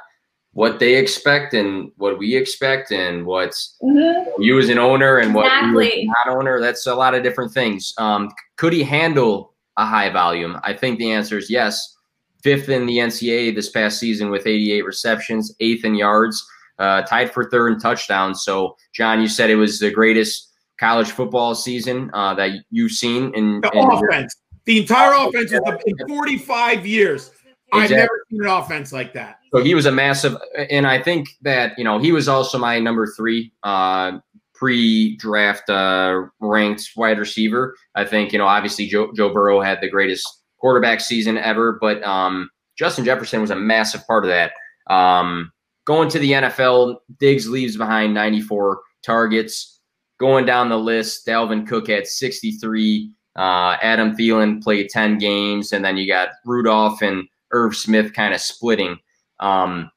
what 0.53 0.79
they 0.79 0.95
expect 0.95 1.53
and 1.53 1.91
what 1.97 2.17
we 2.17 2.35
expect 2.35 2.91
and 2.91 3.25
what's 3.25 3.75
mm-hmm. 3.83 4.41
you 4.41 4.57
as 4.57 4.69
an 4.69 4.79
owner 4.79 5.17
and 5.17 5.35
what 5.35 5.45
exactly. 5.45 5.85
you 5.85 6.09
as 6.09 6.25
not 6.25 6.35
owner 6.35 6.59
that's 6.59 6.87
a 6.87 6.95
lot 6.95 7.13
of 7.13 7.21
different 7.21 7.53
things. 7.53 7.93
Um, 7.97 8.31
could 8.55 8.73
he 8.73 8.81
handle 8.81 9.53
a 9.77 9.85
high 9.85 10.09
volume? 10.09 10.59
I 10.63 10.73
think 10.73 10.97
the 10.97 11.11
answer 11.11 11.37
is 11.37 11.49
yes. 11.49 11.95
Fifth 12.43 12.69
in 12.69 12.85
the 12.85 12.97
NCAA 12.97 13.53
this 13.55 13.69
past 13.69 13.99
season 13.99 14.29
with 14.29 14.47
88 14.47 14.85
receptions, 14.85 15.53
eighth 15.59 15.83
in 15.83 15.95
yards, 15.95 16.45
uh, 16.79 17.01
tied 17.01 17.31
for 17.31 17.49
third 17.49 17.73
in 17.73 17.79
touchdowns. 17.79 18.43
So, 18.43 18.77
John, 18.93 19.19
you 19.19 19.27
said 19.27 19.49
it 19.49 19.55
was 19.55 19.79
the 19.79 19.91
greatest 19.91 20.53
college 20.79 21.11
football 21.11 21.55
season 21.55 22.09
uh, 22.13 22.35
that 22.35 22.51
you've 22.69 22.91
seen 22.91 23.33
in, 23.33 23.61
the 23.61 23.71
in 23.73 23.91
offense. 23.91 24.35
The 24.67 24.79
entire 24.79 25.13
offense 25.13 25.53
is 25.53 25.61
in 25.85 26.07
45 26.07 26.85
years. 26.85 27.31
Exactly. 27.73 27.81
I've 27.81 27.89
never 27.89 28.25
seen 28.29 28.43
an 28.43 28.49
offense 28.49 28.93
like 28.93 29.13
that. 29.13 29.39
So 29.53 29.63
he 29.63 29.73
was 29.73 29.85
a 29.85 29.91
massive, 29.91 30.35
and 30.69 30.85
I 30.85 31.01
think 31.01 31.29
that 31.41 31.73
you 31.77 31.85
know 31.85 31.99
he 31.99 32.11
was 32.11 32.27
also 32.27 32.57
my 32.57 32.77
number 32.77 33.07
three 33.07 33.51
uh, 33.63 34.19
pre-draft 34.53 35.69
uh, 35.69 36.23
ranked 36.41 36.89
wide 36.97 37.17
receiver. 37.17 37.75
I 37.95 38.03
think 38.03 38.33
you 38.33 38.39
know 38.39 38.45
obviously 38.45 38.87
Joe, 38.87 39.11
Joe 39.13 39.33
Burrow 39.33 39.61
had 39.61 39.79
the 39.81 39.89
greatest 39.89 40.27
quarterback 40.59 40.99
season 40.99 41.37
ever, 41.37 41.77
but 41.79 42.03
um, 42.03 42.49
Justin 42.77 43.05
Jefferson 43.05 43.39
was 43.39 43.51
a 43.51 43.55
massive 43.55 44.05
part 44.05 44.25
of 44.25 44.29
that. 44.29 44.51
Um, 44.93 45.51
going 45.85 46.09
to 46.09 46.19
the 46.19 46.33
NFL, 46.33 46.97
Diggs 47.19 47.49
leaves 47.49 47.77
behind 47.77 48.13
94 48.13 48.81
targets. 49.03 49.79
Going 50.19 50.45
down 50.45 50.69
the 50.69 50.79
list, 50.79 51.25
Dalvin 51.25 51.67
Cook 51.67 51.87
had 51.87 52.07
63. 52.07 53.11
Uh, 53.37 53.77
Adam 53.81 54.15
Thielen 54.15 54.63
played 54.63 54.89
10 54.89 55.19
games, 55.19 55.71
and 55.71 55.85
then 55.85 55.95
you 55.95 56.07
got 56.07 56.29
Rudolph 56.43 57.01
and 57.01 57.27
Irv 57.51 57.75
Smith 57.75 58.13
kind 58.13 58.33
of 58.33 58.41
splitting. 58.41 58.97
Um, 59.39 59.91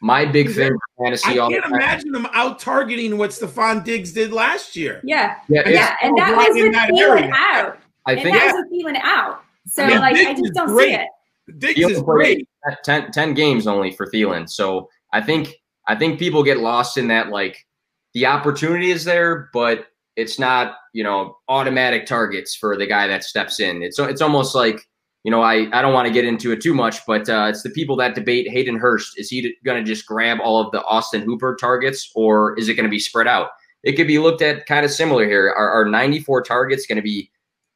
my 0.00 0.24
big 0.24 0.54
thing 0.54 0.70
for 0.70 1.04
fantasy. 1.04 1.38
I 1.40 1.48
can't 1.48 1.64
imagine 1.66 2.12
them 2.12 2.28
out 2.32 2.58
targeting 2.58 3.18
what 3.18 3.30
Stefon 3.30 3.84
Diggs 3.84 4.12
did 4.12 4.32
last 4.32 4.76
year. 4.76 5.00
Yeah, 5.04 5.36
yeah, 5.48 5.68
yeah. 5.68 5.96
and 6.02 6.16
that 6.16 6.36
was 6.36 6.48
with 6.54 6.72
Thielen 6.72 7.32
out. 7.34 7.78
I 8.06 8.14
think 8.14 8.26
and 8.26 8.34
that 8.36 8.44
yeah. 8.46 8.52
was 8.52 8.64
with 8.70 8.72
Thielen 8.72 9.00
out. 9.02 9.42
So 9.66 9.84
I 9.84 9.88
mean, 9.88 9.98
like, 9.98 10.14
Diggs 10.14 10.28
I 10.28 10.34
just 10.34 10.54
don't 10.54 10.68
great. 10.68 10.88
see 10.88 10.94
it. 10.94 11.58
Diggs 11.58 11.80
Thielen 11.80 11.90
is 11.90 12.02
great. 12.02 12.48
10, 12.84 13.10
10 13.10 13.34
games 13.34 13.66
only 13.66 13.90
for 13.90 14.06
Thielen. 14.06 14.48
So 14.48 14.88
I 15.12 15.20
think 15.20 15.54
I 15.86 15.94
think 15.94 16.18
people 16.18 16.42
get 16.42 16.58
lost 16.58 16.96
in 16.96 17.08
that. 17.08 17.30
Like 17.30 17.66
the 18.14 18.26
opportunity 18.26 18.90
is 18.90 19.04
there, 19.04 19.50
but 19.52 19.86
it's 20.18 20.38
not 20.38 20.74
you 20.92 21.04
know 21.04 21.36
automatic 21.48 22.04
targets 22.06 22.54
for 22.54 22.76
the 22.76 22.86
guy 22.86 23.06
that 23.06 23.24
steps 23.24 23.60
in. 23.60 23.82
It's 23.82 23.98
it's 23.98 24.20
almost 24.20 24.54
like 24.54 24.86
you 25.24 25.30
know 25.30 25.42
I 25.42 25.68
I 25.72 25.80
don't 25.80 25.94
want 25.94 26.06
to 26.08 26.12
get 26.12 26.24
into 26.24 26.52
it 26.52 26.60
too 26.60 26.74
much, 26.74 27.06
but 27.06 27.28
uh, 27.28 27.46
it's 27.48 27.62
the 27.62 27.70
people 27.70 27.96
that 27.96 28.14
debate 28.14 28.50
Hayden 28.50 28.76
Hurst. 28.76 29.18
Is 29.18 29.30
he 29.30 29.54
going 29.64 29.82
to 29.82 29.88
just 29.88 30.06
grab 30.06 30.38
all 30.42 30.60
of 30.60 30.72
the 30.72 30.82
Austin 30.84 31.22
Hooper 31.22 31.56
targets, 31.58 32.10
or 32.14 32.58
is 32.58 32.68
it 32.68 32.74
going 32.74 32.84
to 32.84 32.90
be 32.90 32.98
spread 32.98 33.28
out? 33.28 33.50
It 33.84 33.92
could 33.92 34.08
be 34.08 34.18
looked 34.18 34.42
at 34.42 34.66
kind 34.66 34.84
of 34.84 34.90
similar 34.90 35.24
here. 35.24 35.48
Are, 35.56 35.70
are 35.70 35.84
94 35.84 36.42
targets 36.42 36.86
going 36.86 36.96
to 36.96 37.02
be 37.02 37.30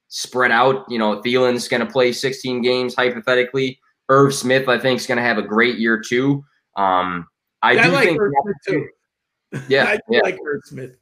spread 0.08 0.50
out. 0.50 0.84
You 0.88 0.98
know, 0.98 1.20
Thielen's 1.22 1.68
going 1.68 1.84
to 1.84 1.90
play 1.90 2.12
16 2.12 2.60
games 2.60 2.94
hypothetically. 2.94 3.78
Irv 4.08 4.34
Smith, 4.34 4.68
I 4.68 4.78
think, 4.78 5.00
is 5.00 5.06
going 5.06 5.16
to 5.16 5.22
have 5.22 5.38
a 5.38 5.42
great 5.42 5.78
year 5.78 6.00
too. 6.00 6.44
Um, 6.76 7.26
I 7.62 7.72
Yeah, 7.72 7.84
do 7.84 7.90
I 7.90 7.92
like 7.92 8.08
think, 8.08 8.20
Irv 8.20 8.32
Smith 8.42 8.56
too. 8.68 8.88
yeah, 9.68 9.84
I 9.88 9.96
do 9.96 10.02
yeah. 10.10 10.20
like 10.22 10.38
Irv 10.44 10.60
Smith. 10.64 10.96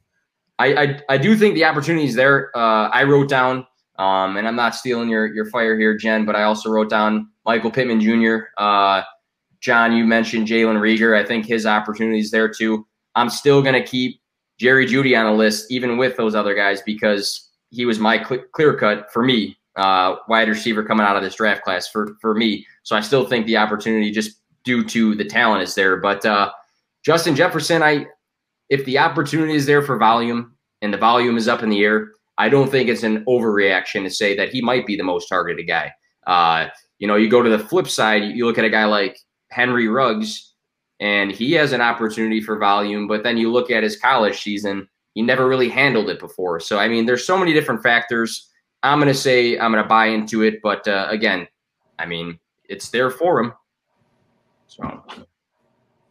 I, 0.67 0.99
I 1.09 1.17
do 1.17 1.35
think 1.35 1.55
the 1.55 1.65
opportunity 1.65 2.05
is 2.05 2.15
there. 2.15 2.55
Uh, 2.55 2.89
I 2.89 3.03
wrote 3.03 3.29
down, 3.29 3.65
um, 3.97 4.37
and 4.37 4.47
I'm 4.47 4.55
not 4.55 4.75
stealing 4.75 5.09
your 5.09 5.27
your 5.33 5.45
fire 5.45 5.77
here, 5.77 5.95
Jen, 5.95 6.25
but 6.25 6.35
I 6.35 6.43
also 6.43 6.69
wrote 6.69 6.89
down 6.89 7.29
Michael 7.45 7.71
Pittman 7.71 8.01
Jr. 8.01 8.45
Uh, 8.57 9.03
John, 9.59 9.93
you 9.93 10.05
mentioned 10.05 10.47
Jalen 10.47 10.79
Reagor. 10.79 11.17
I 11.17 11.25
think 11.25 11.45
his 11.45 11.65
opportunity 11.65 12.19
is 12.19 12.31
there 12.31 12.49
too. 12.49 12.85
I'm 13.15 13.29
still 13.29 13.61
gonna 13.61 13.83
keep 13.83 14.19
Jerry 14.59 14.85
Jeudy 14.85 15.17
on 15.17 15.25
the 15.25 15.37
list, 15.37 15.71
even 15.71 15.97
with 15.97 16.17
those 16.17 16.35
other 16.35 16.55
guys, 16.55 16.81
because 16.81 17.49
he 17.69 17.85
was 17.85 17.99
my 17.99 18.23
cl- 18.23 18.43
clear 18.53 18.75
cut 18.75 19.11
for 19.11 19.23
me, 19.23 19.57
uh, 19.75 20.15
wide 20.27 20.49
receiver 20.49 20.83
coming 20.83 21.05
out 21.05 21.15
of 21.15 21.23
this 21.23 21.35
draft 21.35 21.63
class 21.63 21.87
for 21.87 22.15
for 22.21 22.33
me. 22.35 22.65
So 22.83 22.95
I 22.95 23.01
still 23.01 23.25
think 23.25 23.45
the 23.45 23.57
opportunity, 23.57 24.11
just 24.11 24.39
due 24.63 24.83
to 24.85 25.15
the 25.15 25.25
talent, 25.25 25.63
is 25.63 25.75
there. 25.75 25.97
But 25.97 26.25
uh, 26.25 26.51
Justin 27.03 27.35
Jefferson, 27.35 27.81
I 27.81 28.07
if 28.71 28.85
the 28.85 28.97
opportunity 28.97 29.53
is 29.53 29.65
there 29.65 29.81
for 29.81 29.97
volume 29.97 30.55
and 30.81 30.93
the 30.93 30.97
volume 30.97 31.37
is 31.37 31.49
up 31.49 31.61
in 31.61 31.69
the 31.69 31.83
air, 31.83 32.13
I 32.37 32.47
don't 32.47 32.71
think 32.71 32.89
it's 32.89 33.03
an 33.03 33.23
overreaction 33.25 34.03
to 34.03 34.09
say 34.09 34.35
that 34.37 34.49
he 34.49 34.61
might 34.61 34.87
be 34.87 34.95
the 34.95 35.03
most 35.03 35.27
targeted 35.27 35.67
guy. 35.67 35.91
Uh, 36.25 36.69
you 36.97 37.05
know, 37.05 37.17
you 37.17 37.29
go 37.29 37.43
to 37.43 37.49
the 37.49 37.59
flip 37.59 37.87
side, 37.87 38.23
you 38.23 38.45
look 38.45 38.57
at 38.57 38.63
a 38.63 38.69
guy 38.69 38.85
like 38.85 39.19
Henry 39.49 39.89
Ruggs, 39.89 40.53
and 41.01 41.31
he 41.31 41.51
has 41.53 41.73
an 41.73 41.81
opportunity 41.81 42.39
for 42.39 42.57
volume, 42.57 43.07
but 43.07 43.23
then 43.23 43.35
you 43.35 43.51
look 43.51 43.71
at 43.71 43.83
his 43.83 43.99
college 43.99 44.41
season, 44.41 44.87
he 45.15 45.21
never 45.21 45.49
really 45.49 45.67
handled 45.67 46.09
it 46.09 46.19
before. 46.19 46.61
So, 46.61 46.79
I 46.79 46.87
mean, 46.87 47.05
there's 47.05 47.25
so 47.25 47.37
many 47.37 47.51
different 47.51 47.83
factors. 47.83 48.49
I'm 48.83 48.99
going 48.99 49.11
to 49.11 49.19
say 49.19 49.59
I'm 49.59 49.73
going 49.73 49.83
to 49.83 49.89
buy 49.89 50.05
into 50.05 50.43
it, 50.43 50.61
but 50.63 50.87
uh, 50.87 51.07
again, 51.09 51.45
I 51.99 52.05
mean, 52.05 52.39
it's 52.69 52.89
there 52.89 53.09
for 53.09 53.41
him. 53.41 53.53
So, 54.67 55.03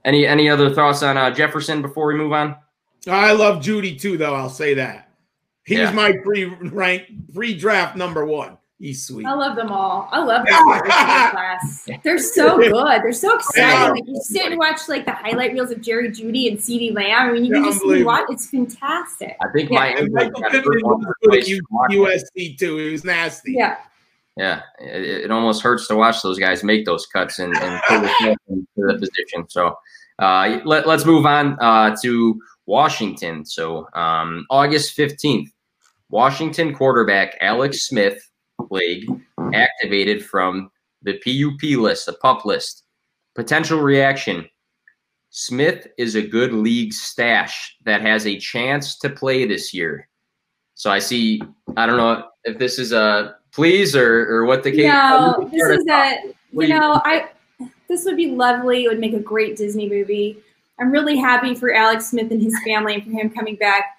any 0.05 0.27
any 0.27 0.49
other 0.49 0.71
thoughts 0.75 1.03
on 1.03 1.17
uh, 1.17 1.31
Jefferson 1.31 1.83
before 1.83 2.07
we 2.07 2.15
move 2.15 2.33
on? 2.33 2.57
I 3.09 3.33
love 3.33 3.63
Jeudy 3.63 3.99
too, 4.01 4.17
though. 4.19 4.35
I'll 4.35 4.49
say 4.51 4.75
that. 4.75 5.09
he's 5.65 5.79
Yeah. 5.79 5.93
my 5.93 6.13
pre-rank, 6.25 7.05
pre-draft 7.35 7.97
number 7.97 8.25
one. 8.27 8.59
He's 8.79 9.07
sweet. 9.07 9.27
I 9.27 9.35
love 9.35 9.57
them 9.57 9.71
all. 9.71 10.09
I 10.11 10.25
love 10.25 10.47
this 10.47 10.55
wide 10.59 10.81
receiver 10.81 11.31
class. 11.33 11.89
They're 12.03 12.19
so 12.19 12.57
good. 12.73 13.03
They're 13.03 13.13
so 13.13 13.37
exciting. 13.37 13.91
Like 13.95 14.09
you 14.09 14.19
sit 14.23 14.47
and 14.47 14.59
watch 14.59 14.81
like 14.89 15.05
the 15.05 15.13
highlight 15.13 15.53
reels 15.53 15.71
of 15.71 15.83
Jerry 15.83 16.09
Jeudy 16.09 16.49
and 16.49 16.59
CeeDee 16.59 16.95
Lamb. 16.95 17.29
I 17.29 17.33
mean, 17.33 17.45
you 17.45 17.53
can 17.53 17.63
just 17.65 17.83
unbelievable. 17.83 18.07
watch. 18.13 18.25
It's 18.31 18.49
fantastic. 18.49 19.37
I 19.43 19.49
think 19.53 19.69
Yeah. 19.71 19.79
my 19.79 19.87
And 19.89 20.13
Michael 20.13 20.41
got 20.41 20.51
Pittman 20.53 20.81
was 20.83 21.05
good 21.23 21.35
at 21.35 21.41
twice 21.41 21.49
U- 21.49 21.63
watching. 21.71 21.99
USC 21.99 22.59
too. 22.59 22.77
He 22.79 22.93
was 22.93 23.05
nasty. 23.05 23.53
Yeah. 23.53 23.77
Yeah, 24.41 24.63
it, 24.79 25.25
it 25.25 25.31
almost 25.31 25.61
hurts 25.61 25.87
to 25.89 25.97
watch 25.97 26.23
those 26.23 26.39
guys 26.39 26.65
make 26.65 26.87
those 26.87 27.05
cuts 27.05 27.41
and, 27.41 27.55
and 27.59 27.79
into 28.49 28.67
the 28.75 28.95
position. 28.99 29.47
So 29.51 29.77
uh, 30.19 30.61
let, 30.65 30.89
let's 30.89 31.05
move 31.05 31.27
on 31.27 31.59
uh, 31.61 31.95
to 32.03 32.41
Washington. 32.65 33.45
So 33.45 33.87
um, 33.93 34.47
August 34.49 34.97
15th, 34.97 35.49
Washington 36.09 36.75
quarterback 36.75 37.37
Alex 37.43 37.87
Smith 37.87 38.19
leg 38.71 39.05
activated 39.53 40.25
from 40.25 40.71
the 41.03 41.19
PUP 41.19 41.79
list, 41.79 42.07
the 42.07 42.15
PUP 42.15 42.47
list. 42.47 42.85
Potential 43.35 43.81
reaction. 43.81 44.49
Smith 45.29 45.87
is 45.99 46.15
a 46.15 46.27
good 46.27 46.55
league 46.55 46.95
stash 46.95 47.77
that 47.85 48.01
has 48.01 48.27
a 48.27 48.39
chance 48.39 48.99
to 49.01 49.11
play 49.11 49.47
this 49.47 49.75
year. 49.75 50.09
So 50.77 50.91
I 50.91 50.99
see, 50.99 51.43
I 51.77 51.85
don't 51.85 51.99
know 51.99 52.25
if 52.45 52.59
this 52.59 52.79
is 52.79 52.93
a 52.93 53.37
please 53.53 53.97
or, 53.97 54.27
or 54.29 54.45
what 54.45 54.63
the 54.63 54.71
case 54.71 54.87
No, 54.87 55.49
this 55.53 55.63
is 55.63 55.87
a 55.89 56.35
you 56.53 56.69
know, 56.69 57.01
I 57.05 57.29
this 57.89 58.05
would 58.05 58.17
be 58.17 58.31
lovely. 58.31 58.85
It 58.85 58.89
would 58.89 59.01
make 59.01 59.15
a 59.15 59.21
great 59.21 59.57
Disney 59.57 59.89
movie. 59.89 60.39
I'm 60.79 60.91
really 60.91 61.17
happy 61.17 61.55
for 61.55 61.75
Alex 61.75 62.11
Smith 62.11 62.31
and 62.31 62.41
his 62.41 62.57
family 62.65 62.95
and 62.95 63.05
for 63.05 63.11
him 63.11 63.31
coming 63.31 63.57
back. 63.57 63.97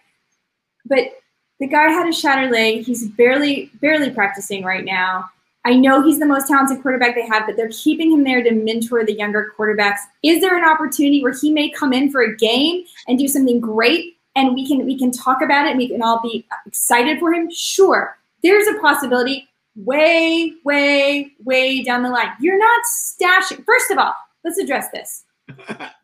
But 0.85 1.11
the 1.59 1.67
guy 1.67 1.91
had 1.91 2.07
a 2.07 2.13
shattered 2.13 2.51
leg. 2.51 2.83
He's 2.83 3.07
barely 3.09 3.69
barely 3.81 4.09
practicing 4.09 4.63
right 4.63 4.83
now. 4.83 5.29
I 5.63 5.75
know 5.75 6.01
he's 6.01 6.17
the 6.17 6.25
most 6.25 6.47
talented 6.47 6.81
quarterback 6.81 7.13
they 7.13 7.27
have, 7.27 7.45
but 7.45 7.55
they're 7.55 7.69
keeping 7.69 8.11
him 8.11 8.23
there 8.23 8.41
to 8.41 8.51
mentor 8.51 9.05
the 9.05 9.13
younger 9.13 9.53
quarterbacks. 9.55 9.99
Is 10.23 10.41
there 10.41 10.57
an 10.57 10.67
opportunity 10.67 11.21
where 11.21 11.35
he 11.39 11.51
may 11.51 11.69
come 11.69 11.93
in 11.93 12.11
for 12.11 12.21
a 12.21 12.35
game 12.35 12.83
and 13.07 13.19
do 13.19 13.27
something 13.27 13.59
great 13.59 14.17
and 14.35 14.55
we 14.55 14.67
can 14.67 14.85
we 14.85 14.97
can 14.97 15.11
talk 15.11 15.41
about 15.43 15.67
it 15.67 15.71
and 15.71 15.77
we 15.77 15.87
can 15.87 16.01
all 16.01 16.19
be 16.21 16.47
excited 16.65 17.19
for 17.19 17.31
him? 17.31 17.47
Sure. 17.51 18.17
There's 18.43 18.67
a 18.67 18.79
possibility 18.79 19.47
way, 19.75 20.53
way, 20.65 21.31
way 21.43 21.83
down 21.83 22.03
the 22.03 22.09
line. 22.09 22.31
You're 22.39 22.57
not 22.57 22.81
stashing. 22.85 23.63
First 23.65 23.91
of 23.91 23.97
all, 23.97 24.13
let's 24.43 24.57
address 24.57 24.89
this. 24.91 25.23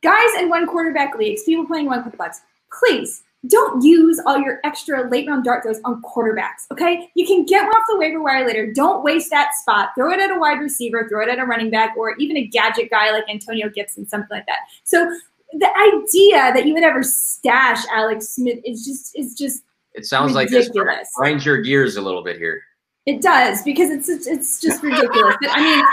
Guys 0.04 0.30
in 0.39 0.50
one 0.50 0.67
quarterback 0.67 1.17
leagues, 1.17 1.43
people 1.43 1.65
playing 1.65 1.88
one 1.88 2.04
quarterbacks, 2.04 2.38
please 2.80 3.23
don't 3.47 3.84
use 3.84 4.19
all 4.26 4.39
your 4.39 4.60
extra 4.63 5.08
late 5.10 5.28
round 5.28 5.43
dart 5.43 5.63
throws 5.63 5.80
on 5.86 6.02
quarterbacks. 6.02 6.65
Okay, 6.71 7.10
you 7.15 7.26
can 7.26 7.45
get 7.45 7.63
one 7.63 7.71
off 7.71 7.84
the 7.88 7.97
waiver 7.97 8.21
wire 8.21 8.45
later. 8.45 8.71
Don't 8.73 9.04
waste 9.04 9.30
that 9.30 9.54
spot. 9.56 9.89
Throw 9.95 10.12
it 10.12 10.19
at 10.19 10.32
a 10.32 10.39
wide 10.39 10.60
receiver, 10.60 11.08
throw 11.08 11.23
it 11.23 11.30
at 11.30 11.39
a 11.39 11.45
running 11.45 11.69
back, 11.69 11.95
or 11.97 12.15
even 12.17 12.38
a 12.38 12.45
gadget 12.47 12.89
guy 12.89 13.12
like 13.12 13.26
Antonio 13.30 13.69
Gibson, 13.69 14.08
something 14.08 14.30
like 14.32 14.45
that. 14.47 14.60
So 14.84 15.10
the 15.54 15.67
idea 15.67 16.52
that 16.54 16.65
you 16.65 16.73
would 16.73 16.84
ever 16.84 17.04
stash 17.04 17.84
Alex 17.91 18.30
Smith 18.30 18.60
is 18.65 18.86
just 18.86 19.17
is 19.17 19.34
just 19.34 19.63
It 19.98 20.06
sounds 20.06 20.34
like 20.34 20.50
this 20.50 20.68
ridiculous. 20.68 21.10
grinds 21.16 21.46
your 21.46 21.58
gears 21.62 21.98
a 21.98 22.02
little 22.02 22.24
bit 22.24 22.38
here. 22.38 22.62
it 23.08 23.22
does 23.22 23.64
because 23.64 23.90
it's 23.90 24.08
it's, 24.08 24.28
it's 24.28 24.62
just 24.62 24.84
ridiculous. 24.84 25.36
But 25.42 25.50
I 25.52 25.62
mean, 25.62 25.86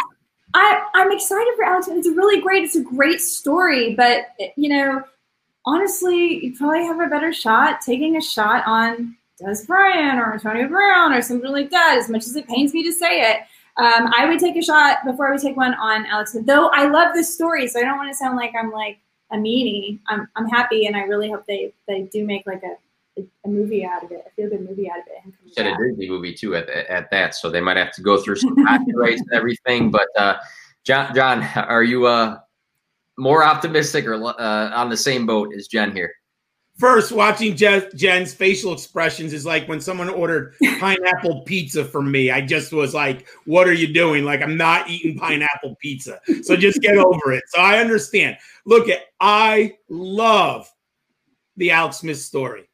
I 0.52 0.84
I'm 0.94 1.10
excited 1.10 1.54
for 1.56 1.64
Alex. 1.64 1.88
It's 1.88 2.06
a 2.06 2.12
really 2.12 2.40
great. 2.40 2.64
It's 2.64 2.76
a 2.76 2.82
great 2.82 3.20
story, 3.20 3.94
but 3.94 4.26
you 4.56 4.68
know, 4.68 5.02
honestly, 5.64 6.44
you 6.44 6.56
probably 6.56 6.84
have 6.84 7.00
a 7.00 7.08
better 7.08 7.32
shot 7.32 7.80
taking 7.80 8.16
a 8.16 8.20
shot 8.20 8.62
on 8.66 9.16
Dez 9.40 9.66
Bryant 9.66 10.20
or 10.20 10.34
Antonio 10.34 10.68
Brown 10.68 11.12
or 11.12 11.22
something 11.22 11.50
like 11.50 11.70
that. 11.70 11.96
As 11.98 12.10
much 12.10 12.26
as 12.26 12.36
it 12.36 12.46
pains 12.46 12.74
me 12.74 12.82
to 12.84 12.92
say 12.92 13.22
it, 13.22 13.38
um, 13.78 14.12
I 14.16 14.26
would 14.26 14.38
take 14.38 14.56
a 14.56 14.62
shot 14.62 14.98
before 15.04 15.28
I 15.28 15.32
would 15.32 15.40
take 15.40 15.56
one 15.56 15.74
on 15.74 16.06
Alex 16.06 16.36
Though 16.44 16.68
I 16.68 16.88
love 16.88 17.14
this 17.14 17.32
story, 17.32 17.66
so 17.68 17.80
I 17.80 17.82
don't 17.82 17.96
want 17.96 18.10
to 18.10 18.16
sound 18.16 18.36
like 18.36 18.52
I'm 18.58 18.70
like 18.70 18.98
a 19.32 19.36
meanie. 19.36 19.98
I'm 20.08 20.28
I'm 20.36 20.48
happy, 20.48 20.86
and 20.86 20.94
I 20.94 21.00
really 21.02 21.30
hope 21.30 21.46
they 21.46 21.72
they 21.88 22.02
do 22.02 22.24
make 22.26 22.46
like 22.46 22.62
a 22.62 22.76
a 23.16 23.48
movie 23.48 23.84
out 23.84 24.04
of 24.04 24.10
it, 24.10 24.24
a 24.26 24.30
feel 24.34 24.50
good 24.50 24.68
movie 24.68 24.90
out 24.90 24.98
of 24.98 25.04
it. 25.06 25.22
him 25.24 25.32
coming 25.32 25.52
Said 25.52 25.66
a. 25.66 25.76
Disney 25.76 26.08
movie 26.08 26.34
too 26.34 26.56
at, 26.56 26.68
at 26.68 27.10
that, 27.10 27.34
so 27.34 27.50
they 27.50 27.60
might 27.60 27.76
have 27.76 27.92
to 27.92 28.02
go 28.02 28.20
through 28.20 28.36
some 28.36 28.56
copyrights 28.64 29.20
and 29.30 29.32
everything. 29.32 29.90
But 29.90 30.08
uh, 30.16 30.38
John, 30.84 31.14
John, 31.14 31.42
are 31.56 31.84
you 31.84 32.06
uh, 32.06 32.38
more 33.16 33.44
optimistic 33.44 34.06
or 34.06 34.14
uh, 34.14 34.70
on 34.74 34.88
the 34.88 34.96
same 34.96 35.26
boat 35.26 35.52
as 35.56 35.68
Jen 35.68 35.92
here? 35.92 36.12
First, 36.76 37.12
watching 37.12 37.54
Je- 37.54 37.88
Jen's 37.94 38.34
facial 38.34 38.72
expressions 38.72 39.32
is 39.32 39.46
like 39.46 39.68
when 39.68 39.80
someone 39.80 40.08
ordered 40.08 40.56
pineapple 40.80 41.42
pizza 41.42 41.84
for 41.84 42.02
me. 42.02 42.32
I 42.32 42.40
just 42.40 42.72
was 42.72 42.92
like, 42.94 43.28
"What 43.44 43.68
are 43.68 43.72
you 43.72 43.92
doing?" 43.92 44.24
Like 44.24 44.42
I'm 44.42 44.56
not 44.56 44.90
eating 44.90 45.16
pineapple 45.16 45.76
pizza. 45.80 46.18
So 46.42 46.56
just 46.56 46.80
get 46.80 46.96
over 46.96 47.30
it. 47.30 47.44
So 47.46 47.60
I 47.60 47.78
understand. 47.78 48.38
Look 48.66 48.88
at 48.88 49.02
I 49.20 49.74
love 49.88 50.68
the 51.56 51.70
Alex 51.70 51.98
Smith 51.98 52.18
story. 52.18 52.68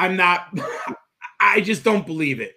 I'm 0.00 0.16
not. 0.16 0.58
I 1.40 1.60
just 1.60 1.84
don't 1.84 2.06
believe 2.06 2.40
it. 2.40 2.54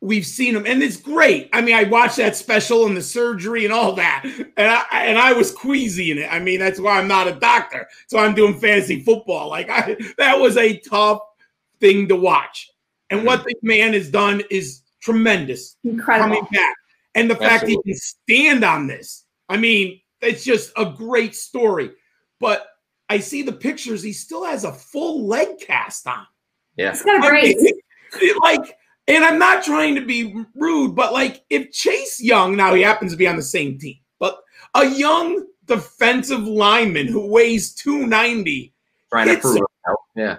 We've 0.00 0.24
seen 0.24 0.54
him, 0.54 0.64
and 0.64 0.82
it's 0.82 0.96
great. 0.96 1.50
I 1.52 1.60
mean, 1.60 1.74
I 1.74 1.84
watched 1.84 2.18
that 2.18 2.36
special 2.36 2.86
and 2.86 2.96
the 2.96 3.02
surgery 3.02 3.64
and 3.64 3.74
all 3.74 3.92
that, 3.94 4.22
and 4.24 4.70
I 4.70 4.84
and 4.92 5.18
I 5.18 5.32
was 5.32 5.50
queasy 5.50 6.12
in 6.12 6.18
it. 6.18 6.32
I 6.32 6.38
mean, 6.38 6.60
that's 6.60 6.78
why 6.78 6.98
I'm 6.98 7.08
not 7.08 7.26
a 7.26 7.32
doctor, 7.32 7.86
so 8.06 8.18
I'm 8.18 8.34
doing 8.34 8.58
fantasy 8.58 9.00
football. 9.02 9.48
Like 9.48 9.68
I, 9.68 9.96
that 10.18 10.38
was 10.38 10.56
a 10.56 10.78
tough 10.78 11.20
thing 11.80 12.06
to 12.08 12.16
watch, 12.16 12.70
and 13.10 13.24
what 13.24 13.44
the 13.44 13.54
man 13.62 13.92
has 13.92 14.08
done 14.08 14.42
is 14.50 14.82
tremendous 15.00 15.76
Incredible. 15.82 16.36
coming 16.36 16.48
back, 16.52 16.76
and 17.16 17.28
the 17.28 17.36
fact 17.36 17.66
he 17.66 17.80
can 17.82 17.94
stand 17.94 18.64
on 18.64 18.86
this. 18.86 19.24
I 19.48 19.56
mean, 19.56 20.00
it's 20.20 20.44
just 20.44 20.72
a 20.76 20.84
great 20.84 21.34
story. 21.34 21.90
But 22.38 22.68
I 23.08 23.18
see 23.18 23.42
the 23.42 23.52
pictures; 23.52 24.02
he 24.02 24.12
still 24.12 24.44
has 24.44 24.62
a 24.62 24.72
full 24.72 25.26
leg 25.26 25.58
cast 25.58 26.06
on. 26.06 26.24
Yeah, 26.78 26.90
It's 26.90 27.02
got 27.02 27.22
a 27.22 27.26
I 27.26 27.28
great. 27.28 27.56
mean, 27.58 28.36
like, 28.42 28.76
and 29.08 29.24
I'm 29.24 29.38
not 29.38 29.64
trying 29.64 29.94
to 29.96 30.00
be 30.00 30.44
rude, 30.54 30.94
but 30.94 31.12
like, 31.12 31.44
if 31.50 31.72
Chase 31.72 32.22
Young, 32.22 32.56
now 32.56 32.72
he 32.74 32.82
happens 32.82 33.12
to 33.12 33.18
be 33.18 33.26
on 33.26 33.36
the 33.36 33.42
same 33.42 33.78
team, 33.78 33.96
but 34.18 34.38
a 34.74 34.86
young 34.86 35.44
defensive 35.66 36.40
lineman 36.46 37.08
who 37.08 37.26
weighs 37.26 37.74
290, 37.74 38.72
trying 39.10 39.28
to 39.28 39.38
prove 39.38 39.56
it 39.56 39.62
out. 39.88 39.96
Yeah, 40.14 40.38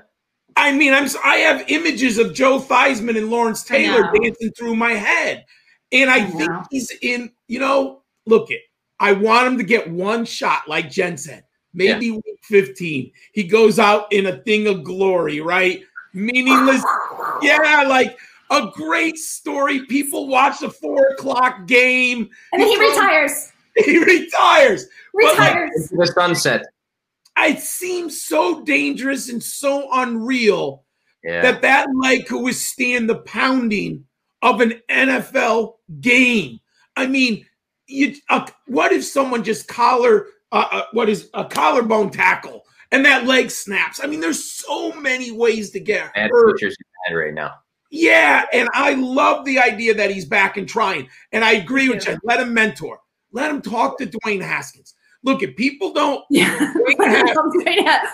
I 0.56 0.72
mean, 0.72 0.94
I'm 0.94 1.08
I 1.24 1.36
have 1.38 1.70
images 1.70 2.18
of 2.18 2.34
Joe 2.34 2.60
Theismann 2.60 3.18
and 3.18 3.30
Lawrence 3.30 3.64
Taylor 3.64 4.12
dancing 4.14 4.52
through 4.58 4.76
my 4.76 4.92
head, 4.94 5.46
and 5.92 6.10
I, 6.10 6.18
I 6.18 6.26
think 6.26 6.52
he's 6.72 6.92
in. 7.02 7.32
You 7.48 7.60
know, 7.60 8.04
look 8.26 8.50
it. 8.50 8.62
I 9.00 9.14
want 9.14 9.48
him 9.48 9.58
to 9.58 9.64
get 9.64 9.90
one 9.90 10.26
shot, 10.26 10.68
like 10.68 10.90
Jen 10.92 11.18
said, 11.18 11.44
maybe 11.74 12.12
week 12.12 12.40
15. 12.44 13.12
He 13.32 13.44
goes 13.44 13.80
out 13.80 14.12
in 14.12 14.26
a 14.26 14.38
thing 14.38 14.68
of 14.68 14.84
glory, 14.84 15.40
right? 15.42 15.84
Meaningless 16.14 16.84
yeah, 17.41 17.84
like, 17.88 18.18
a 18.51 18.68
great 18.74 19.18
story. 19.18 19.86
People 19.86 20.28
watch 20.28 20.60
the 20.60 20.70
four 20.70 21.07
o'clock 21.10 21.68
game. 21.68 22.30
And 22.51 22.62
then 22.62 22.68
he, 22.68 22.76
he 22.80 22.89
retires. 22.89 23.51
He 23.76 23.97
retires. 23.99 24.86
Retires. 25.14 25.91
Like, 25.91 25.99
the 25.99 26.14
sunset. 26.14 26.66
It 27.38 27.60
seems 27.60 28.22
so 28.22 28.64
dangerous 28.64 29.30
and 29.30 29.41
so 29.41 29.88
unreal 29.93 30.84
yeah. 31.24 31.41
that 31.41 31.62
that 31.62 31.88
leg 31.95 32.26
could 32.26 32.43
withstand 32.43 33.10
the 33.10 33.20
pounding 33.20 34.05
of 34.41 34.62
an 34.62 34.82
NFL 34.89 35.76
game. 36.01 36.60
I 36.95 37.07
mean, 37.07 37.45
you, 37.88 38.16
uh, 38.30 38.45
what 38.68 38.91
if 38.91 39.05
someone 39.05 39.43
just 39.43 39.68
collar, 39.68 40.28
uh, 40.51 40.68
uh, 40.72 40.84
what 40.91 41.07
is 41.10 41.30
a 41.34 41.45
collarbone 41.45 42.10
tackle, 42.10 42.64
and 42.92 43.06
that 43.06 43.26
leg 43.26 43.52
snaps? 43.52 44.00
I 44.04 44.08
mean, 44.08 44.20
there's 44.20 44.44
so 44.44 44.94
many 44.94 45.32
ways 45.32 45.72
to 45.72 45.80
get 45.80 46.14
Bad 46.14 46.30
hurt. 46.32 46.54
pictures 46.54 46.76
in 46.80 47.14
head 47.14 47.20
right 47.20 47.34
now. 47.34 47.54
Yeah, 47.92 48.46
and 48.54 48.70
I 48.74 48.94
love 48.94 49.46
the 49.46 49.60
idea 49.60 49.96
that 49.96 50.12
he's 50.12 50.26
back 50.26 50.58
and 50.58 50.68
trying. 50.68 51.10
And 51.32 51.44
I 51.44 51.54
agree 51.54 51.90
with 51.90 52.08
you. 52.08 52.18
Let 52.24 52.40
him 52.40 52.54
mentor. 52.54 53.00
Let 53.32 53.50
him 53.50 53.62
talk 53.62 53.98
to 53.98 54.06
Dwayne 54.06 54.42
Haskins. 54.42 54.94
Look, 55.24 55.44
if 55.44 55.56
people 55.56 55.92
don't, 55.92 56.24
yeah. 56.30 56.74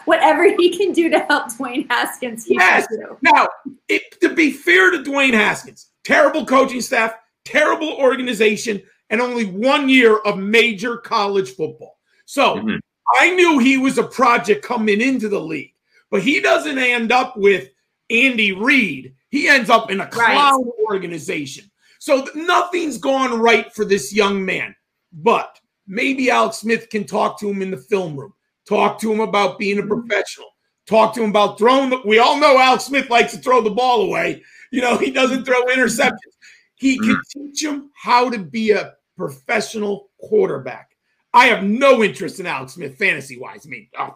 whatever 0.06 0.56
he 0.58 0.76
can 0.76 0.92
do 0.92 1.10
to 1.10 1.20
help 1.20 1.48
Dwayne 1.54 1.88
Haskins, 1.90 2.46
he 2.46 2.56
yes. 2.56 2.88
do. 2.90 3.18
Now, 3.22 3.48
it, 3.88 4.20
to 4.22 4.34
be 4.34 4.52
fair 4.52 4.92
to 4.92 5.00
Dwayne 5.00 5.34
Haskins, 5.34 5.92
terrible 6.04 6.46
coaching 6.46 6.82
staff, 6.82 7.14
terrible 7.44 7.94
organization, 7.94 8.82
and 9.10 9.22
only 9.22 9.46
one 9.46 9.88
year 9.88 10.18
of 10.18 10.40
major 10.40 10.98
college 10.98 11.52
football. 11.52 12.00
So 12.26 12.56
mm-hmm. 12.56 12.78
I 13.20 13.34
knew 13.36 13.60
he 13.60 13.78
was 13.78 13.98
a 13.98 14.04
project 14.04 14.64
coming 14.64 15.02
into 15.02 15.30
the 15.30 15.40
league, 15.40 15.74
but 16.10 16.22
he 16.22 16.42
doesn't 16.42 16.78
end 16.78 17.12
up 17.12 17.38
with 17.38 17.70
Andy 18.10 18.52
Reid. 18.52 19.14
He 19.30 19.48
ends 19.48 19.70
up 19.70 19.92
in 19.92 20.00
a 20.00 20.08
clown 20.08 20.64
right. 20.64 20.74
organization. 20.90 21.70
So 22.00 22.28
nothing's 22.36 22.98
gone 22.98 23.40
right 23.40 23.72
for 23.74 23.86
this 23.86 24.14
young 24.14 24.44
man. 24.44 24.76
But 25.12 25.60
maybe 25.88 26.30
Alex 26.30 26.58
Smith 26.58 26.90
can 26.90 27.06
talk 27.06 27.40
to 27.40 27.50
him 27.50 27.62
in 27.62 27.72
the 27.72 27.78
film 27.78 28.16
room, 28.16 28.34
talk 28.68 29.00
to 29.00 29.12
him 29.12 29.22
about 29.22 29.60
being 29.60 29.80
a 29.80 29.82
mm-hmm. 29.82 30.08
professional, 30.08 30.50
talk 30.86 31.14
to 31.16 31.24
him 31.24 31.30
about 31.30 31.58
throwing. 31.58 31.90
The, 31.90 32.02
we 32.06 32.20
all 32.20 32.40
know 32.40 32.60
Alex 32.60 32.86
Smith 32.86 33.10
likes 33.10 33.34
to 33.34 33.40
throw 33.40 33.62
the 33.62 33.72
ball 33.72 34.02
away. 34.04 34.44
You 34.72 34.82
know, 34.82 34.98
he 34.98 35.12
doesn't 35.12 35.46
throw 35.46 35.64
interceptions. 35.66 36.36
He 36.76 36.98
can 37.00 37.16
mm-hmm. 37.16 37.48
teach 37.48 37.64
him 37.64 37.92
how 37.96 38.30
to 38.30 38.40
be 38.40 38.72
a 38.72 38.94
professional 39.16 40.10
quarterback. 40.20 40.95
I 41.36 41.48
have 41.48 41.64
no 41.64 42.02
interest 42.04 42.40
in 42.40 42.46
Alex 42.46 42.74
Smith 42.74 42.98
fantasy 42.98 43.38
wise. 43.38 43.66
I 43.66 43.70
mean, 43.70 43.88
oh, 44.00 44.16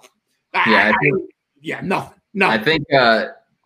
I, 0.53 0.71
yeah, 0.71 0.93
I 0.93 0.93
think, 1.03 1.15
I, 1.15 1.27
yeah, 1.61 1.81
nothing. 1.81 2.19
No, 2.33 2.47
I 2.47 2.57
think 2.57 2.85
uh, 2.93 3.25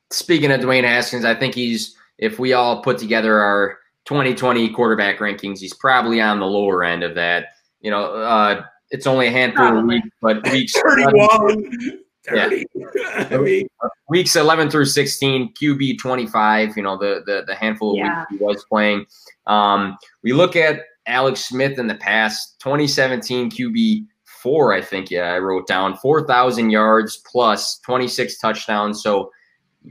speaking 0.10 0.51
of 0.51 0.60
Dwayne 0.62 0.84
Haskins, 0.84 1.24
I 1.24 1.36
think 1.36 1.54
he's 1.54 1.95
if 2.18 2.39
we 2.39 2.54
all 2.54 2.82
put 2.82 2.97
together 2.97 3.39
our 3.39 3.78
2020 4.06 4.70
quarterback 4.70 5.20
rankings, 5.20 5.60
he's 5.60 5.74
probably 5.74 6.20
on 6.20 6.39
the 6.39 6.45
lower 6.45 6.84
end 6.84 7.04
of 7.04 7.16
that. 7.16 7.49
You 7.82 7.91
know, 7.91 8.06
uh, 8.16 8.64
it's 8.89 9.06
only 9.08 9.28
a 9.28 9.32
handful 9.32 9.78
of 9.78 9.86
weeks, 9.86 10.08
but 10.22 10.43
weeks 10.51 10.74
31. 10.74 11.99
30. 12.26 12.66
Yeah. 12.74 13.28
I 13.32 13.38
mean, 13.38 13.68
weeks 14.08 14.36
11 14.36 14.70
through 14.70 14.86
16, 14.86 15.54
QB 15.54 15.99
25, 15.99 16.78
you 16.78 16.84
know, 16.84 16.97
the 16.97 17.22
the, 17.26 17.43
the 17.45 17.56
handful 17.56 17.91
of 17.91 17.97
yeah. 17.97 18.20
weeks 18.20 18.30
he 18.32 18.38
was 18.38 18.66
playing. 18.66 19.06
Um, 19.45 19.97
we 20.24 20.32
look 20.34 20.56
at 20.56 20.82
Alex 21.08 21.45
Smith 21.45 21.80
in 21.80 21.88
the 21.88 21.95
past, 21.95 22.60
2017 22.60 23.51
QB 23.51 24.06
four, 24.43 24.74
I 24.74 24.82
think, 24.82 25.10
yeah, 25.10 25.34
I 25.34 25.39
wrote 25.39 25.68
down 25.68 25.95
4,000 25.95 26.70
yards 26.70 27.24
plus 27.26 27.80
26 27.80 28.38
touchdowns. 28.39 29.01
So 29.01 29.32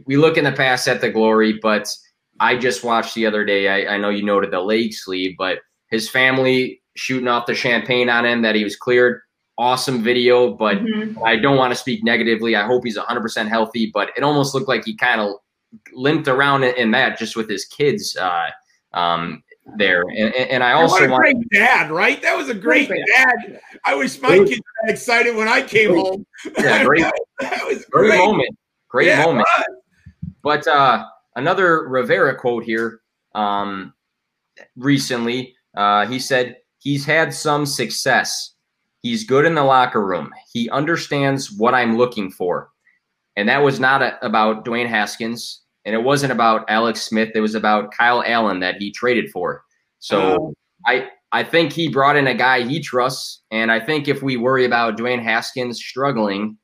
we 0.05 0.17
look 0.17 0.37
in 0.37 0.45
the 0.45 0.53
past 0.53 0.87
at 0.89 1.01
the 1.01 1.11
glory, 1.11 1.59
but 1.63 1.89
I 2.39 2.57
just 2.57 2.85
watched 2.85 3.15
the 3.15 3.27
other 3.27 3.45
day. 3.45 3.69
I, 3.69 3.95
I 3.95 3.99
know 3.99 4.11
you 4.11 4.23
noted 4.23 4.51
the 4.51 4.61
leg 4.61 4.93
sleeve, 4.93 5.37
but 5.39 5.61
his 5.91 6.09
family 6.09 6.83
shooting 6.97 7.29
off 7.29 7.47
the 7.47 7.55
champagne 7.55 8.11
on 8.11 8.27
him 8.27 8.43
that 8.43 8.55
he 8.55 8.63
was 8.63 8.77
cleared. 8.77 9.23
Awesome 9.57 10.03
video, 10.03 10.53
but 10.53 10.79
mm-hmm. 10.79 11.23
I 11.25 11.37
don't 11.37 11.57
want 11.57 11.73
to 11.73 11.79
speak 11.79 12.05
negatively. 12.05 12.55
I 12.55 12.67
hope 12.67 12.85
he's 12.85 12.99
100% 12.99 13.49
healthy, 13.49 13.91
but 13.93 14.11
it 14.17 14.23
almost 14.23 14.55
looked 14.55 14.69
like 14.69 14.85
he 14.85 14.95
kind 14.97 15.21
of 15.21 15.35
limped 15.95 16.29
around 16.29 16.65
in 16.65 16.91
that 16.91 17.19
just 17.19 17.37
with 17.37 17.49
his 17.49 17.65
kids 17.65 18.17
uh, 18.17 18.51
um, 18.93 19.43
there. 19.77 20.03
And, 20.03 20.35
and 20.35 20.65
I 20.65 20.73
also 20.73 21.09
want 21.09 21.23
great 21.23 21.51
dad, 21.51 21.91
right? 21.91 22.21
That 22.23 22.37
was 22.37 22.49
a 22.49 22.55
great 22.55 22.89
dad. 22.89 23.61
I 23.85 23.95
wish 23.95 24.21
my 24.21 24.39
kids 24.39 24.61
were 24.83 24.91
excited 24.91 25.37
when 25.37 25.49
I 25.49 25.63
came 25.63 25.95
home. 25.95 26.27
Yeah, 26.59 26.85
great. 26.85 27.05
that 27.41 27.65
was 27.67 27.85
great, 27.87 28.11
great 28.11 28.19
moment. 28.19 28.57
Great 28.89 29.07
yeah, 29.07 29.25
moment. 29.25 29.47
But 30.43 30.67
uh, 30.67 31.05
another 31.37 31.89
Rivera 31.89 32.37
quote 32.37 32.65
here. 32.65 33.01
Um, 33.35 33.95
recently, 34.77 35.55
uh, 35.77 36.07
he 36.07 36.19
said 36.19 36.57
he's 36.79 37.05
had 37.05 37.33
some 37.33 37.65
success. 37.65 38.55
He's 39.01 39.25
good 39.25 39.45
in 39.45 39.55
the 39.55 39.65
locker 39.65 40.05
room. 40.05 40.33
He 40.53 40.69
understands 40.71 41.51
what 41.51 41.75
I'm 41.75 41.97
looking 41.97 42.31
for. 42.31 42.71
And 43.37 43.49
that 43.49 43.63
was 43.63 43.81
not 43.81 44.03
a, 44.03 44.25
about 44.25 44.65
Dwayne 44.65 44.89
Haskins, 44.89 45.62
and 45.85 45.95
it 45.95 46.03
wasn't 46.03 46.33
about 46.33 46.65
Alex 46.69 47.03
Smith. 47.03 47.31
It 47.35 47.41
was 47.41 47.55
about 47.55 47.93
Kyle 47.93 48.23
Allen 48.27 48.61
that 48.61 48.77
he 48.77 48.91
traded 48.91 49.31
for. 49.31 49.65
So 49.99 50.21
oh. 50.21 50.55
I 50.87 51.09
I 51.33 51.45
think 51.45 51.73
he 51.73 51.89
brought 51.89 52.17
in 52.17 52.27
a 52.27 52.35
guy 52.35 52.63
he 52.63 52.81
trusts, 52.81 53.43
and 53.51 53.73
I 53.73 53.81
think 53.81 54.07
if 54.07 54.23
we 54.23 54.37
worry 54.37 54.65
about 54.65 54.99
Dwayne 54.99 55.23
Haskins 55.23 55.79
struggling, 55.79 56.59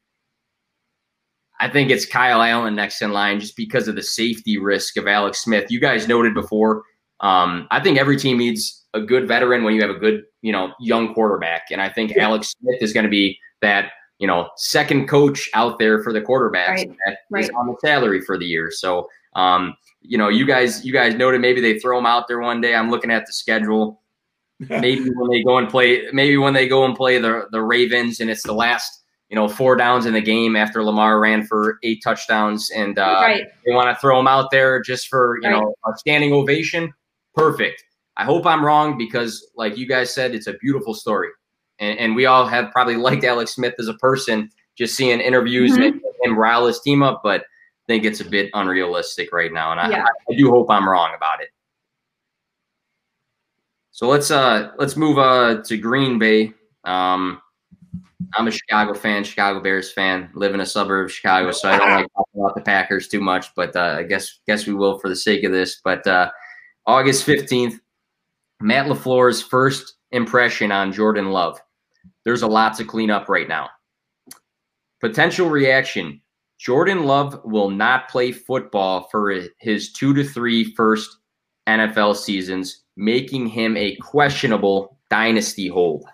I 1.61 1.69
think 1.69 1.91
it's 1.91 2.07
Kyle 2.07 2.43
Allen 2.43 2.75
next 2.75 3.03
in 3.03 3.13
line 3.13 3.41
just 3.41 3.57
because 3.57 3.89
of 3.89 3.97
the 3.97 4.03
safety 4.03 4.59
risk 4.59 4.97
of 4.97 5.07
Alex 5.07 5.43
Smith. 5.43 5.71
You 5.71 5.81
guys 5.81 6.07
noted 6.07 6.35
before. 6.35 6.85
Um, 7.21 7.67
I 7.71 7.81
think 7.81 7.99
every 7.99 8.17
team 8.17 8.39
needs 8.39 8.87
a 8.95 9.01
good 9.01 9.27
veteran 9.27 9.65
when 9.65 9.75
you 9.75 9.81
have 9.81 9.91
a 9.91 9.99
good, 9.99 10.23
you 10.43 10.53
know, 10.53 10.73
young 10.79 11.15
quarterback, 11.15 11.67
and 11.71 11.81
I 11.81 11.89
think 11.89 12.13
yeah. 12.15 12.25
Alex 12.25 12.55
Smith 12.61 12.81
is 12.81 12.93
going 12.93 13.05
to 13.05 13.11
be 13.11 13.39
that, 13.63 13.91
you 14.19 14.27
know, 14.27 14.49
second 14.57 15.09
coach 15.09 15.49
out 15.55 15.79
there 15.79 16.03
for 16.03 16.13
the 16.13 16.21
quarterbacks 16.21 16.69
right. 16.69 16.91
that 17.07 17.19
right. 17.31 17.45
is 17.45 17.51
on 17.51 17.67
the 17.67 17.77
salary 17.81 18.21
for 18.21 18.39
the 18.39 18.47
year. 18.47 18.71
So, 18.71 19.09
um, 19.35 19.77
you 20.01 20.19
know, 20.19 20.29
you 20.29 20.47
guys, 20.47 20.85
you 20.85 20.93
guys 20.93 21.15
noted 21.15 21.41
maybe 21.41 21.61
they 21.61 21.79
throw 21.79 21.99
him 21.99 22.07
out 22.07 22.29
there 22.29 22.41
one 22.41 22.61
day. 22.61 22.75
I'm 22.75 22.91
looking 22.91 23.11
at 23.11 23.27
the 23.27 23.33
schedule. 23.33 24.03
maybe 24.69 25.09
when 25.15 25.31
they 25.31 25.43
go 25.43 25.59
and 25.59 25.69
play, 25.69 26.09
maybe 26.13 26.37
when 26.37 26.53
they 26.53 26.67
go 26.67 26.85
and 26.85 26.97
play 26.97 27.19
the 27.19 27.47
the 27.53 27.63
Ravens, 27.63 28.19
and 28.19 28.29
it's 28.29 28.43
the 28.43 28.53
last 28.53 28.99
you 29.29 29.35
know, 29.35 29.49
four 29.49 29.77
downs 29.77 30.07
in 30.07 30.15
the 30.15 30.21
game 30.21 30.57
after 30.57 30.83
Lamar 30.83 31.21
ran 31.21 31.45
for 31.45 31.79
eight 31.83 32.03
touchdowns, 32.03 32.71
and 32.71 32.99
uh, 32.99 33.21
right. 33.21 33.45
they 33.65 33.73
want 33.73 33.95
to 33.95 34.01
throw 34.01 34.19
him 34.19 34.27
out 34.27 34.51
there 34.51 34.81
just 34.81 35.09
for 35.09 35.39
you 35.43 35.51
right. 35.51 35.61
know 35.61 35.75
a 35.87 35.97
standing 35.99 36.33
ovation. 36.33 36.93
Perfect. 37.35 37.85
I 38.17 38.25
hope 38.25 38.47
I'm 38.47 38.65
wrong 38.65 38.97
because, 38.97 39.47
like 39.55 39.77
you 39.77 39.87
guys 39.87 40.13
said, 40.13 40.35
it's 40.35 40.47
a 40.47 40.55
beautiful 40.55 40.95
story, 40.95 41.29
and, 41.79 41.99
and 41.99 42.17
we 42.17 42.27
all 42.27 42.47
have 42.47 42.71
probably 42.73 42.97
liked 42.97 43.25
Alex 43.25 43.55
Smith 43.55 43.75
as 43.79 43.89
a 43.89 43.95
person, 43.95 44.51
just 44.77 44.97
seeing 44.97 45.21
interviews 45.21 45.73
mm-hmm. 45.73 45.83
and 45.83 46.01
him 46.23 46.39
rile 46.39 46.67
his 46.67 46.81
team 46.81 47.03
up, 47.03 47.21
but 47.23 47.43
I 47.43 47.45
think 47.87 48.05
it's 48.05 48.21
a 48.21 48.25
bit 48.25 48.51
unrealistic 48.55 49.33
right 49.33 49.53
now, 49.53 49.73
and 49.73 49.81
I, 49.81 49.91
yeah. 49.91 50.05
I, 50.05 50.33
I 50.33 50.37
do 50.37 50.51
hope 50.51 50.71
I'm 50.71 50.89
wrong 50.89 51.13
about 51.17 51.41
it. 51.41 51.49
So 53.91 54.09
let's 54.09 54.31
uh 54.31 54.71
let's 54.79 54.97
move 54.97 55.19
uh 55.19 55.63
to 55.65 55.77
Green 55.77 56.19
Bay. 56.19 56.53
Um, 56.85 57.43
I'm 58.35 58.47
a 58.47 58.51
Chicago 58.51 58.95
fan, 58.95 59.25
Chicago 59.25 59.61
Bears 59.61 59.93
fan, 59.93 60.31
live 60.35 60.55
in 60.55 60.61
a 60.61 60.67
suburb 60.67 61.07
of 61.07 61.13
Chicago, 61.13 61.51
so 61.51 61.69
I 61.69 61.79
don't 61.79 61.91
like 61.91 62.07
talking 62.15 62.41
about 62.41 62.55
the 62.55 62.61
Packers 62.61 63.09
too 63.09 63.21
much, 63.21 63.55
but 63.57 63.75
uh, 63.75 63.97
I 63.99 64.03
guess 64.03 64.41
guess 64.47 64.67
we 64.67 64.75
will 64.75 64.99
for 64.99 65.09
the 65.09 65.17
sake 65.17 65.45
of 65.45 65.53
this. 65.53 65.81
But 65.83 66.07
uh, 66.07 66.31
August 66.87 67.27
15th, 67.27 67.81
Matt 68.61 68.87
LaFleur's 68.87 69.43
first 69.43 69.95
impression 70.11 70.73
on 70.73 70.93
Jordan 70.93 71.31
Love. 71.31 71.61
There's 72.29 72.43
a 72.43 72.47
lot 72.47 72.75
to 72.75 72.85
clean 72.85 73.11
up 73.11 73.31
right 73.31 73.49
now. 73.49 73.71
Potential 75.01 75.49
reaction. 75.49 76.21
Jordan 76.59 77.05
Love 77.05 77.41
will 77.43 77.71
not 77.71 78.11
play 78.11 78.33
football 78.33 79.09
for 79.11 79.35
his 79.61 79.95
two 79.95 80.13
to 80.13 80.23
three 80.23 80.75
first 80.75 81.17
NFL 81.67 82.17
seasons, 82.17 82.83
making 82.99 83.47
him 83.47 83.79
a 83.79 83.97
questionable 84.03 84.99
dynasty 85.09 85.69
hold. 85.69 86.05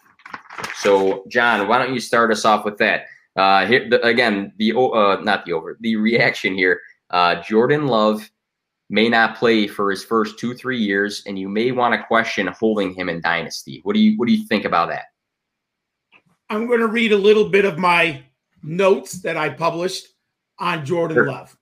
So, 0.76 1.24
John, 1.26 1.66
why 1.66 1.78
don't 1.78 1.92
you 1.92 1.98
start 1.98 2.30
us 2.30 2.44
off 2.44 2.64
with 2.64 2.78
that? 2.78 3.06
Uh, 3.34 3.66
here, 3.66 3.90
the, 3.90 4.00
again, 4.06 4.52
the 4.56 4.72
uh, 4.72 5.20
not 5.20 5.44
the 5.44 5.52
over, 5.52 5.76
the 5.80 5.96
reaction 5.96 6.54
here. 6.54 6.80
Uh, 7.10 7.42
Jordan 7.42 7.88
Love 7.88 8.30
may 8.88 9.08
not 9.08 9.36
play 9.36 9.66
for 9.66 9.90
his 9.90 10.04
first 10.04 10.38
two, 10.38 10.54
three 10.54 10.78
years, 10.78 11.24
and 11.26 11.40
you 11.40 11.48
may 11.48 11.72
want 11.72 11.92
to 11.92 12.06
question 12.06 12.46
holding 12.46 12.94
him 12.94 13.08
in 13.08 13.20
dynasty. 13.20 13.80
What 13.82 13.94
do 13.94 14.00
you 14.00 14.16
What 14.16 14.28
do 14.28 14.32
you 14.32 14.46
think 14.46 14.64
about 14.64 14.90
that? 14.90 15.06
I'm 16.50 16.66
going 16.66 16.80
to 16.80 16.86
read 16.86 17.12
a 17.12 17.18
little 17.18 17.48
bit 17.48 17.64
of 17.64 17.78
my 17.78 18.22
notes 18.62 19.22
that 19.22 19.36
I 19.36 19.50
published 19.50 20.06
on 20.58 20.84
Jordan 20.84 21.16
sure. 21.16 21.30
Love. 21.30 21.56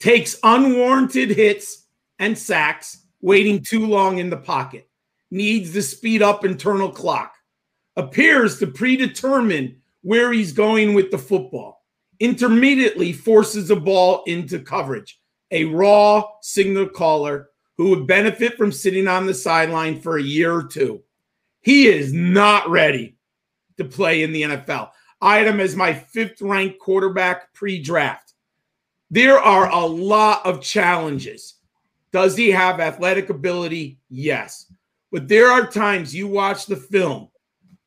Takes 0.00 0.38
unwarranted 0.42 1.30
hits 1.30 1.86
and 2.18 2.36
sacks, 2.36 3.06
waiting 3.20 3.62
too 3.62 3.86
long 3.86 4.18
in 4.18 4.30
the 4.30 4.36
pocket. 4.36 4.88
Needs 5.30 5.72
to 5.72 5.82
speed 5.82 6.22
up 6.22 6.44
internal 6.44 6.90
clock 6.90 7.34
appears 7.96 8.58
to 8.58 8.66
predetermine 8.66 9.76
where 10.02 10.32
he's 10.32 10.52
going 10.52 10.94
with 10.94 11.10
the 11.10 11.18
football, 11.18 11.84
intermediately 12.20 13.12
forces 13.12 13.70
a 13.70 13.76
ball 13.76 14.22
into 14.26 14.58
coverage, 14.58 15.20
a 15.50 15.64
raw 15.66 16.24
signal 16.40 16.88
caller 16.88 17.50
who 17.76 17.90
would 17.90 18.06
benefit 18.06 18.56
from 18.56 18.72
sitting 18.72 19.08
on 19.08 19.26
the 19.26 19.34
sideline 19.34 20.00
for 20.00 20.16
a 20.16 20.22
year 20.22 20.52
or 20.52 20.64
two. 20.64 21.02
He 21.60 21.86
is 21.86 22.12
not 22.12 22.68
ready 22.68 23.16
to 23.82 23.96
play 23.96 24.22
in 24.22 24.32
the 24.32 24.42
NFL. 24.42 24.90
I 25.20 25.38
had 25.38 25.46
him 25.46 25.60
as 25.60 25.76
my 25.76 25.92
fifth 25.94 26.42
ranked 26.42 26.78
quarterback 26.78 27.52
pre 27.54 27.80
draft. 27.80 28.34
There 29.10 29.38
are 29.38 29.70
a 29.70 29.84
lot 29.84 30.44
of 30.46 30.62
challenges. 30.62 31.54
Does 32.12 32.36
he 32.36 32.50
have 32.50 32.80
athletic 32.80 33.30
ability? 33.30 33.98
Yes. 34.10 34.72
But 35.10 35.28
there 35.28 35.50
are 35.50 35.66
times 35.66 36.14
you 36.14 36.26
watch 36.26 36.66
the 36.66 36.76
film, 36.76 37.28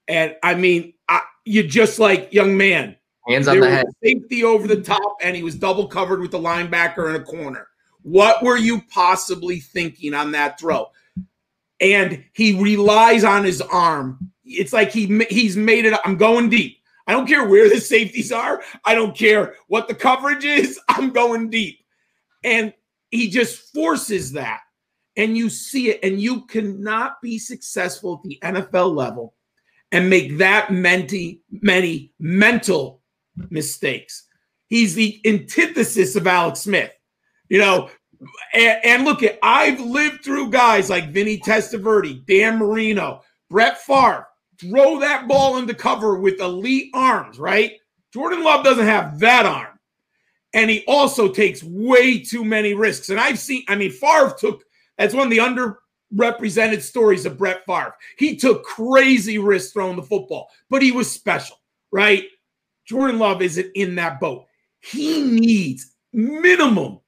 and 0.08 0.36
I 0.43 0.54
mean, 0.56 0.93
I, 1.10 1.22
you're 1.43 1.64
just 1.64 1.98
like, 1.98 2.32
young 2.32 2.56
man, 2.56 2.96
hands 3.28 3.48
on 3.48 3.60
the 3.60 3.70
head, 3.70 3.88
safety 4.04 4.43
over 4.43 4.68
the 4.68 4.82
top, 4.82 5.18
and 5.22 5.36
he 5.36 5.43
was 5.43 5.56
double 5.56 5.88
covered 5.88 6.22
with 6.22 6.32
the 6.32 6.39
linebacker 6.39 7.10
in 7.10 7.20
a 7.20 7.24
corner. 7.24 7.68
What 8.04 8.43
were 8.43 8.58
you 8.58 8.82
possibly 8.91 9.60
thinking 9.60 10.14
on 10.14 10.32
that 10.34 10.60
throw? 10.60 10.88
And 11.82 12.24
he 12.34 12.62
relies 12.62 13.24
on 13.24 13.43
his 13.43 13.62
arm. 13.62 14.32
It's 14.46 14.74
like 14.74 14.91
he 14.91 15.26
he's 15.30 15.58
made 15.58 15.86
it. 15.86 15.98
I'm 16.06 16.18
going 16.18 16.50
deep. 16.50 16.78
I 17.08 17.12
don't 17.12 17.28
care 17.28 17.48
where 17.48 17.70
the 17.70 17.80
safeties 17.80 18.32
are. 18.32 18.62
I 18.84 18.96
don't 18.96 19.16
care 19.16 19.56
what 19.68 19.88
the 19.88 19.93
coverage 19.93 20.43
is. 20.43 20.80
I'm 20.89 21.12
going 21.12 21.50
deep. 21.50 21.80
And 22.43 22.74
he 23.12 23.30
just 23.30 23.74
forces 23.74 24.32
that. 24.34 24.62
And 25.18 25.38
you 25.38 25.50
see 25.50 25.91
it, 25.91 26.00
and 26.04 26.20
you 26.20 26.46
cannot 26.46 27.22
be 27.22 27.39
successful 27.39 28.16
at 28.16 28.24
the 28.24 28.39
NFL 28.43 28.93
level 28.93 29.34
and 29.91 30.10
make 30.10 30.38
that 30.38 30.74
many, 30.74 31.41
many 31.50 32.12
mental 32.20 33.02
mistakes. 33.50 34.28
He's 34.68 34.93
the 34.93 35.22
antithesis 35.26 36.16
of 36.16 36.28
Alex 36.28 36.62
Smith. 36.62 36.91
You 37.48 37.60
know, 37.60 37.89
and, 38.54 38.80
and 38.84 39.06
look 39.06 39.24
at 39.24 39.39
I've 39.43 39.80
lived 39.80 40.24
through 40.24 40.50
guys 40.50 40.89
like 40.89 41.12
Vinny 41.12 41.39
Testaverde, 41.39 42.26
Dan 42.26 42.58
Marino, 42.58 43.22
Brett 43.50 43.80
Favre, 43.82 44.28
throw 44.60 44.99
that 44.99 45.28
ball 45.28 45.58
into 45.58 45.74
cover 45.74 46.20
with 46.20 46.39
elite 46.39 46.89
arms, 46.93 47.39
right? 47.39 47.74
Jordan 48.14 48.43
Love 48.43 48.64
doesn't 48.64 48.86
have 48.86 49.20
that 49.20 49.45
arm. 49.45 49.80
And 50.53 50.70
he 50.70 50.84
also 50.88 51.28
takes 51.28 51.64
way 51.64 52.20
too 52.20 52.45
many 52.45 52.74
risks. 52.74 53.10
And 53.10 53.20
I've 53.20 53.39
seen, 53.39 53.64
I 53.68 53.76
mean, 53.76 53.91
Favre 53.91 54.34
took, 54.38 54.64
that's 54.97 55.14
one 55.14 55.28
of 55.28 55.32
the 55.32 55.76
underrepresented 56.18 56.82
stories 56.82 57.26
of 57.26 57.38
Brett 57.38 57.66
Favre. 57.66 57.95
He 58.18 58.38
took 58.38 58.64
crazy 58.64 59.38
risks 59.38 59.74
throwing 59.74 59.97
the 59.97 60.03
football, 60.03 60.49
but 60.70 60.82
he 60.82 60.93
was 60.93 61.12
special, 61.12 61.58
right? 61.91 62.24
Jordan 62.86 63.20
Love 63.20 63.41
isn't 63.41 63.72
in 63.76 63.95
that 63.95 64.20
boat. 64.22 64.45
He 64.80 65.22
needs 65.24 65.93
minimum 66.14 66.99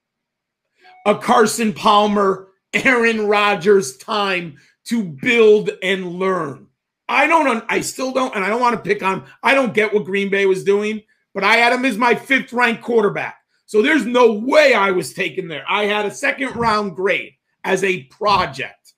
a 1.06 1.16
Carson 1.16 1.72
Palmer, 1.72 2.50
Aaron 2.74 3.28
Rodgers 3.28 3.95
time 3.95 4.58
to 4.86 5.04
build 5.04 5.72
and 5.82 6.14
learn. 6.14 6.66
I 7.10 7.28
don't, 7.28 7.64
I 7.70 7.82
still 7.82 8.12
don't, 8.12 8.36
and 8.36 8.43
I 8.43 8.49
don't 8.49 8.62
want 8.62 8.76
to 8.76 8.89
pick 8.89 9.01
on, 9.01 9.26
I 9.41 9.53
don't 9.53 9.74
get 9.74 9.93
what 9.93 10.05
Green 10.05 10.30
Bay 10.30 10.45
was 10.45 10.64
doing, 10.64 11.01
but 11.34 11.43
I 11.43 11.55
had 11.58 11.74
him 11.74 11.86
as 11.86 11.97
my 11.97 12.16
fifth 12.16 12.51
ranked 12.51 12.82
quarterback. 12.82 13.38
So 13.66 13.82
there's 13.82 14.05
no 14.05 14.34
way 14.34 14.74
I 14.74 14.91
was 14.91 15.14
taken 15.14 15.47
there. 15.47 15.66
I 15.70 15.86
had 15.86 16.05
a 16.05 16.12
second 16.12 16.55
round 16.55 16.95
grade 16.95 17.34
as 17.64 17.84
a 17.84 18.03
project. 18.03 18.93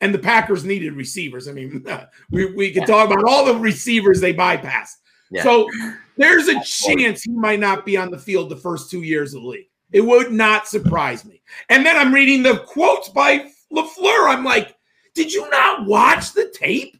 And 0.00 0.14
the 0.14 0.18
Packers 0.18 0.64
needed 0.64 0.94
receivers. 0.94 1.46
I 1.46 1.52
mean, 1.52 1.84
we, 2.30 2.52
we 2.54 2.72
could 2.72 2.86
talk 2.86 3.10
about 3.10 3.24
all 3.24 3.44
the 3.44 3.58
receivers 3.58 4.20
they 4.20 4.34
bypassed. 4.34 4.96
Yeah. 5.30 5.42
So 5.42 5.68
there's 6.16 6.48
a 6.48 6.60
chance 6.62 7.22
he 7.22 7.32
might 7.32 7.60
not 7.60 7.86
be 7.86 7.96
on 7.96 8.10
the 8.10 8.18
field 8.18 8.50
the 8.50 8.56
first 8.56 8.90
two 8.90 9.02
years 9.02 9.32
of 9.34 9.42
the 9.42 9.48
league. 9.48 9.68
It 9.92 10.00
would 10.00 10.32
not 10.32 10.68
surprise 10.68 11.24
me. 11.24 11.42
And 11.68 11.84
then 11.84 11.96
I'm 11.96 12.12
reading 12.14 12.42
the 12.42 12.58
quotes 12.58 13.08
by 13.08 13.50
LaFleur. 13.72 14.28
I'm 14.28 14.44
like, 14.44 14.76
did 15.14 15.32
you 15.32 15.48
not 15.50 15.86
watch 15.86 16.32
the 16.32 16.52
tape? 16.54 16.99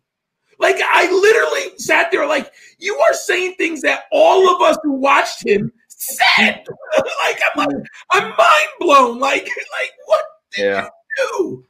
Like, 0.61 0.76
I 0.80 1.11
literally 1.11 1.78
sat 1.78 2.11
there, 2.12 2.26
like, 2.26 2.52
you 2.78 2.94
are 2.96 3.14
saying 3.14 3.54
things 3.56 3.82
that 3.82 4.04
all 4.12 4.54
of 4.54 4.61
us 4.62 4.78
who 4.82 4.92
watched 4.92 5.44
him 5.44 5.72
said. 5.88 6.64
like, 7.24 7.40
I'm 7.54 7.66
like, 7.66 7.86
I'm 8.12 8.28
mind 8.28 8.68
blown. 8.78 9.18
Like, 9.18 9.44
like, 9.44 9.90
what 10.06 10.24
did 10.52 10.64
yeah. 10.64 10.88
you 11.18 11.28
do? 11.38 11.64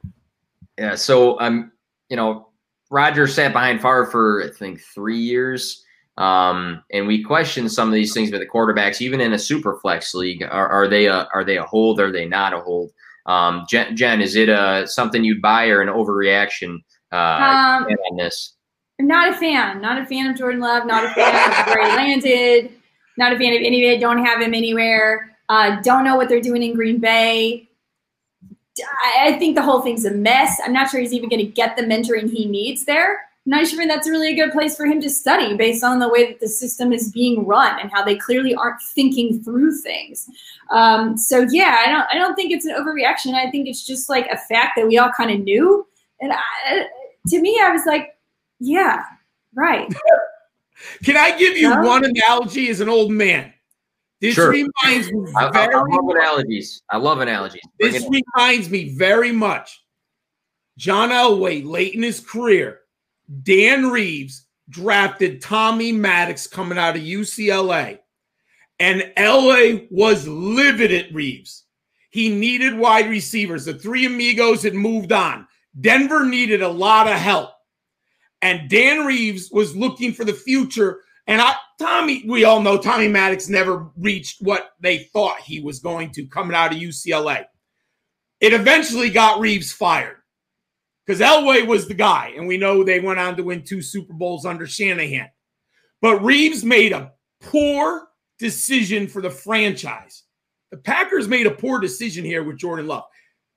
Yeah. 0.77 0.95
So 0.95 1.39
I'm, 1.39 1.53
um, 1.53 1.71
you 2.09 2.17
know, 2.17 2.49
Roger 2.89 3.25
sat 3.27 3.53
behind 3.53 3.81
Favre 3.81 4.07
for 4.07 4.43
I 4.43 4.49
think 4.49 4.81
three 4.81 5.19
years. 5.19 5.83
Um, 6.17 6.83
and 6.91 7.07
we 7.07 7.23
question 7.23 7.69
some 7.69 7.87
of 7.87 7.93
these 7.93 8.13
things 8.13 8.31
with 8.31 8.41
the 8.41 8.47
quarterbacks, 8.47 9.01
even 9.01 9.21
in 9.21 9.33
a 9.33 9.39
super 9.39 9.79
flex 9.79 10.13
league. 10.13 10.43
Are, 10.43 10.67
are 10.67 10.87
they 10.87 11.07
a 11.07 11.27
are 11.33 11.45
they 11.45 11.57
a 11.57 11.63
hold? 11.63 11.99
Are 12.01 12.11
they 12.11 12.25
not 12.25 12.53
a 12.53 12.59
hold? 12.59 12.91
Um, 13.25 13.65
Jen, 13.69 13.95
Jen, 13.95 14.21
is 14.21 14.35
it 14.35 14.49
a 14.49 14.85
something 14.87 15.23
you'd 15.23 15.41
buy 15.41 15.67
or 15.67 15.81
an 15.81 15.87
overreaction 15.87 16.79
uh, 17.11 17.15
um, 17.15 17.83
on 17.85 18.17
this? 18.17 18.55
I'm 19.01 19.07
not 19.07 19.29
a 19.29 19.35
fan. 19.35 19.81
Not 19.81 19.99
a 19.99 20.05
fan 20.05 20.29
of 20.29 20.37
Jordan 20.37 20.61
Love. 20.61 20.85
Not 20.85 21.03
a 21.03 21.09
fan 21.09 21.33
of 21.33 21.73
where 21.73 21.89
he 21.89 21.95
landed. 21.95 22.71
Not 23.17 23.33
a 23.33 23.37
fan 23.37 23.53
of 23.53 23.61
any 23.63 23.83
of 23.83 23.93
it. 23.93 23.99
Don't 23.99 24.23
have 24.23 24.39
him 24.39 24.53
anywhere. 24.53 25.35
Uh, 25.49 25.81
don't 25.81 26.03
know 26.03 26.15
what 26.15 26.29
they're 26.29 26.39
doing 26.39 26.61
in 26.61 26.75
Green 26.75 26.99
Bay. 26.99 27.67
I 29.17 29.33
think 29.39 29.55
the 29.55 29.63
whole 29.63 29.81
thing's 29.81 30.05
a 30.05 30.11
mess. 30.11 30.61
I'm 30.63 30.71
not 30.71 30.89
sure 30.89 30.99
he's 30.99 31.13
even 31.13 31.29
going 31.29 31.43
to 31.43 31.51
get 31.51 31.75
the 31.75 31.81
mentoring 31.81 32.29
he 32.29 32.45
needs 32.45 32.85
there. 32.85 33.21
I'm 33.45 33.49
not 33.49 33.67
sure 33.67 33.85
that's 33.87 34.07
really 34.07 34.33
a 34.33 34.35
good 34.35 34.51
place 34.51 34.77
for 34.77 34.85
him 34.85 35.01
to 35.01 35.09
study 35.09 35.57
based 35.57 35.83
on 35.83 35.97
the 35.97 36.07
way 36.07 36.27
that 36.27 36.39
the 36.39 36.47
system 36.47 36.93
is 36.93 37.11
being 37.11 37.47
run 37.47 37.79
and 37.79 37.91
how 37.91 38.05
they 38.05 38.15
clearly 38.15 38.53
aren't 38.53 38.81
thinking 38.93 39.43
through 39.43 39.79
things. 39.79 40.29
Um, 40.69 41.17
so 41.17 41.47
yeah, 41.49 41.77
I 41.85 41.89
don't 41.89 42.05
I 42.11 42.15
don't 42.19 42.35
think 42.35 42.51
it's 42.51 42.65
an 42.65 42.75
overreaction. 42.75 43.33
I 43.33 43.49
think 43.49 43.67
it's 43.67 43.85
just 43.85 44.09
like 44.09 44.27
a 44.27 44.37
fact 44.37 44.73
that 44.77 44.87
we 44.87 44.99
all 44.99 45.11
kind 45.17 45.31
of 45.31 45.39
knew. 45.39 45.87
And 46.21 46.31
I, 46.33 46.85
to 47.29 47.41
me, 47.41 47.59
I 47.61 47.71
was 47.71 47.85
like, 47.87 48.15
yeah, 48.61 49.03
right. 49.55 49.91
Can 51.03 51.17
I 51.17 51.37
give 51.37 51.57
you 51.57 51.69
one 51.81 52.05
analogy 52.05 52.69
as 52.69 52.79
an 52.79 52.89
old 52.89 53.11
man? 53.11 53.53
This 54.19 54.35
sure. 54.35 54.51
reminds 54.51 55.11
me 55.11 55.31
I, 55.35 55.45
I, 55.47 55.65
love 55.65 56.09
analogies. 56.09 56.83
I 56.89 56.97
love 56.97 57.21
analogies. 57.21 57.61
Bring 57.79 57.91
this 57.91 58.07
reminds 58.07 58.69
me 58.69 58.95
very 58.95 59.31
much. 59.31 59.83
John 60.77 61.09
Elway, 61.09 61.65
late 61.65 61.95
in 61.95 62.03
his 62.03 62.19
career, 62.19 62.81
Dan 63.43 63.89
Reeves 63.89 64.45
drafted 64.69 65.41
Tommy 65.41 65.91
Maddox 65.91 66.45
coming 66.45 66.77
out 66.77 66.95
of 66.95 67.01
UCLA, 67.01 67.99
and 68.79 69.01
Elway 69.17 69.87
was 69.89 70.27
livid 70.27 70.91
at 70.91 71.13
Reeves. 71.13 71.65
He 72.11 72.29
needed 72.29 72.77
wide 72.77 73.09
receivers. 73.09 73.65
The 73.65 73.73
three 73.73 74.05
amigos 74.05 74.63
had 74.63 74.75
moved 74.75 75.11
on. 75.11 75.47
Denver 75.79 76.25
needed 76.25 76.61
a 76.61 76.67
lot 76.67 77.07
of 77.07 77.13
help. 77.13 77.51
And 78.41 78.69
Dan 78.69 79.05
Reeves 79.05 79.49
was 79.51 79.75
looking 79.75 80.13
for 80.13 80.25
the 80.25 80.33
future. 80.33 81.01
And 81.27 81.41
I, 81.41 81.53
Tommy, 81.79 82.23
we 82.27 82.43
all 82.43 82.61
know 82.61 82.77
Tommy 82.77 83.07
Maddox 83.07 83.47
never 83.47 83.89
reached 83.97 84.41
what 84.41 84.71
they 84.79 85.09
thought 85.13 85.39
he 85.39 85.61
was 85.61 85.79
going 85.79 86.11
to 86.11 86.25
coming 86.25 86.55
out 86.55 86.73
of 86.73 86.79
UCLA. 86.79 87.45
It 88.39 88.53
eventually 88.53 89.11
got 89.11 89.39
Reeves 89.39 89.71
fired 89.71 90.17
because 91.05 91.21
Elway 91.21 91.65
was 91.65 91.87
the 91.87 91.93
guy, 91.93 92.33
and 92.35 92.47
we 92.47 92.57
know 92.57 92.83
they 92.83 92.99
went 92.99 93.19
on 93.19 93.35
to 93.37 93.43
win 93.43 93.63
two 93.63 93.81
Super 93.81 94.13
Bowls 94.13 94.45
under 94.45 94.65
Shanahan. 94.65 95.29
But 96.01 96.23
Reeves 96.23 96.63
made 96.63 96.91
a 96.91 97.11
poor 97.39 98.07
decision 98.39 99.07
for 99.07 99.21
the 99.21 99.29
franchise. 99.29 100.23
The 100.71 100.77
Packers 100.77 101.27
made 101.27 101.45
a 101.45 101.51
poor 101.51 101.79
decision 101.79 102.25
here 102.25 102.43
with 102.43 102.57
Jordan 102.57 102.87
Love. 102.87 103.03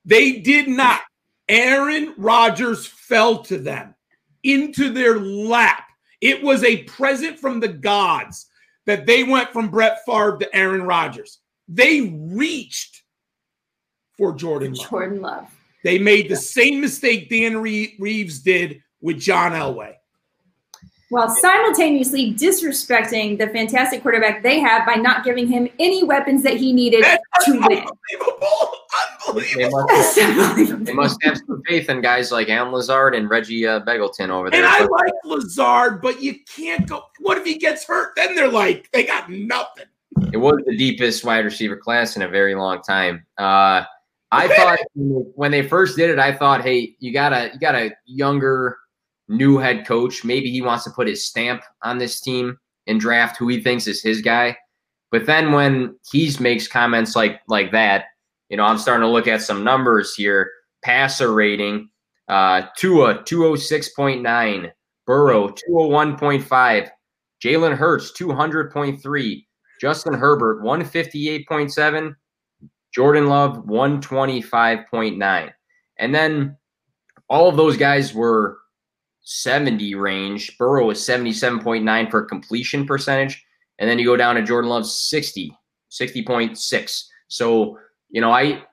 They 0.05 0.39
did 0.39 0.67
not. 0.67 1.01
Aaron 1.49 2.13
Rodgers 2.17 2.85
fell 2.85 3.39
to 3.43 3.57
them 3.57 3.94
into 4.45 4.91
their 4.91 5.19
lap. 5.19 5.83
It 6.21 6.41
was 6.41 6.63
a 6.63 6.83
present 6.83 7.39
from 7.39 7.59
the 7.59 7.67
gods 7.67 8.47
that 8.85 9.05
they 9.05 9.23
went 9.23 9.49
from 9.49 9.69
Brett 9.69 9.99
Favre 10.05 10.37
to 10.39 10.55
Aaron 10.55 10.83
Rodgers. 10.83 11.39
They 11.67 12.01
reached 12.31 13.03
for 14.17 14.33
Jordan 14.33 14.73
Love. 14.73 14.89
Jordan 14.89 15.21
Love. 15.21 15.47
They 15.83 15.99
made 15.99 16.29
the 16.29 16.35
same 16.35 16.81
mistake 16.81 17.29
Dan 17.29 17.57
Reeves 17.57 18.39
did 18.39 18.81
with 19.01 19.19
John 19.19 19.51
Elway. 19.51 19.93
While 21.09 21.29
simultaneously 21.29 22.33
disrespecting 22.33 23.37
the 23.37 23.47
fantastic 23.49 24.01
quarterback 24.01 24.41
they 24.41 24.59
have 24.59 24.85
by 24.87 24.95
not 24.95 25.23
giving 25.23 25.47
him 25.47 25.69
any 25.79 26.03
weapons 26.03 26.41
that 26.43 26.57
he 26.57 26.73
needed 26.73 27.03
That's 27.03 27.45
to 27.45 27.59
win. 27.67 27.85
Unbelievable. 29.27 29.87
They 29.87 29.97
must, 29.97 30.15
they 30.85 30.93
must, 30.93 31.23
have 31.23 31.37
some 31.37 31.61
faith 31.67 31.89
in 31.89 32.01
guys 32.01 32.31
like 32.31 32.49
Allen 32.49 32.71
Lazard 32.71 33.15
and 33.15 33.29
Reggie 33.29 33.65
uh, 33.65 33.79
Begelton 33.81 34.29
over 34.29 34.49
there. 34.49 34.63
And 34.63 34.67
I 34.67 34.85
like 34.85 35.13
Lazard, 35.23 36.01
but 36.01 36.21
you 36.21 36.35
can't 36.45 36.87
go. 36.87 37.03
What 37.19 37.37
if 37.37 37.45
he 37.45 37.57
gets 37.57 37.85
hurt? 37.85 38.13
Then 38.15 38.35
they're 38.35 38.51
like, 38.51 38.89
they 38.91 39.05
got 39.05 39.29
nothing. 39.29 39.85
It 40.31 40.37
was 40.37 40.61
the 40.65 40.77
deepest 40.77 41.23
wide 41.23 41.43
receiver 41.43 41.75
class 41.75 42.15
in 42.15 42.21
a 42.21 42.27
very 42.27 42.55
long 42.55 42.81
time. 42.81 43.25
Uh, 43.37 43.83
I 44.31 44.47
thought 44.55 44.79
when 44.93 45.51
they 45.51 45.67
first 45.67 45.97
did 45.97 46.09
it, 46.09 46.19
I 46.19 46.33
thought, 46.33 46.61
hey, 46.61 46.95
you 46.99 47.13
got 47.13 47.33
a 47.33 47.51
you 47.53 47.59
got 47.59 47.75
a 47.75 47.91
younger, 48.05 48.77
new 49.27 49.57
head 49.57 49.85
coach. 49.85 50.23
Maybe 50.23 50.51
he 50.51 50.61
wants 50.61 50.83
to 50.85 50.91
put 50.91 51.07
his 51.07 51.25
stamp 51.25 51.63
on 51.83 51.97
this 51.97 52.19
team 52.19 52.57
and 52.87 52.99
draft 52.99 53.37
who 53.37 53.47
he 53.47 53.61
thinks 53.61 53.87
is 53.87 54.01
his 54.01 54.21
guy. 54.21 54.57
But 55.11 55.25
then 55.25 55.51
when 55.51 55.95
he 56.11 56.31
makes 56.39 56.67
comments 56.67 57.15
like 57.15 57.41
like 57.47 57.71
that, 57.71 58.05
you 58.49 58.57
know, 58.57 58.63
I'm 58.63 58.77
starting 58.77 59.01
to 59.01 59.11
look 59.11 59.27
at 59.27 59.41
some 59.41 59.63
numbers 59.63 60.15
here. 60.15 60.51
Passer 60.83 61.33
rating, 61.33 61.89
uh, 62.27 62.63
Tua 62.77 63.23
206.9, 63.23 64.71
Burrow 65.07 65.49
201.5, 65.49 66.89
Jalen 67.43 67.75
Hurts 67.75 68.11
200.3, 68.11 69.45
Justin 69.81 70.13
Herbert 70.13 70.61
158.7, 70.63 72.15
Jordan 72.93 73.27
Love 73.27 73.65
125.9. 73.65 75.53
And 75.97 76.15
then 76.15 76.57
all 77.29 77.49
of 77.49 77.57
those 77.57 77.77
guys 77.77 78.13
were 78.13 78.57
70 79.21 79.95
range. 79.95 80.57
Burrow 80.57 80.85
was 80.85 80.99
77.9 80.99 82.11
for 82.11 82.23
completion 82.23 82.85
percentage. 82.85 83.43
And 83.79 83.89
then 83.89 83.99
you 83.99 84.05
go 84.05 84.15
down 84.15 84.35
to 84.35 84.43
Jordan 84.43 84.69
Love's 84.69 84.93
60, 84.93 85.51
60.6. 85.91 87.03
So, 87.27 87.77
you 88.09 88.21
know, 88.21 88.31
I, 88.31 88.63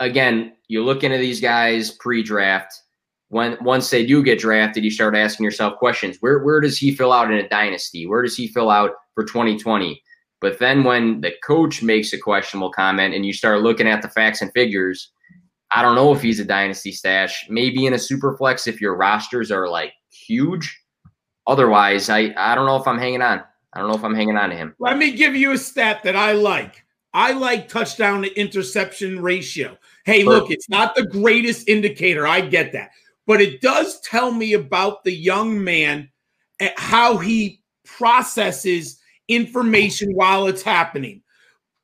again, 0.00 0.52
you 0.68 0.84
look 0.84 1.04
into 1.04 1.18
these 1.18 1.40
guys 1.40 1.90
pre 1.90 2.22
draft. 2.22 2.72
When 3.28 3.56
once 3.62 3.88
they 3.88 4.04
do 4.04 4.22
get 4.22 4.38
drafted, 4.38 4.84
you 4.84 4.90
start 4.90 5.16
asking 5.16 5.44
yourself 5.44 5.78
questions. 5.78 6.18
Where 6.20 6.40
where 6.44 6.60
does 6.60 6.76
he 6.76 6.94
fill 6.94 7.12
out 7.12 7.30
in 7.30 7.38
a 7.38 7.48
dynasty? 7.48 8.06
Where 8.06 8.22
does 8.22 8.36
he 8.36 8.46
fill 8.46 8.70
out 8.70 8.90
for 9.14 9.24
2020? 9.24 10.02
But 10.40 10.58
then 10.58 10.82
when 10.84 11.20
the 11.20 11.32
coach 11.44 11.82
makes 11.82 12.12
a 12.12 12.18
questionable 12.18 12.72
comment 12.72 13.14
and 13.14 13.24
you 13.24 13.32
start 13.32 13.62
looking 13.62 13.86
at 13.86 14.02
the 14.02 14.08
facts 14.08 14.42
and 14.42 14.52
figures, 14.52 15.12
I 15.74 15.82
don't 15.82 15.94
know 15.94 16.12
if 16.12 16.20
he's 16.20 16.40
a 16.40 16.44
dynasty 16.44 16.92
stash. 16.92 17.46
Maybe 17.48 17.86
in 17.86 17.94
a 17.94 17.98
super 17.98 18.36
flex 18.36 18.66
if 18.66 18.80
your 18.80 18.96
rosters 18.96 19.50
are 19.50 19.68
like 19.68 19.92
huge. 20.10 20.78
Otherwise, 21.46 22.08
I, 22.08 22.34
I 22.36 22.54
don't 22.54 22.66
know 22.66 22.76
if 22.76 22.86
I'm 22.86 22.98
hanging 22.98 23.22
on. 23.22 23.42
I 23.72 23.78
don't 23.78 23.88
know 23.88 23.96
if 23.96 24.04
I'm 24.04 24.14
hanging 24.14 24.36
on 24.36 24.50
to 24.50 24.56
him. 24.56 24.74
Let 24.78 24.98
me 24.98 25.12
give 25.12 25.34
you 25.34 25.52
a 25.52 25.58
stat 25.58 26.02
that 26.02 26.16
I 26.16 26.32
like. 26.32 26.81
I 27.14 27.32
like 27.32 27.68
touchdown 27.68 28.22
to 28.22 28.34
interception 28.40 29.20
ratio. 29.20 29.76
Hey, 30.04 30.24
look, 30.24 30.50
it's 30.50 30.68
not 30.68 30.94
the 30.94 31.06
greatest 31.06 31.68
indicator. 31.68 32.26
I 32.26 32.40
get 32.40 32.72
that. 32.72 32.90
But 33.26 33.40
it 33.40 33.60
does 33.60 34.00
tell 34.00 34.32
me 34.32 34.54
about 34.54 35.04
the 35.04 35.12
young 35.12 35.62
man, 35.62 36.10
and 36.58 36.72
how 36.76 37.18
he 37.18 37.62
processes 37.84 39.00
information 39.28 40.14
while 40.14 40.46
it's 40.46 40.62
happening. 40.62 41.22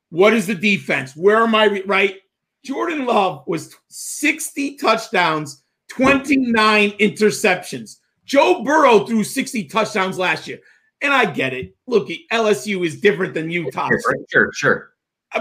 What 0.09 0.33
is 0.33 0.47
the 0.47 0.55
defense? 0.55 1.15
Where 1.15 1.43
am 1.43 1.55
I? 1.55 1.81
Right? 1.85 2.17
Jordan 2.65 3.05
Love 3.05 3.43
was 3.47 3.75
60 3.87 4.75
touchdowns, 4.77 5.63
29 5.89 6.91
interceptions. 6.91 7.97
Joe 8.25 8.63
Burrow 8.63 9.05
threw 9.05 9.23
60 9.23 9.65
touchdowns 9.65 10.17
last 10.17 10.47
year. 10.47 10.59
And 11.01 11.13
I 11.13 11.25
get 11.25 11.53
it. 11.53 11.75
Look, 11.87 12.09
LSU 12.31 12.85
is 12.85 12.99
different 12.99 13.33
than 13.33 13.49
Utah. 13.49 13.87
Sure, 13.87 14.15
sure, 14.29 14.51
sure. 14.53 14.89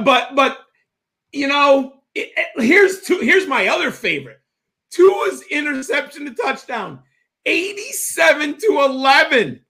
But 0.05 0.35
but 0.35 0.59
you 1.33 1.47
know, 1.49 2.03
it, 2.15 2.31
it, 2.37 2.65
here's 2.65 3.03
two, 3.03 3.19
here's 3.19 3.47
my 3.47 3.69
other 3.69 3.91
favorite. 3.91 4.41
Two 4.91 5.09
Tua's 5.09 5.43
interception 5.51 6.25
to 6.25 6.35
touchdown, 6.35 7.01
87 7.47 8.59
to 8.59 8.83
11. 8.85 9.61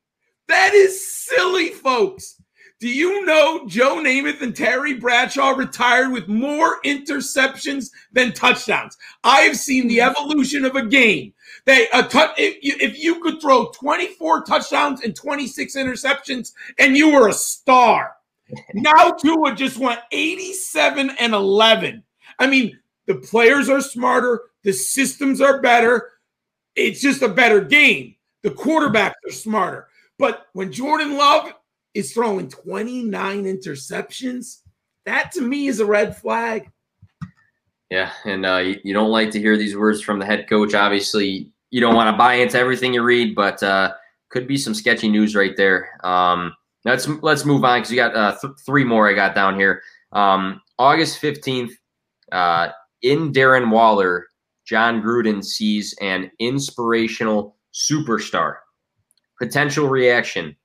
That 0.46 0.74
is 0.74 1.26
silly, 1.26 1.70
folks. 1.70 2.40
Do 2.80 2.88
you 2.88 3.26
know 3.26 3.66
Joe 3.66 3.96
Namath 3.96 4.40
and 4.40 4.54
Terry 4.54 4.94
Bradshaw 4.94 5.50
retired 5.50 6.12
with 6.12 6.28
more 6.28 6.80
interceptions 6.84 7.90
than 8.12 8.32
touchdowns? 8.32 8.96
I 9.24 9.40
have 9.40 9.56
seen 9.56 9.88
the 9.88 10.00
evolution 10.00 10.64
of 10.64 10.76
a 10.76 10.86
game. 10.86 11.34
They 11.64 11.88
a 11.92 12.04
t- 12.04 12.20
if, 12.38 12.62
you, 12.62 12.76
if 12.80 12.96
you 12.96 13.20
could 13.20 13.40
throw 13.40 13.70
24 13.72 14.44
touchdowns 14.44 15.02
and 15.02 15.14
26 15.16 15.74
interceptions 15.76 16.52
and 16.78 16.96
you 16.96 17.12
were 17.12 17.28
a 17.28 17.32
star. 17.32 18.12
Now 18.74 19.10
Tua 19.10 19.54
just 19.54 19.78
went 19.78 20.00
87 20.12 21.10
and 21.18 21.34
11. 21.34 22.02
I 22.38 22.46
mean, 22.46 22.78
the 23.06 23.16
players 23.16 23.68
are 23.68 23.80
smarter, 23.80 24.42
the 24.62 24.72
systems 24.72 25.40
are 25.40 25.60
better. 25.60 26.10
It's 26.76 27.00
just 27.00 27.22
a 27.22 27.28
better 27.28 27.60
game. 27.60 28.14
The 28.42 28.50
quarterbacks 28.50 29.14
are 29.26 29.32
smarter. 29.32 29.88
But 30.18 30.46
when 30.52 30.72
Jordan 30.72 31.16
Love 31.16 31.52
is 31.94 32.12
throwing 32.12 32.48
29 32.48 33.44
interceptions, 33.44 34.58
that 35.06 35.32
to 35.32 35.40
me 35.40 35.68
is 35.68 35.80
a 35.80 35.86
red 35.86 36.16
flag. 36.16 36.70
Yeah, 37.90 38.12
and 38.24 38.44
uh, 38.44 38.58
you, 38.58 38.76
you, 38.84 38.92
don't 38.92 39.10
like 39.10 39.30
to 39.30 39.38
hear 39.38 39.56
these 39.56 39.74
words 39.74 40.02
from 40.02 40.18
the 40.18 40.26
head 40.26 40.46
coach. 40.48 40.74
Obviously, 40.74 41.50
you 41.70 41.80
don't 41.80 41.94
want 41.94 42.12
to 42.12 42.18
buy 42.18 42.34
into 42.34 42.58
everything 42.58 42.92
you 42.92 43.02
read, 43.02 43.34
but 43.34 43.62
uh, 43.62 43.94
could 44.28 44.46
be 44.46 44.58
some 44.58 44.74
sketchy 44.74 45.08
news 45.08 45.34
right 45.34 45.56
there. 45.56 45.98
Um, 46.04 46.54
let's 46.88 47.08
let's 47.22 47.44
move 47.44 47.64
on 47.64 47.80
because 47.80 47.90
we 47.90 47.96
got 47.96 48.14
uh, 48.16 48.36
th- 48.40 48.54
three 48.64 48.84
more 48.84 49.08
I 49.08 49.14
got 49.14 49.34
down 49.34 49.58
here. 49.58 49.82
Um, 50.12 50.60
August 50.78 51.18
fifteenth, 51.18 51.72
uh, 52.32 52.68
in 53.02 53.32
Darren 53.32 53.70
Waller, 53.70 54.26
Jon 54.66 55.02
Gruden 55.02 55.44
sees 55.44 55.94
an 56.00 56.30
inspirational 56.38 57.56
superstar. 57.74 58.56
Potential 59.40 59.88
reaction: 59.88 60.56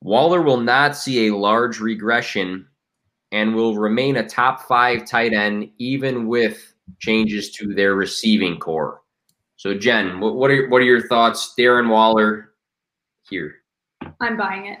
Waller 0.00 0.42
will 0.42 0.60
not 0.60 0.96
see 0.96 1.26
a 1.26 1.36
large 1.36 1.80
regression 1.80 2.66
and 3.32 3.54
will 3.54 3.76
remain 3.76 4.16
a 4.16 4.28
top 4.28 4.62
five 4.62 5.06
tight 5.06 5.32
end 5.32 5.70
even 5.78 6.26
with 6.26 6.74
changes 6.98 7.52
to 7.52 7.74
their 7.74 7.94
receiving 7.94 8.58
core. 8.58 9.02
So, 9.56 9.74
Jen, 9.74 10.20
what, 10.20 10.34
what 10.36 10.50
are 10.50 10.68
what 10.68 10.82
are 10.82 10.86
your 10.86 11.06
thoughts, 11.06 11.54
Darren 11.58 11.90
Waller 11.90 12.54
here? 13.28 13.59
I'm 14.20 14.36
buying 14.36 14.66
it. 14.66 14.78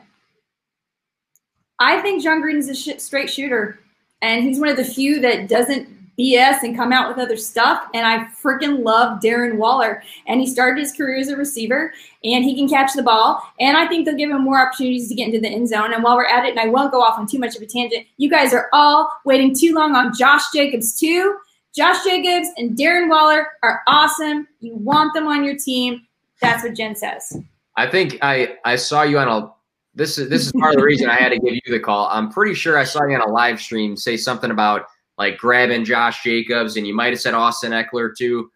I 1.78 2.00
think 2.00 2.22
Jon 2.22 2.46
is 2.56 2.68
a 2.68 2.74
sh- 2.74 2.98
straight 2.98 3.30
shooter, 3.30 3.80
and 4.22 4.44
he's 4.44 4.60
one 4.60 4.68
of 4.68 4.76
the 4.76 4.84
few 4.84 5.20
that 5.20 5.48
doesn't 5.48 5.88
BS 6.20 6.62
and 6.62 6.76
come 6.76 6.92
out 6.92 7.08
with 7.08 7.18
other 7.18 7.36
stuff. 7.36 7.82
And 7.94 8.06
I 8.06 8.26
freaking 8.26 8.84
love 8.84 9.20
Darren 9.20 9.56
Waller. 9.56 10.02
And 10.26 10.40
he 10.40 10.46
started 10.46 10.80
his 10.80 10.92
career 10.92 11.18
as 11.18 11.28
a 11.28 11.36
receiver, 11.36 11.92
and 12.22 12.44
he 12.44 12.54
can 12.54 12.68
catch 12.68 12.92
the 12.94 13.02
ball. 13.02 13.42
And 13.58 13.76
I 13.76 13.86
think 13.86 14.04
they'll 14.04 14.16
give 14.16 14.30
him 14.30 14.42
more 14.42 14.60
opportunities 14.60 15.08
to 15.08 15.14
get 15.14 15.28
into 15.28 15.40
the 15.40 15.48
end 15.48 15.68
zone. 15.68 15.94
And 15.94 16.04
while 16.04 16.16
we're 16.16 16.26
at 16.26 16.44
it, 16.44 16.50
and 16.50 16.60
I 16.60 16.68
won't 16.68 16.92
go 16.92 17.00
off 17.00 17.18
on 17.18 17.26
too 17.26 17.38
much 17.38 17.56
of 17.56 17.62
a 17.62 17.66
tangent, 17.66 18.06
you 18.18 18.28
guys 18.28 18.52
are 18.52 18.68
all 18.72 19.10
waiting 19.24 19.54
too 19.54 19.74
long 19.74 19.94
on 19.94 20.12
Josh 20.16 20.52
Jacobs 20.52 20.98
too. 20.98 21.36
Josh 21.74 22.04
Jacobs 22.04 22.48
and 22.56 22.76
Darren 22.76 23.08
Waller 23.08 23.48
are 23.62 23.82
awesome. 23.86 24.46
You 24.60 24.74
want 24.74 25.14
them 25.14 25.26
on 25.26 25.44
your 25.44 25.56
team. 25.56 26.06
That's 26.42 26.64
what 26.64 26.74
Jen 26.74 26.96
says. 26.96 27.40
I 27.80 27.90
think 27.90 28.18
I 28.20 28.56
I 28.66 28.76
saw 28.76 29.02
you 29.02 29.18
on 29.18 29.28
a 29.28 29.50
this 29.94 30.18
is 30.18 30.28
this 30.28 30.44
is 30.44 30.52
part 30.52 30.74
of 30.74 30.80
the 30.80 30.84
reason 30.84 31.08
I 31.08 31.16
had 31.16 31.30
to 31.30 31.38
give 31.38 31.54
you 31.54 31.72
the 31.72 31.80
call. 31.80 32.08
I'm 32.10 32.30
pretty 32.30 32.54
sure 32.54 32.76
I 32.76 32.84
saw 32.84 33.04
you 33.06 33.14
on 33.14 33.22
a 33.22 33.32
live 33.32 33.58
stream 33.58 33.96
say 33.96 34.18
something 34.18 34.50
about 34.50 34.84
like 35.16 35.38
grabbing 35.38 35.86
Josh 35.86 36.22
Jacobs, 36.22 36.76
and 36.76 36.86
you 36.86 36.94
might 36.94 37.08
have 37.08 37.20
said 37.20 37.32
Austin 37.32 37.72
Ekeler 37.72 38.14
too. 38.14 38.50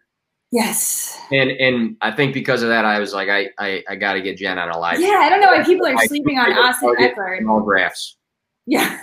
Yes. 0.51 1.19
And 1.31 1.49
and 1.49 1.97
I 2.01 2.11
think 2.11 2.35
because 2.35 2.61
of 2.61 2.69
that, 2.69 2.85
I 2.85 2.99
was 2.99 3.13
like, 3.13 3.29
I 3.29 3.49
I, 3.57 3.83
I 3.89 3.95
got 3.95 4.13
to 4.13 4.21
get 4.21 4.37
Jen 4.37 4.59
on 4.59 4.69
a 4.69 4.77
live. 4.77 4.99
Yeah, 4.99 5.19
I 5.23 5.29
don't 5.29 5.41
know 5.41 5.47
why 5.47 5.63
people 5.63 5.87
are 5.87 5.97
sleeping 6.05 6.37
on 6.37 6.51
Austin 6.53 6.95
Ekeler. 6.99 7.49
All 7.49 7.61
drafts. 7.61 8.17
Yeah. 8.65 8.99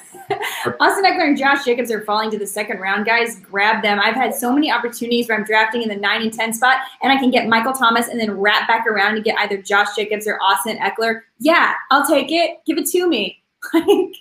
Austin 0.80 1.04
Ekeler 1.04 1.28
and 1.28 1.36
Josh 1.36 1.64
Jacobs 1.64 1.90
are 1.90 2.02
falling 2.02 2.30
to 2.30 2.38
the 2.38 2.46
second 2.46 2.80
round. 2.80 3.06
Guys, 3.06 3.38
grab 3.40 3.82
them. 3.82 4.00
I've 4.00 4.14
had 4.14 4.34
so 4.34 4.52
many 4.52 4.72
opportunities 4.72 5.28
where 5.28 5.38
I'm 5.38 5.44
drafting 5.44 5.82
in 5.82 5.88
the 5.88 5.96
9 5.96 6.22
and 6.22 6.32
10 6.32 6.52
spot, 6.52 6.78
and 7.02 7.12
I 7.12 7.16
can 7.16 7.30
get 7.30 7.48
Michael 7.48 7.72
Thomas 7.72 8.08
and 8.08 8.18
then 8.18 8.32
wrap 8.38 8.66
back 8.66 8.86
around 8.86 9.14
to 9.16 9.20
get 9.20 9.38
either 9.38 9.60
Josh 9.60 9.94
Jacobs 9.94 10.26
or 10.26 10.40
Austin 10.42 10.78
Ekeler. 10.78 11.22
Yeah, 11.38 11.74
I'll 11.90 12.06
take 12.06 12.30
it. 12.30 12.58
Give 12.66 12.78
it 12.78 12.86
to 12.86 13.08
me. 13.08 13.42
and 13.74 14.12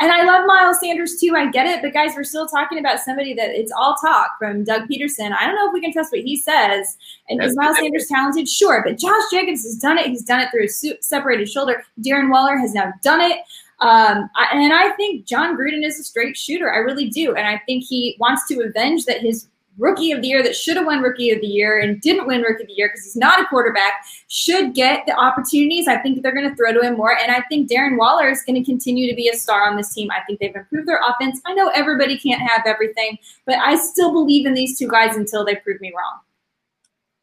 I 0.00 0.22
love 0.24 0.46
Miles 0.46 0.78
Sanders 0.80 1.16
too. 1.18 1.34
I 1.34 1.50
get 1.50 1.66
it, 1.66 1.80
but 1.80 1.94
guys, 1.94 2.12
we're 2.14 2.24
still 2.24 2.46
talking 2.46 2.78
about 2.78 3.00
somebody 3.00 3.32
that 3.32 3.50
it's 3.50 3.72
all 3.72 3.94
talk 3.94 4.32
from 4.38 4.64
Doug 4.64 4.82
Pederson. 4.82 5.32
I 5.32 5.46
don't 5.46 5.54
know 5.54 5.66
if 5.68 5.72
we 5.72 5.80
can 5.80 5.92
trust 5.92 6.12
what 6.12 6.20
he 6.20 6.36
says. 6.36 6.98
And 7.30 7.40
That's 7.40 7.52
is 7.52 7.56
Miles 7.56 7.78
Sanders 7.78 8.06
talented? 8.06 8.48
Sure, 8.48 8.82
but 8.84 8.98
Josh 8.98 9.22
Jacobs 9.30 9.62
has 9.62 9.76
done 9.76 9.96
it. 9.96 10.08
He's 10.08 10.24
done 10.24 10.40
it 10.40 10.50
through 10.50 10.64
a 10.64 11.02
separated 11.02 11.48
shoulder. 11.48 11.84
Darren 12.02 12.30
Waller 12.30 12.58
has 12.58 12.74
now 12.74 12.92
done 13.02 13.22
it. 13.22 13.38
Um, 13.82 14.30
I, 14.36 14.46
and 14.52 14.72
I 14.72 14.90
think 14.90 15.26
Jon 15.26 15.56
Gruden 15.56 15.84
is 15.84 15.98
a 15.98 16.04
straight 16.04 16.36
shooter. 16.36 16.72
I 16.72 16.78
really 16.78 17.10
do. 17.10 17.34
And 17.34 17.46
I 17.48 17.60
think 17.66 17.82
he 17.82 18.16
wants 18.20 18.46
to 18.46 18.60
avenge 18.60 19.06
that 19.06 19.20
his 19.20 19.48
rookie 19.76 20.12
of 20.12 20.22
the 20.22 20.28
year 20.28 20.42
that 20.42 20.54
should 20.54 20.76
have 20.76 20.86
won 20.86 21.00
rookie 21.00 21.30
of 21.30 21.40
the 21.40 21.46
year 21.48 21.80
and 21.80 22.00
didn't 22.00 22.28
win 22.28 22.42
rookie 22.42 22.62
of 22.62 22.68
the 22.68 22.74
year 22.74 22.88
because 22.88 23.04
he's 23.04 23.16
not 23.16 23.40
a 23.40 23.46
quarterback 23.46 24.04
should 24.28 24.74
get 24.74 25.04
the 25.06 25.18
opportunities. 25.18 25.88
I 25.88 25.96
think 25.96 26.22
they're 26.22 26.34
going 26.34 26.48
to 26.48 26.54
throw 26.54 26.72
to 26.72 26.80
him 26.80 26.96
more. 26.96 27.18
And 27.18 27.32
I 27.32 27.42
think 27.48 27.68
Darren 27.68 27.98
Waller 27.98 28.28
is 28.28 28.42
going 28.42 28.62
to 28.62 28.64
continue 28.64 29.10
to 29.10 29.16
be 29.16 29.28
a 29.28 29.36
star 29.36 29.68
on 29.68 29.76
this 29.76 29.92
team. 29.92 30.10
I 30.12 30.20
think 30.26 30.38
they've 30.38 30.54
improved 30.54 30.86
their 30.86 31.00
offense. 31.08 31.40
I 31.44 31.54
know 31.54 31.68
everybody 31.74 32.16
can't 32.16 32.40
have 32.40 32.62
everything, 32.66 33.18
but 33.46 33.56
I 33.56 33.76
still 33.76 34.12
believe 34.12 34.46
in 34.46 34.54
these 34.54 34.78
two 34.78 34.88
guys 34.88 35.16
until 35.16 35.44
they 35.44 35.56
prove 35.56 35.80
me 35.80 35.92
wrong. 35.96 36.20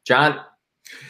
John, 0.03 0.41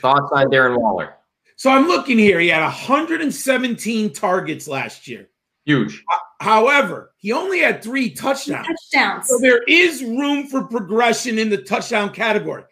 thoughts 0.02 0.30
on 0.32 0.48
Darren 0.52 0.78
Waller? 0.80 1.16
So 1.56 1.70
I'm 1.72 1.88
looking 1.88 2.18
here. 2.18 2.40
He 2.40 2.50
had 2.50 2.62
117 2.62 4.14
targets 4.14 4.68
last 4.68 5.08
year. 5.08 5.28
Huge. 5.70 6.04
However, 6.40 7.12
he 7.18 7.32
only 7.32 7.60
had 7.60 7.84
three 7.84 8.10
touchdowns. 8.10 8.66
Touchdowns. 8.66 9.28
So 9.28 9.38
there 9.38 9.62
is 9.68 10.04
room 10.04 10.48
for 10.48 10.64
progression 10.64 11.38
in 11.38 11.52
the 11.52 11.62
touchdown 11.62 12.12
category. 12.12 12.64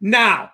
Now, 0.00 0.50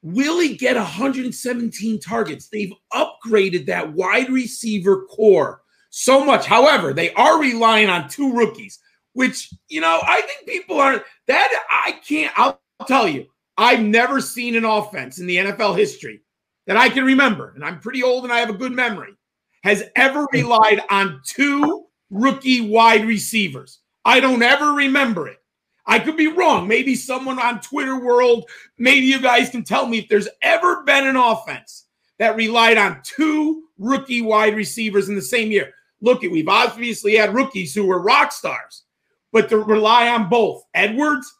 will 0.00 0.40
he 0.40 0.56
get 0.56 0.76
117 0.76 2.00
targets? 2.00 2.48
They've 2.48 2.72
upgraded 2.94 3.66
that 3.66 3.92
wide 3.92 4.30
receiver 4.30 5.04
core 5.04 5.60
so 5.90 6.24
much. 6.24 6.46
However, 6.46 6.94
they 6.94 7.12
are 7.12 7.38
relying 7.38 7.90
on 7.90 8.08
two 8.08 8.32
rookies. 8.32 8.78
which, 9.14 9.52
you 9.68 9.80
know, 9.80 10.00
I 10.02 10.20
think 10.22 10.48
people 10.48 10.80
are 10.80 11.04
that 11.26 11.64
I 11.70 12.00
can't, 12.06 12.32
I'll 12.36 12.60
tell 12.86 13.06
you, 13.06 13.26
I've 13.58 13.82
never 13.82 14.20
seen 14.20 14.56
an 14.56 14.64
offense 14.64 15.18
in 15.18 15.26
the 15.26 15.36
NFL 15.36 15.76
history 15.76 16.22
that 16.66 16.76
I 16.76 16.88
can 16.88 17.04
remember, 17.04 17.52
and 17.54 17.64
I'm 17.64 17.80
pretty 17.80 18.02
old 18.02 18.24
and 18.24 18.32
I 18.32 18.38
have 18.38 18.50
a 18.50 18.54
good 18.54 18.72
memory, 18.72 19.14
has 19.62 19.84
ever 19.96 20.26
relied 20.32 20.82
on 20.90 21.20
two 21.24 21.86
rookie 22.10 22.60
wide 22.60 23.06
receivers. 23.06 23.80
I 24.04 24.20
don't 24.20 24.42
ever 24.42 24.72
remember 24.72 25.28
it. 25.28 25.38
I 25.86 25.98
could 25.98 26.16
be 26.16 26.28
wrong. 26.28 26.68
Maybe 26.68 26.94
someone 26.94 27.38
on 27.38 27.60
Twitter 27.60 27.98
world, 27.98 28.48
maybe 28.78 29.06
you 29.06 29.20
guys 29.20 29.50
can 29.50 29.64
tell 29.64 29.86
me 29.86 29.98
if 29.98 30.08
there's 30.08 30.28
ever 30.42 30.82
been 30.84 31.06
an 31.06 31.16
offense 31.16 31.86
that 32.18 32.36
relied 32.36 32.78
on 32.78 33.00
two 33.02 33.64
rookie 33.78 34.22
wide 34.22 34.54
receivers 34.54 35.08
in 35.08 35.16
the 35.16 35.22
same 35.22 35.50
year. 35.50 35.72
Look, 36.00 36.22
we've 36.22 36.48
obviously 36.48 37.16
had 37.16 37.34
rookies 37.34 37.74
who 37.74 37.86
were 37.86 38.02
rock 38.02 38.32
stars, 38.32 38.84
but 39.32 39.48
to 39.48 39.58
rely 39.58 40.08
on 40.08 40.28
both 40.28 40.64
Edwards 40.74 41.32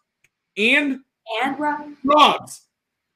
and 0.56 1.00
and 1.42 1.58
Ruggs. 2.04 2.62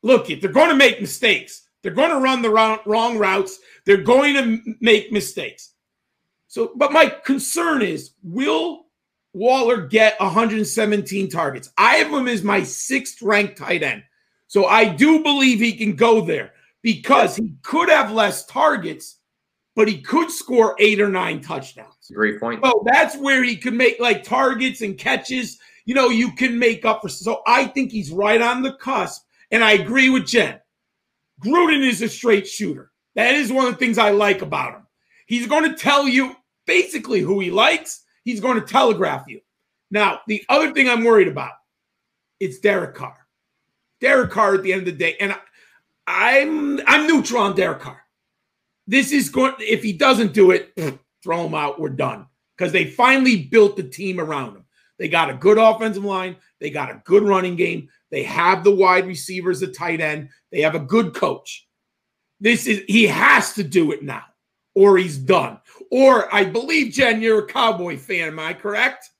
Look, 0.02 0.28
they're 0.28 0.50
going 0.50 0.70
to 0.70 0.76
make 0.76 1.00
mistakes. 1.00 1.65
They're 1.86 1.94
going 1.94 2.10
to 2.10 2.18
run 2.18 2.42
the 2.42 2.50
wrong, 2.50 2.80
wrong 2.84 3.16
routes. 3.16 3.60
They're 3.84 3.96
going 3.96 4.34
to 4.34 4.74
make 4.80 5.12
mistakes. 5.12 5.74
So, 6.48 6.72
but 6.74 6.92
my 6.92 7.14
concern 7.24 7.80
is, 7.80 8.14
will 8.24 8.86
Waller 9.32 9.86
get 9.86 10.18
117 10.18 11.30
targets? 11.30 11.70
I 11.78 11.94
have 11.98 12.12
him 12.12 12.26
as 12.26 12.42
my 12.42 12.64
sixth 12.64 13.22
ranked 13.22 13.56
tight 13.56 13.84
end. 13.84 14.02
So 14.48 14.66
I 14.66 14.88
do 14.88 15.22
believe 15.22 15.60
he 15.60 15.74
can 15.74 15.94
go 15.94 16.20
there 16.20 16.54
because 16.82 17.36
he 17.36 17.54
could 17.62 17.88
have 17.88 18.10
less 18.10 18.44
targets, 18.46 19.20
but 19.76 19.86
he 19.86 20.00
could 20.00 20.32
score 20.32 20.74
eight 20.80 21.00
or 21.00 21.08
nine 21.08 21.40
touchdowns. 21.40 22.10
Great 22.12 22.40
point. 22.40 22.64
So 22.64 22.82
that's 22.84 23.16
where 23.16 23.44
he 23.44 23.56
could 23.56 23.74
make 23.74 24.00
like 24.00 24.24
targets 24.24 24.82
and 24.82 24.98
catches. 24.98 25.56
You 25.84 25.94
know, 25.94 26.08
you 26.08 26.32
can 26.32 26.58
make 26.58 26.84
up 26.84 27.02
for. 27.02 27.08
So 27.08 27.42
I 27.46 27.66
think 27.66 27.92
he's 27.92 28.10
right 28.10 28.42
on 28.42 28.62
the 28.62 28.72
cusp. 28.72 29.22
And 29.52 29.62
I 29.62 29.72
agree 29.72 30.08
with 30.08 30.26
Jen. 30.26 30.58
Gruden 31.44 31.86
is 31.86 32.02
a 32.02 32.08
straight 32.08 32.46
shooter. 32.46 32.90
That 33.14 33.34
is 33.34 33.52
one 33.52 33.66
of 33.66 33.72
the 33.72 33.78
things 33.78 33.98
I 33.98 34.10
like 34.10 34.42
about 34.42 34.74
him. 34.74 34.86
He's 35.26 35.46
going 35.46 35.70
to 35.70 35.76
tell 35.76 36.06
you 36.06 36.36
basically 36.66 37.20
who 37.20 37.40
he 37.40 37.50
likes. 37.50 38.04
He's 38.24 38.40
going 38.40 38.60
to 38.60 38.66
telegraph 38.66 39.26
you. 39.28 39.40
Now, 39.90 40.20
the 40.26 40.44
other 40.48 40.72
thing 40.72 40.88
I'm 40.88 41.04
worried 41.04 41.28
about, 41.28 41.52
it's 42.40 42.58
Derek 42.58 42.94
Carr. 42.94 43.16
Derek 44.00 44.30
Carr 44.30 44.54
at 44.54 44.62
the 44.62 44.72
end 44.72 44.80
of 44.80 44.86
the 44.86 44.92
day, 44.92 45.16
and 45.20 45.34
I'm 46.06 46.80
I'm 46.86 47.06
neutral 47.06 47.42
on 47.42 47.56
Derek 47.56 47.80
Carr. 47.80 48.00
This 48.86 49.12
is 49.12 49.30
going 49.30 49.54
if 49.58 49.82
he 49.82 49.92
doesn't 49.92 50.34
do 50.34 50.50
it, 50.50 50.72
throw 51.22 51.46
him 51.46 51.54
out. 51.54 51.80
We're 51.80 51.88
done 51.88 52.26
because 52.56 52.72
they 52.72 52.84
finally 52.84 53.44
built 53.44 53.76
the 53.76 53.82
team 53.82 54.20
around 54.20 54.56
him. 54.56 54.64
They 54.98 55.08
got 55.08 55.30
a 55.30 55.34
good 55.34 55.58
offensive 55.58 56.04
line. 56.04 56.36
They 56.60 56.70
got 56.70 56.90
a 56.90 57.02
good 57.04 57.22
running 57.22 57.56
game. 57.56 57.88
They 58.10 58.22
have 58.24 58.64
the 58.64 58.74
wide 58.74 59.06
receivers, 59.06 59.60
the 59.60 59.68
tight 59.68 60.00
end. 60.00 60.28
They 60.52 60.60
have 60.60 60.74
a 60.74 60.80
good 60.80 61.14
coach. 61.14 61.66
This 62.40 62.66
is 62.66 62.82
he 62.86 63.06
has 63.06 63.54
to 63.54 63.64
do 63.64 63.92
it 63.92 64.02
now, 64.02 64.24
or 64.74 64.98
he's 64.98 65.16
done. 65.16 65.58
Or 65.90 66.32
I 66.34 66.44
believe 66.44 66.92
Jen, 66.92 67.22
you're 67.22 67.44
a 67.44 67.46
Cowboy 67.46 67.96
fan. 67.96 68.28
Am 68.28 68.38
I 68.38 68.52
correct? 68.52 69.10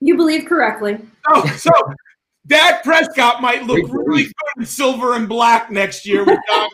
You 0.00 0.16
believe 0.16 0.46
correctly. 0.46 0.98
Oh, 1.28 1.46
so 1.56 1.70
Dak 2.46 2.82
Prescott 2.82 3.40
might 3.40 3.64
look 3.64 3.82
really 3.88 4.24
good 4.24 4.32
in 4.58 4.66
silver 4.66 5.14
and 5.14 5.28
black 5.28 5.70
next 5.70 6.06
year 6.06 6.24
with 6.24 6.38
Don 6.48 6.68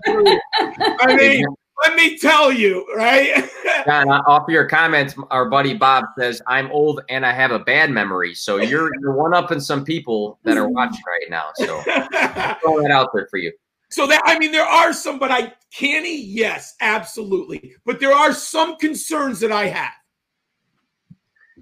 I 1.00 1.16
mean, 1.16 1.44
let 1.84 1.94
me 1.94 2.18
tell 2.18 2.52
you, 2.52 2.86
right? 2.96 3.48
John, 3.86 4.08
off 4.10 4.48
your 4.48 4.66
comments, 4.66 5.14
our 5.30 5.48
buddy 5.48 5.74
Bob 5.74 6.04
says, 6.18 6.42
I'm 6.46 6.70
old 6.70 7.02
and 7.08 7.24
I 7.24 7.32
have 7.32 7.50
a 7.50 7.58
bad 7.58 7.90
memory. 7.90 8.34
So 8.34 8.56
you're 8.56 8.90
you're 9.00 9.14
one 9.14 9.34
up 9.34 9.52
in 9.52 9.60
some 9.60 9.84
people 9.84 10.38
that 10.44 10.56
are 10.56 10.68
watching 10.68 11.02
right 11.06 11.30
now. 11.30 11.50
So 11.54 11.66
throw 11.82 12.82
that 12.82 12.90
out 12.90 13.10
there 13.14 13.28
for 13.30 13.36
you. 13.38 13.52
So 13.90 14.06
that 14.06 14.22
I 14.24 14.38
mean, 14.38 14.52
there 14.52 14.66
are 14.66 14.92
some, 14.92 15.18
but 15.18 15.30
I 15.30 15.52
can 15.72 16.04
he? 16.04 16.22
Yes, 16.22 16.74
absolutely. 16.80 17.74
But 17.84 18.00
there 18.00 18.12
are 18.12 18.32
some 18.32 18.76
concerns 18.76 19.40
that 19.40 19.52
I 19.52 19.66
have. 19.66 19.92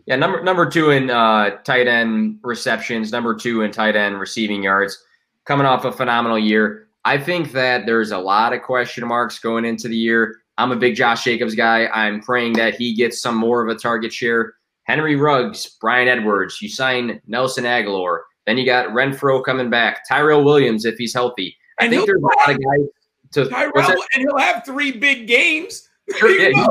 Yeah, 0.07 0.17
number 0.17 0.43
number 0.43 0.69
two 0.69 0.91
in 0.91 1.11
uh, 1.11 1.59
tight 1.63 1.89
end 1.89 2.39
receptions, 2.43 3.11
number 3.13 3.35
two 3.35 3.63
in 3.63 3.73
tight 3.73 3.97
end 3.97 4.19
receiving 4.19 4.63
yards, 4.63 5.05
coming 5.45 5.67
off 5.67 5.85
a 5.85 5.93
phenomenal 5.93 6.39
year. 6.39 6.86
I 7.07 7.19
think 7.19 7.53
that 7.53 7.87
there's 7.87 8.11
a 8.11 8.19
lot 8.19 8.53
of 8.53 8.63
question 8.63 9.07
marks 9.07 9.39
going 9.39 9.65
into 9.65 9.87
the 9.87 9.97
year. 9.97 10.41
I'm 10.59 10.73
a 10.73 10.77
big 10.77 10.97
Josh 10.97 11.23
Jacobs 11.23 11.55
guy. 11.55 11.87
I'm 11.87 12.21
praying 12.21 12.55
that 12.55 12.75
he 12.75 12.95
gets 12.95 13.21
some 13.21 13.37
more 13.37 13.63
of 13.63 13.75
a 13.75 13.79
target 13.79 14.13
share. 14.13 14.55
Henry 14.83 15.15
Ruggs, 15.15 15.67
Bryan 15.81 16.09
Edwards, 16.09 16.61
you 16.61 16.69
sign 16.69 17.21
Nelson 17.29 17.63
Agholor. 17.63 18.23
Then 18.45 18.59
you 18.59 18.67
got 18.67 18.89
Renfrow 18.89 19.45
coming 19.45 19.71
back, 19.71 20.01
Tyrell 20.09 20.43
Williams 20.45 20.85
if 20.85 20.97
he's 20.97 21.15
healthy. 21.15 21.57
I 21.79 21.89
think 21.89 22.07
there's 22.07 22.21
a 22.21 22.27
lot 22.27 22.51
of 22.51 22.57
guys 22.57 22.89
to 23.33 23.49
Tyrell, 23.51 24.05
and 24.15 24.23
he'll 24.23 24.39
have 24.39 24.65
three 24.65 24.91
big 24.91 25.29
games. 25.29 25.89
Sure, 26.19 26.31
yeah, 26.31 26.65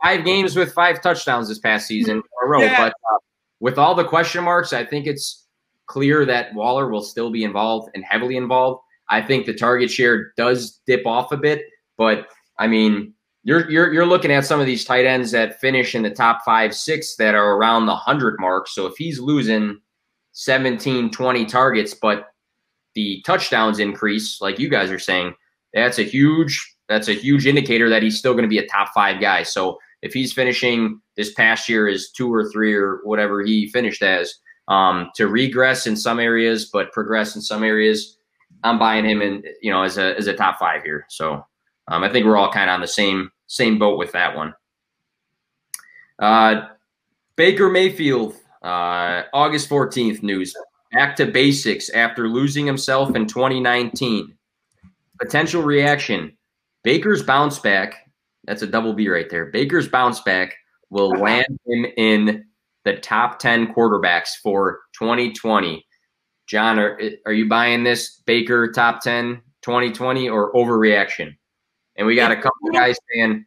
five 0.00 0.24
games 0.24 0.54
with 0.54 0.72
five 0.72 1.02
touchdowns 1.02 1.48
this 1.48 1.58
past 1.58 1.88
season 1.88 2.18
in 2.18 2.22
a 2.44 2.46
row. 2.46 2.60
Yeah. 2.60 2.76
But 2.76 2.92
uh, 2.92 3.18
with 3.58 3.78
all 3.78 3.96
the 3.96 4.04
question 4.04 4.44
marks, 4.44 4.72
I 4.72 4.84
think 4.84 5.08
it's 5.08 5.44
clear 5.86 6.24
that 6.24 6.54
Waller 6.54 6.88
will 6.88 7.02
still 7.02 7.32
be 7.32 7.42
involved 7.42 7.90
and 7.96 8.04
heavily 8.04 8.36
involved. 8.36 8.82
I 9.08 9.22
think 9.22 9.46
the 9.46 9.54
target 9.54 9.90
share 9.90 10.32
does 10.36 10.80
dip 10.86 11.06
off 11.06 11.32
a 11.32 11.36
bit, 11.36 11.62
but 11.96 12.28
I 12.58 12.66
mean, 12.66 13.14
you're 13.44 13.70
you're 13.70 13.92
you're 13.92 14.06
looking 14.06 14.32
at 14.32 14.44
some 14.44 14.60
of 14.60 14.66
these 14.66 14.84
tight 14.84 15.06
ends 15.06 15.30
that 15.30 15.60
finish 15.60 15.94
in 15.94 16.02
the 16.02 16.10
top 16.10 16.42
five, 16.44 16.74
six 16.74 17.14
that 17.16 17.34
are 17.34 17.56
around 17.56 17.86
the 17.86 17.94
hundred 17.94 18.36
mark. 18.40 18.66
So 18.66 18.86
if 18.86 18.96
he's 18.96 19.20
losing 19.20 19.80
17, 20.32 21.10
20 21.10 21.46
targets, 21.46 21.94
but 21.94 22.26
the 22.94 23.22
touchdowns 23.24 23.78
increase, 23.78 24.40
like 24.40 24.58
you 24.58 24.68
guys 24.68 24.90
are 24.90 24.98
saying, 24.98 25.34
that's 25.72 25.98
a 25.98 26.02
huge 26.02 26.76
that's 26.88 27.08
a 27.08 27.14
huge 27.14 27.46
indicator 27.46 27.88
that 27.88 28.02
he's 28.02 28.18
still 28.18 28.32
going 28.32 28.44
to 28.44 28.48
be 28.48 28.58
a 28.58 28.66
top 28.66 28.88
five 28.94 29.20
guy. 29.20 29.42
So 29.42 29.78
if 30.02 30.12
he's 30.12 30.32
finishing 30.32 31.00
this 31.16 31.32
past 31.34 31.68
year 31.68 31.88
as 31.88 32.10
two 32.10 32.32
or 32.32 32.50
three 32.50 32.74
or 32.74 33.00
whatever 33.04 33.42
he 33.42 33.68
finished 33.68 34.02
as, 34.02 34.34
um, 34.68 35.10
to 35.14 35.28
regress 35.28 35.86
in 35.86 35.96
some 35.96 36.18
areas 36.18 36.66
but 36.72 36.92
progress 36.92 37.36
in 37.36 37.42
some 37.42 37.62
areas, 37.62 38.15
I'm 38.64 38.78
buying 38.78 39.04
him 39.04 39.22
in 39.22 39.42
you 39.62 39.70
know 39.70 39.82
as 39.82 39.98
a 39.98 40.16
as 40.16 40.26
a 40.26 40.34
top 40.34 40.58
five 40.58 40.82
here. 40.82 41.06
So 41.08 41.44
um, 41.88 42.02
I 42.02 42.10
think 42.10 42.26
we're 42.26 42.36
all 42.36 42.52
kind 42.52 42.70
of 42.70 42.74
on 42.74 42.80
the 42.80 42.88
same 42.88 43.30
same 43.46 43.78
boat 43.78 43.98
with 43.98 44.12
that 44.12 44.36
one. 44.36 44.54
Uh, 46.18 46.68
Baker 47.36 47.68
Mayfield, 47.68 48.34
uh, 48.62 49.22
August 49.32 49.68
14th 49.68 50.22
news. 50.22 50.56
Back 50.92 51.16
to 51.16 51.26
basics 51.26 51.90
after 51.90 52.28
losing 52.28 52.64
himself 52.64 53.14
in 53.14 53.26
2019. 53.26 54.34
Potential 55.18 55.62
reaction 55.62 56.36
Baker's 56.86 57.24
bounce 57.24 57.58
back, 57.58 57.96
that's 58.44 58.62
a 58.62 58.66
double 58.66 58.92
B 58.92 59.08
right 59.08 59.28
there. 59.28 59.46
Baker's 59.46 59.88
bounce 59.88 60.20
back 60.20 60.54
will 60.88 61.10
land 61.10 61.58
him 61.66 61.84
in 61.96 62.44
the 62.84 62.98
top 62.98 63.40
10 63.40 63.74
quarterbacks 63.74 64.36
for 64.40 64.82
2020. 64.96 65.84
John, 66.46 66.78
are, 66.78 67.00
are 67.26 67.32
you 67.32 67.48
buying 67.48 67.82
this 67.82 68.20
Baker 68.24 68.70
top 68.70 69.02
10 69.02 69.42
2020 69.62 70.28
or 70.28 70.52
overreaction? 70.52 71.36
And 71.96 72.06
we 72.06 72.14
got 72.14 72.30
a 72.30 72.36
couple 72.36 72.70
guys 72.72 72.96
saying, 73.12 73.46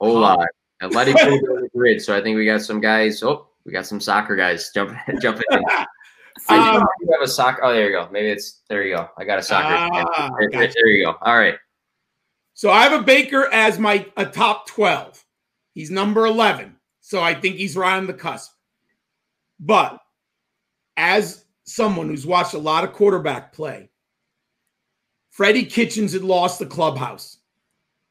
hola, 0.00 0.46
and 0.80 0.94
let 0.94 1.08
it 1.08 1.14
go 1.14 1.30
the 1.60 1.68
grid. 1.74 2.02
So 2.02 2.16
I 2.16 2.20
think 2.20 2.36
we 2.36 2.44
got 2.44 2.60
some 2.60 2.80
guys. 2.80 3.22
Oh, 3.22 3.48
we 3.64 3.72
got 3.72 3.86
some 3.86 4.00
soccer 4.00 4.36
guys 4.36 4.70
jumping 4.74 4.98
jumping 5.20 5.44
in. 5.50 5.62
I 6.48 6.76
um, 6.76 6.82
have 7.12 7.22
a 7.22 7.28
soccer. 7.28 7.62
Oh, 7.62 7.72
there 7.72 7.90
you 7.90 7.96
go. 7.96 8.08
Maybe 8.10 8.28
it's 8.28 8.62
there. 8.68 8.82
You 8.82 8.96
go. 8.96 9.08
I 9.16 9.24
got 9.24 9.38
a 9.38 9.42
soccer. 9.42 9.94
Uh, 9.94 10.30
there, 10.38 10.48
gotcha. 10.48 10.72
there, 10.74 10.88
you 10.88 11.04
go. 11.04 11.16
All 11.20 11.36
right. 11.36 11.56
So 12.54 12.70
I 12.70 12.82
have 12.82 12.98
a 12.98 13.02
Baker 13.02 13.48
as 13.52 13.78
my 13.78 14.06
a 14.16 14.26
top 14.26 14.66
twelve. 14.66 15.24
He's 15.72 15.90
number 15.90 16.26
eleven. 16.26 16.76
So 17.00 17.22
I 17.22 17.34
think 17.34 17.56
he's 17.56 17.76
right 17.76 17.96
on 17.96 18.06
the 18.06 18.14
cusp. 18.14 18.50
But 19.60 20.00
as 20.96 21.44
someone 21.64 22.08
who's 22.08 22.26
watched 22.26 22.54
a 22.54 22.58
lot 22.58 22.84
of 22.84 22.92
quarterback 22.92 23.52
play, 23.52 23.88
Freddie 25.30 25.64
Kitchens 25.64 26.12
had 26.12 26.22
lost 26.22 26.58
the 26.58 26.66
clubhouse. 26.66 27.38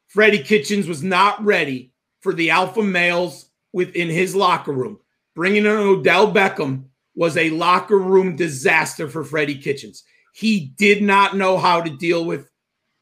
Freddie 0.08 0.42
Kitchens 0.42 0.86
was 0.86 1.02
not 1.02 1.42
ready 1.44 1.92
for 2.20 2.32
the 2.32 2.50
alpha 2.50 2.82
males 2.82 3.50
within 3.72 4.08
his 4.08 4.34
locker 4.34 4.72
room. 4.72 4.98
Bringing 5.34 5.64
in 5.64 5.72
Odell 5.72 6.32
Beckham 6.32 6.84
was 7.14 7.36
a 7.36 7.50
locker 7.50 7.98
room 7.98 8.36
disaster 8.36 9.08
for 9.08 9.24
Freddie 9.24 9.58
Kitchens. 9.58 10.04
He 10.34 10.74
did 10.76 11.02
not 11.02 11.36
know 11.36 11.58
how 11.58 11.80
to 11.80 11.96
deal 11.96 12.24
with 12.24 12.50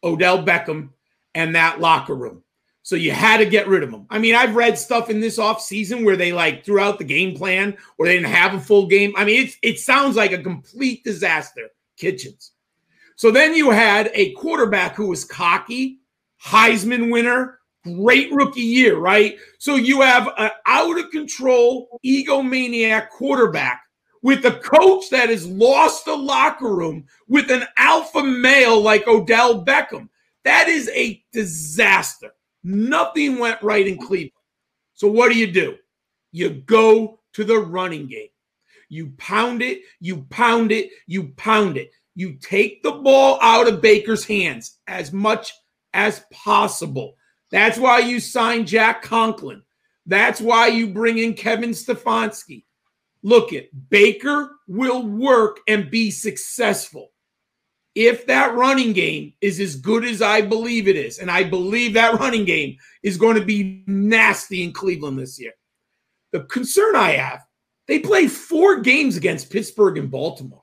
Odell 0.05 0.45
Beckham 0.45 0.91
and 1.35 1.55
that 1.55 1.81
locker 1.81 2.15
room. 2.15 2.43
So 2.83 2.97
you 2.97 3.13
had 3.13 3.39
to 3.39 3.47
get 3.47 3.69
rid 3.69 3.83
of 3.83 3.91
him. 3.91 4.07
I 4.11 4.19
mean, 4.19 4.35
I've 4.35 4.57
read 4.57 4.79
stuff 4.79 5.11
in 5.11 5.21
this 5.21 5.39
offseason 5.39 6.05
where 6.05 6.17
they 6.17 6.33
like 6.33 6.65
threw 6.65 6.81
out 6.81 6.99
the 6.99 7.05
game 7.05 7.37
plan 7.37 7.77
or 7.99 8.07
they 8.07 8.15
didn't 8.15 8.33
have 8.33 8.55
a 8.55 8.61
full 8.61 8.87
game. 8.87 9.13
I 9.17 9.25
mean, 9.25 9.45
it's 9.45 9.57
it 9.63 9.79
sounds 9.79 10.17
like 10.17 10.33
a 10.33 10.43
complete 10.43 11.05
disaster, 11.05 11.69
Kitchens. 11.97 12.53
So 13.17 13.31
then 13.31 13.55
you 13.55 13.71
had 13.71 14.11
a 14.15 14.33
quarterback 14.33 14.95
who 14.95 15.09
was 15.09 15.25
cocky, 15.25 16.01
Heisman 16.43 17.13
winner, 17.13 17.61
Great 17.85 18.31
rookie 18.31 18.61
year, 18.61 18.99
right? 18.99 19.39
So 19.59 19.77
you 19.77 20.03
have 20.03 20.29
an 20.37 20.51
out 20.67 20.99
of 20.99 21.11
control 21.11 21.99
egomaniac 22.05 23.09
quarterback 23.09 23.83
with 24.21 24.45
a 24.45 24.59
coach 24.59 25.09
that 25.11 25.31
has 25.31 25.47
lost 25.47 26.05
the 26.05 26.15
locker 26.15 26.75
room 26.75 27.07
with 27.27 27.51
an 27.51 27.65
alpha 27.79 28.23
male 28.23 28.79
like 28.79 29.09
Odell 29.09 29.65
Beckham. 29.65 30.11
That 30.45 30.69
is 30.69 30.91
a 30.91 31.25
disaster. 31.33 32.33
Nothing 32.63 33.39
went 33.39 33.63
right 33.63 33.87
in 33.87 33.99
Cleveland. 33.99 34.33
So 34.95 35.09
what 35.09 35.33
do 35.33 35.39
you 35.39 35.51
do? 35.51 35.77
You 36.33 36.51
go 36.51 37.21
to 37.33 37.45
the 37.45 37.59
running 37.59 38.07
game. 38.07 38.29
You 38.89 39.13
pound 39.19 39.63
it, 39.63 39.83
you 40.01 40.23
pound 40.31 40.73
it, 40.73 40.91
you 41.07 41.29
pound 41.37 41.77
it. 41.77 41.93
You 42.15 42.35
take 42.35 42.83
the 42.83 42.93
ball 42.93 43.39
out 43.41 43.69
of 43.69 43.81
Baker's 43.81 44.25
hands 44.25 44.79
as 44.87 45.13
much 45.13 45.53
as 45.95 46.25
possible. 46.33 47.15
That's 47.51 47.79
why 47.79 48.01
you 48.01 48.21
sign 48.21 48.67
Jack 48.67 49.03
Conklin. 49.03 49.63
That's 50.07 50.41
why 50.41 50.69
you 50.69 50.89
bring 50.89 51.19
in 51.19 51.35
Kevin 51.35 51.71
Stefanski. 51.71 52.65
Look 53.23 53.53
at 53.53 53.69
Baker 53.91 54.57
will 54.67 55.07
work 55.07 55.61
and 55.69 55.91
be 55.91 56.11
successful 56.11 57.10
if 58.01 58.27
that 58.27 58.55
running 58.55 58.95
game 58.95 59.35
is 59.43 59.61
as 59.61 59.77
good 59.77 60.07
as 60.07 60.23
I 60.23 60.41
believe 60.41 60.89
it 60.89 60.97
is, 60.97 61.19
and 61.19 61.31
I 61.31 61.45
believe 61.45 61.93
that 61.93 62.19
running 62.19 62.47
game 62.47 62.79
is 63.03 63.19
going 63.19 63.37
to 63.37 63.45
be 63.45 63.85
nasty 63.87 64.63
in 64.63 64.73
Cleveland 64.73 65.19
this 65.19 65.39
year. 65.39 65.53
The 66.33 66.45
concern 66.45 66.97
I 66.97 67.11
have, 67.11 67.45
they 67.89 67.99
play 67.99 68.27
four 68.27 68.81
games 68.81 69.19
against 69.19 69.51
Pittsburgh 69.51 69.99
and 69.99 70.11
Baltimore. 70.11 70.63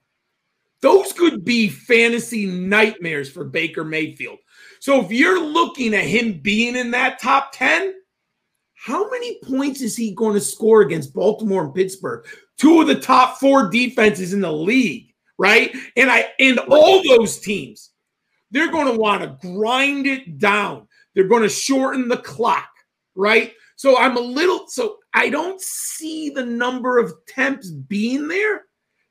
Those 0.81 1.13
could 1.13 1.45
be 1.45 1.69
fantasy 1.69 2.47
nightmares 2.47 3.29
for 3.29 3.43
Baker 3.43 3.83
Mayfield. 3.83 4.39
So 4.79 5.05
if 5.05 5.11
you're 5.11 5.39
looking 5.39 5.93
at 5.93 6.05
him 6.05 6.39
being 6.39 6.75
in 6.75 6.89
that 6.91 7.21
top 7.21 7.51
10, 7.53 7.93
how 8.73 9.07
many 9.11 9.37
points 9.43 9.81
is 9.81 9.95
he 9.95 10.15
going 10.15 10.33
to 10.33 10.41
score 10.41 10.81
against 10.81 11.13
Baltimore 11.13 11.65
and 11.65 11.75
Pittsburgh? 11.75 12.25
Two 12.57 12.81
of 12.81 12.87
the 12.87 12.99
top 12.99 13.37
four 13.37 13.69
defenses 13.69 14.33
in 14.33 14.41
the 14.41 14.51
league, 14.51 15.13
right? 15.37 15.75
And 15.95 16.09
I 16.09 16.27
and 16.39 16.59
all 16.59 17.01
those 17.03 17.39
teams, 17.39 17.91
they're 18.51 18.71
going 18.71 18.91
to 18.91 18.99
want 18.99 19.21
to 19.23 19.37
grind 19.47 20.07
it 20.07 20.39
down. 20.39 20.87
They're 21.13 21.27
going 21.27 21.43
to 21.43 21.49
shorten 21.49 22.07
the 22.07 22.17
clock, 22.17 22.69
right? 23.15 23.53
So 23.75 23.97
I'm 23.97 24.17
a 24.17 24.21
little 24.21 24.67
so 24.67 24.97
I 25.13 25.29
don't 25.29 25.61
see 25.61 26.29
the 26.29 26.45
number 26.45 26.97
of 26.97 27.13
temps 27.27 27.69
being 27.69 28.27
there 28.27 28.63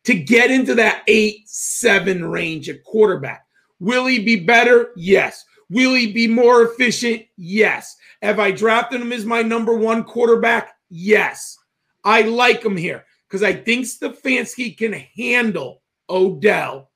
to 0.05 0.15
get 0.15 0.51
into 0.51 0.75
that 0.77 1.03
eight, 1.09 1.49
seven 1.49 2.25
range 2.25 2.69
at 2.69 2.85
quarterback. 2.85 3.45
Will 3.81 4.07
he 4.07 4.21
be 4.21 4.37
better? 4.37 4.91
Yes. 4.97 5.45
Will 5.69 5.95
he 5.95 6.13
be 6.13 6.29
more 6.29 6.63
efficient? 6.63 7.25
Yes. 7.37 7.97
Have 8.23 8.39
I 8.39 8.53
drafted 8.53 9.01
him 9.01 9.13
as 9.13 9.25
my 9.25 9.43
number 9.43 9.77
one 9.77 10.05
quarterback? 10.05 10.75
Yes. 10.89 11.59
I 12.05 12.23
like 12.23 12.65
him 12.65 12.77
here 12.77 13.05
because 13.29 13.43
I 13.43 13.53
think 13.53 13.85
Stefanski 13.85 14.77
can 14.77 14.93
handle 14.93 15.83
Odell. 16.09 16.91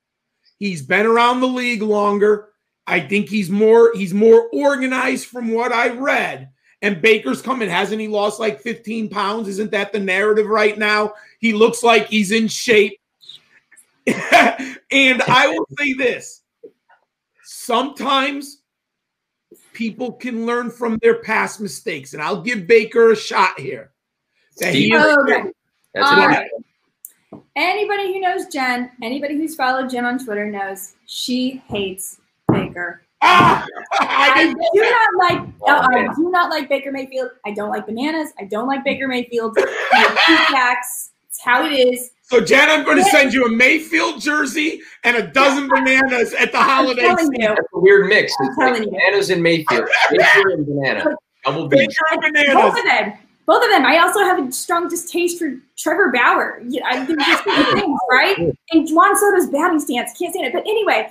He's 0.59 0.83
been 0.83 1.07
around 1.07 1.41
the 1.41 1.47
league 1.47 1.83
longer. 1.83 2.49
I 2.87 3.01
think 3.01 3.29
he's 3.29 3.51
more 3.51 3.93
he's 3.95 4.15
more 4.15 4.49
organized 4.53 5.27
from 5.27 5.49
what 5.49 5.73
I 5.73 5.89
read. 5.91 6.51
And 6.83 7.03
Baker's 7.03 7.43
coming. 7.43 7.69
Hasn't 7.69 8.01
he 8.01 8.09
lost 8.09 8.41
like 8.41 8.61
15 8.61 9.11
pounds? 9.11 9.49
Isn't 9.49 9.71
that 9.73 9.93
the 9.93 10.01
narrative 10.01 10.47
right 10.47 10.79
now? 10.79 11.13
He 11.39 11.53
looks 11.53 11.83
like 11.83 12.09
he's 12.09 12.31
in 12.31 12.49
shape. 12.49 12.99
and 14.07 15.23
I 15.23 15.49
will 15.49 15.67
say 15.79 15.93
this 15.93 16.43
sometimes 17.43 18.63
people 19.73 20.13
can 20.13 20.47
learn 20.47 20.71
from 20.71 20.99
their 21.03 21.21
past 21.21 21.61
mistakes. 21.61 22.15
And 22.15 22.23
I'll 22.23 22.43
give 22.43 22.67
Baker 22.67 23.13
a 23.13 23.17
shot 23.17 23.59
here. 23.61 23.93
That 24.59 24.75
he 24.75 24.93
is, 24.93 25.03
oh, 25.03 25.23
okay. 25.23 25.51
All 25.97 26.27
right. 26.27 26.51
Anybody 27.57 28.13
who 28.13 28.21
knows 28.21 28.47
Jen, 28.47 28.91
anybody 29.03 29.37
who's 29.37 29.55
followed 29.55 29.91
Jen 29.91 30.05
on 30.05 30.19
Twitter 30.19 30.51
knows 30.51 30.95
she 31.07 31.63
hates 31.69 32.21
Baker. 32.51 33.03
Ah, 33.23 33.67
I, 34.01 34.33
I 34.35 34.55
do 34.73 34.81
not 34.81 35.09
like. 35.19 35.55
Oh, 35.63 35.87
I 35.95 36.15
do 36.15 36.31
not 36.31 36.51
like 36.51 36.69
Baker 36.69 36.91
Mayfield. 36.91 37.31
I 37.45 37.53
don't 37.53 37.69
like 37.69 37.87
bananas. 37.87 38.33
I 38.39 38.45
don't 38.45 38.67
like 38.67 38.85
Baker 38.85 39.09
Mayfield. 39.09 39.57
It's 41.31 41.45
how 41.45 41.65
it 41.65 41.71
is. 41.71 42.11
So, 42.23 42.41
Jen, 42.41 42.69
I'm 42.69 42.85
going 42.85 42.97
to 42.97 43.05
send 43.05 43.33
you 43.33 43.45
a 43.47 43.49
Mayfield 43.49 44.21
jersey 44.21 44.81
and 45.05 45.17
a 45.17 45.27
dozen 45.29 45.69
bananas 45.69 46.35
at 46.35 46.51
the 46.51 46.59
holiday 46.59 47.09
season. 47.17 47.35
That's 47.39 47.61
a 47.73 47.79
weird 47.79 48.09
mix. 48.09 48.35
It's 48.41 48.59
like 48.59 48.83
bananas 48.83 49.31
and 49.31 49.41
Mayfield. 49.41 49.89
Mayfield 50.11 50.47
and 50.47 50.67
banana. 50.67 51.17
Double 51.45 51.69
B. 51.69 51.89
bananas. 52.21 52.55
Both 52.55 52.79
of 52.79 52.85
them. 52.85 53.13
Both 53.51 53.65
of 53.65 53.71
them. 53.71 53.85
I 53.85 53.99
also 53.99 54.21
have 54.21 54.39
a 54.39 54.53
strong 54.53 54.87
distaste 54.87 55.37
for 55.37 55.57
Trevor 55.77 56.13
Bauer. 56.13 56.63
I 56.85 57.05
think 57.05 57.19
just 57.19 57.43
things, 57.73 57.99
right? 58.09 58.39
And 58.71 58.89
Juan 58.91 59.19
Soto's 59.19 59.51
batting 59.51 59.81
stance. 59.81 60.17
Can't 60.17 60.33
stand 60.33 60.47
it. 60.47 60.53
But 60.53 60.63
anyway, 60.69 61.11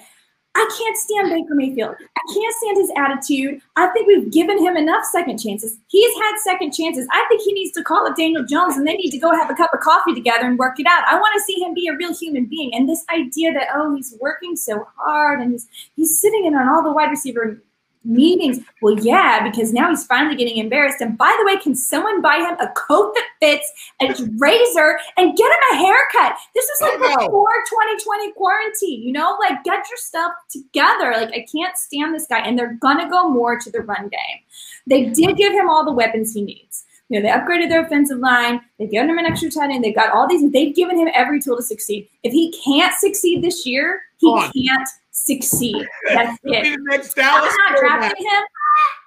I 0.56 0.78
can't 0.78 0.98
stand 0.98 1.32
Baker 1.32 1.54
Mayfield. 1.54 1.96
I 2.00 2.34
can't 2.34 2.56
stand 2.56 2.78
his 2.78 2.92
attitude. 2.96 3.60
I 3.76 3.88
think 3.88 4.08
we've 4.08 4.32
given 4.32 4.58
him 4.58 4.78
enough 4.78 5.04
second 5.04 5.40
chances. 5.40 5.80
He's 5.90 6.16
had 6.16 6.38
second 6.38 6.72
chances. 6.72 7.10
I 7.12 7.26
think 7.28 7.42
he 7.42 7.52
needs 7.52 7.74
to 7.74 7.84
call 7.84 8.08
up 8.08 8.16
Daniel 8.16 8.46
Jones 8.46 8.78
and 8.78 8.88
they 8.88 8.96
need 8.96 9.12
to 9.12 9.20
go 9.20 9.32
have 9.32 9.50
a 9.50 9.54
cup 9.54 9.74
of 9.74 9.82
coffee 9.82 10.16
together 10.16 10.46
and 10.46 10.58
work 10.58 10.80
it 10.80 10.88
out. 10.88 11.04
I 11.10 11.16
want 11.16 11.34
to 11.36 11.42
see 11.42 11.62
him 11.62 11.74
be 11.74 11.90
a 11.90 11.98
real 11.98 12.16
human 12.16 12.46
being. 12.46 12.74
And 12.74 12.88
this 12.88 13.04
idea 13.14 13.52
that, 13.52 13.68
oh, 13.76 13.94
he's 13.94 14.16
working 14.22 14.56
so 14.56 14.88
hard 14.96 15.42
and 15.42 15.52
he's 15.52 15.68
he's 15.98 16.22
sitting 16.22 16.46
in 16.46 16.56
on 16.56 16.70
all 16.70 16.84
the 16.84 16.94
wide 16.94 17.10
receiver 17.10 17.62
meetings. 18.04 18.60
Well, 18.82 18.98
yeah, 19.00 19.44
because 19.44 19.74
now 19.74 19.90
he's 19.90 20.06
finally 20.06 20.36
getting 20.36 20.58
embarrassed. 20.58 21.02
And 21.02 21.18
by 21.18 21.36
the 21.40 21.46
way, 21.46 21.58
can 21.58 21.76
someone 21.76 22.22
buy 22.22 22.38
him 22.38 22.56
a 22.60 22.72
coat 22.74 23.14
that 23.16 23.28
fits, 23.40 23.72
a 24.02 24.08
razor, 24.38 25.00
and 25.18 25.38
get 25.38 25.46
him 25.46 25.60
a 25.74 25.76
haircut? 25.76 26.38
This 26.56 26.66
is 26.66 26.82
like 26.82 27.00
before 27.00 27.64
2020 27.70 28.32
quarantine, 28.34 29.04
you 29.04 29.12
know? 29.12 29.38
Like, 29.40 29.64
get 29.64 29.88
your 29.90 29.98
stuff 29.98 30.32
together. 30.50 31.12
Like, 31.12 31.34
I 31.34 31.46
can't 31.52 31.78
stand 31.78 32.16
this 32.16 32.28
guy. 32.28 32.40
And 32.40 32.58
they're 32.58 32.76
going 32.76 32.98
to 33.00 33.10
go 33.10 33.30
more 33.30 33.60
to 33.60 33.72
the 33.72 33.82
run 33.82 34.10
game. 34.10 34.40
They 34.88 35.06
did 35.06 35.38
give 35.38 35.54
him 35.54 35.70
all 35.70 35.86
the 35.86 35.92
weapons 35.92 36.34
he 36.34 36.42
needs. 36.42 36.86
You 37.10 37.20
know, 37.20 37.28
they 37.28 37.34
upgraded 37.34 37.70
their 37.70 37.84
offensive 37.84 38.20
line. 38.20 38.62
They've 38.78 38.90
given 38.90 39.10
him 39.10 39.18
an 39.18 39.26
extra 39.26 39.50
tight 39.50 39.72
end. 39.72 39.84
They've 39.84 39.96
got 39.96 40.12
all 40.14 40.28
these. 40.28 40.50
They've 40.52 40.76
given 40.76 40.98
him 40.98 41.10
every 41.14 41.42
tool 41.42 41.58
to 41.58 41.64
succeed. 41.64 42.08
If 42.24 42.32
he 42.32 42.52
can't 42.64 42.94
succeed 43.00 43.44
this 43.44 43.66
year, 43.66 44.02
he 44.18 44.32
can't 44.32 44.90
succeed. 45.12 45.88
That's 46.08 46.38
it. 46.44 46.80
next 46.84 47.16
Dallas 47.16 47.54
I'm 47.66 47.74
not 47.74 47.80
drafting 47.80 48.26
him 48.26 48.44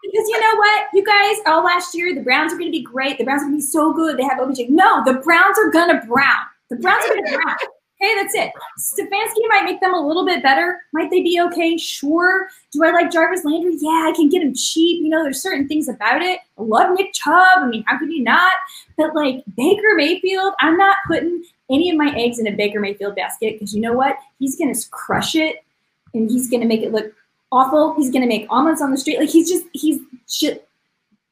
because 0.02 0.28
you 0.28 0.40
know 0.40 0.56
what, 0.56 0.88
you 0.92 1.04
guys, 1.04 1.36
all 1.46 1.64
last 1.64 1.94
year 1.94 2.14
the 2.14 2.22
Browns 2.22 2.52
are 2.52 2.58
going 2.58 2.70
to 2.70 2.76
be 2.76 2.82
great. 2.82 3.18
The 3.18 3.24
Browns 3.24 3.42
are 3.42 3.46
going 3.46 3.54
to 3.54 3.58
be 3.58 3.66
so 3.66 3.92
good. 3.92 4.18
They 4.18 4.24
have 4.24 4.40
OBJ. 4.40 4.68
No, 4.68 5.02
the 5.04 5.14
Browns 5.14 5.56
are 5.58 5.70
going 5.70 5.88
to 5.88 6.04
brown. 6.06 6.42
The 6.70 6.76
Browns 6.76 7.04
are 7.04 7.14
going 7.14 7.24
to 7.26 7.36
brown. 7.36 7.56
Okay, 8.02 8.14
that's 8.16 8.34
it. 8.34 8.52
Stefanski 8.80 9.48
might 9.48 9.64
make 9.64 9.80
them 9.80 9.94
a 9.94 10.06
little 10.06 10.26
bit 10.26 10.42
better. 10.42 10.80
Might 10.92 11.10
they 11.10 11.22
be 11.22 11.40
okay? 11.40 11.76
Sure. 11.76 12.48
Do 12.72 12.84
I 12.84 12.90
like 12.90 13.12
Jarvis 13.12 13.44
Landry? 13.44 13.76
Yeah, 13.78 14.08
I 14.08 14.12
can 14.16 14.28
get 14.28 14.42
him 14.42 14.54
cheap. 14.54 15.02
You 15.04 15.08
know, 15.08 15.22
there's 15.22 15.40
certain 15.40 15.68
things 15.68 15.88
about 15.88 16.20
it. 16.20 16.40
I 16.58 16.62
love 16.62 16.96
Nick 16.98 17.12
Chubb. 17.12 17.58
I 17.58 17.66
mean, 17.66 17.84
how 17.86 17.98
could 17.98 18.10
you 18.10 18.24
not? 18.24 18.52
But 18.96 19.14
like 19.14 19.44
Baker 19.56 19.94
Mayfield, 19.94 20.54
I'm 20.58 20.76
not 20.76 20.96
putting 21.06 21.44
any 21.70 21.90
of 21.90 21.96
my 21.96 22.12
eggs 22.16 22.40
in 22.40 22.48
a 22.48 22.50
Baker 22.50 22.80
Mayfield 22.80 23.14
basket 23.14 23.54
because 23.54 23.72
you 23.72 23.80
know 23.80 23.92
what? 23.92 24.16
He's 24.40 24.56
going 24.56 24.74
to 24.74 24.90
crush 24.90 25.36
it 25.36 25.64
and 26.12 26.28
he's 26.28 26.50
going 26.50 26.60
to 26.60 26.66
make 26.66 26.82
it 26.82 26.90
look 26.90 27.12
awful. 27.52 27.94
He's 27.94 28.10
going 28.10 28.22
to 28.22 28.28
make 28.28 28.48
omelets 28.50 28.82
on 28.82 28.90
the 28.90 28.98
street. 28.98 29.20
Like 29.20 29.30
he's 29.30 29.48
just 29.48 29.66
he's 29.74 30.00
shit. 30.28 30.68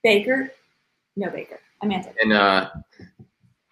Baker, 0.04 0.52
no 1.16 1.30
Baker. 1.30 1.58
I 1.82 1.86
meant 1.86 2.06
it. 2.06 2.14
And 2.22 2.32
uh, 2.32 2.70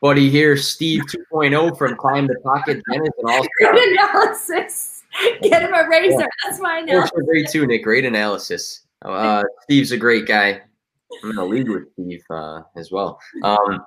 buddy 0.01 0.31
here, 0.31 0.57
Steve 0.57 1.03
2.0 1.33 1.77
from 1.77 1.97
Climb 1.97 2.27
the 2.27 2.37
Pocket. 2.45 2.83
Dennis 2.91 3.11
and 3.19 3.31
all. 3.31 3.47
Good 3.59 3.93
analysis. 3.93 5.03
Get 5.43 5.63
him 5.63 5.75
a 5.75 5.89
razor. 5.89 6.21
Yeah. 6.21 6.27
That's 6.45 6.61
my 6.61 6.79
analysis. 6.79 7.13
Great 7.25 7.49
too, 7.51 7.67
Nick. 7.67 7.85
Great 7.85 8.05
analysis. 8.05 8.83
Uh, 9.03 9.43
Steve's 9.63 9.93
a 9.93 9.97
great 9.97 10.27
guy. 10.27 10.61
I'm 11.23 11.31
in 11.31 11.39
a 11.39 11.45
league 11.45 11.69
with 11.69 11.91
Steve 11.93 12.23
uh, 12.31 12.63
as 12.77 12.91
well. 12.91 13.19
Um, 13.43 13.85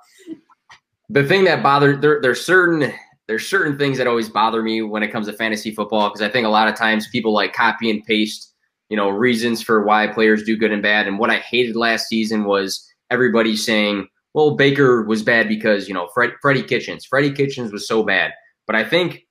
the 1.08 1.24
thing 1.24 1.44
that 1.44 1.62
bothers 1.62 2.00
there, 2.00 2.20
there's 2.20 2.44
certain 2.44 2.92
there's 3.28 3.46
certain 3.46 3.78
things 3.78 3.98
that 3.98 4.06
always 4.06 4.28
bother 4.28 4.62
me 4.62 4.82
when 4.82 5.02
it 5.02 5.08
comes 5.08 5.26
to 5.26 5.32
fantasy 5.32 5.70
football 5.70 6.08
because 6.08 6.22
I 6.22 6.28
think 6.28 6.46
a 6.46 6.50
lot 6.50 6.68
of 6.68 6.74
times 6.74 7.08
people 7.08 7.32
like 7.32 7.52
copy 7.52 7.90
and 7.90 8.04
paste, 8.04 8.52
you 8.88 8.96
know, 8.96 9.08
reasons 9.08 9.62
for 9.62 9.84
why 9.84 10.06
players 10.08 10.42
do 10.42 10.56
good 10.56 10.72
and 10.72 10.82
bad. 10.82 11.06
And 11.06 11.18
what 11.18 11.30
I 11.30 11.38
hated 11.38 11.76
last 11.76 12.08
season 12.08 12.44
was 12.44 12.86
everybody 13.10 13.56
saying, 13.56 14.08
"Well, 14.34 14.56
Baker 14.56 15.02
was 15.02 15.22
bad 15.22 15.48
because 15.48 15.88
you 15.88 15.94
know 15.94 16.08
Fred, 16.14 16.32
Freddie 16.40 16.62
Kitchens. 16.62 17.04
Freddie 17.04 17.32
Kitchens 17.32 17.72
was 17.72 17.86
so 17.86 18.02
bad." 18.02 18.32
But 18.66 18.76
I 18.76 18.84
think 18.84 19.26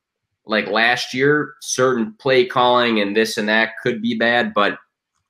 like 0.46 0.68
last 0.68 1.14
year, 1.14 1.56
certain 1.62 2.14
play 2.20 2.46
calling 2.46 3.00
and 3.00 3.16
this 3.16 3.38
and 3.38 3.48
that 3.48 3.74
could 3.84 4.02
be 4.02 4.18
bad, 4.18 4.54
but 4.54 4.78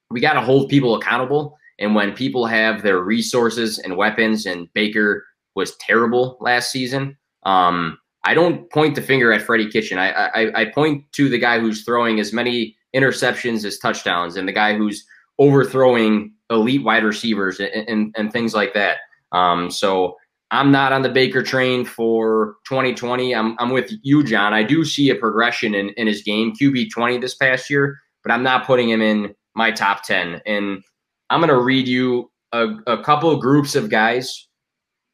we 0.09 0.19
got 0.19 0.34
to 0.34 0.41
hold 0.41 0.69
people 0.69 0.95
accountable. 0.95 1.57
And 1.80 1.95
when 1.95 2.13
people 2.13 2.45
have 2.45 2.84
their 2.84 2.99
resources 2.99 3.80
and 3.80 3.97
weapons, 3.97 4.45
and 4.45 4.72
Baker 4.74 5.26
was 5.55 5.76
terrible 5.78 6.38
last 6.39 6.72
season, 6.72 7.17
um, 7.43 7.97
I 8.24 8.34
don't 8.34 8.69
point 8.72 8.95
the 8.95 9.01
finger 9.01 9.34
at 9.34 9.41
Freddie 9.41 9.69
Kitchen. 9.69 9.97
I, 9.97 10.11
I, 10.11 10.61
I 10.61 10.65
point 10.65 11.11
to 11.13 11.28
the 11.28 11.39
guy 11.39 11.59
who's 11.59 11.84
throwing 11.84 12.19
as 12.19 12.32
many 12.32 12.78
interceptions 12.95 13.65
as 13.65 13.80
touchdowns, 13.80 14.36
and 14.36 14.47
the 14.47 14.53
guy 14.53 14.78
who's 14.78 15.05
overthrowing 15.39 16.34
elite 16.51 16.84
wide 16.84 17.03
receivers 17.03 17.59
and, 17.59 17.72
and, 17.89 18.15
and 18.15 18.32
things 18.32 18.53
like 18.53 18.74
that. 18.76 18.97
Um, 19.32 19.72
so 19.72 20.18
I'm 20.52 20.72
not 20.72 20.92
on 20.92 21.02
the 21.02 21.10
Baker 21.10 21.42
train 21.42 21.86
for 21.86 22.56
2020. 22.68 23.34
I'm, 23.34 23.56
I'm 23.60 23.70
with 23.70 23.92
you, 24.04 24.24
John. 24.24 24.54
I 24.54 24.64
do 24.64 24.84
see 24.84 25.10
a 25.10 25.16
progression 25.16 25.74
in, 25.74 25.90
in 25.90 26.08
his 26.08 26.22
game, 26.22 26.54
QB 26.54 26.92
20 26.92 27.20
this 27.20 27.36
past 27.36 27.70
year, 27.70 27.98
but 28.24 28.34
I'm 28.34 28.44
not 28.44 28.66
putting 28.66 28.90
him 28.90 29.02
in 29.02 29.34
my 29.56 29.72
top 29.72 30.04
10. 30.04 30.42
And 30.46 30.84
I'm 31.30 31.40
going 31.40 31.50
to 31.50 31.62
read 31.62 31.88
you 31.88 32.30
a, 32.52 32.68
a 32.86 33.02
couple 33.02 33.32
of 33.32 33.40
groups 33.40 33.76
of 33.76 33.90
guys. 33.90 34.48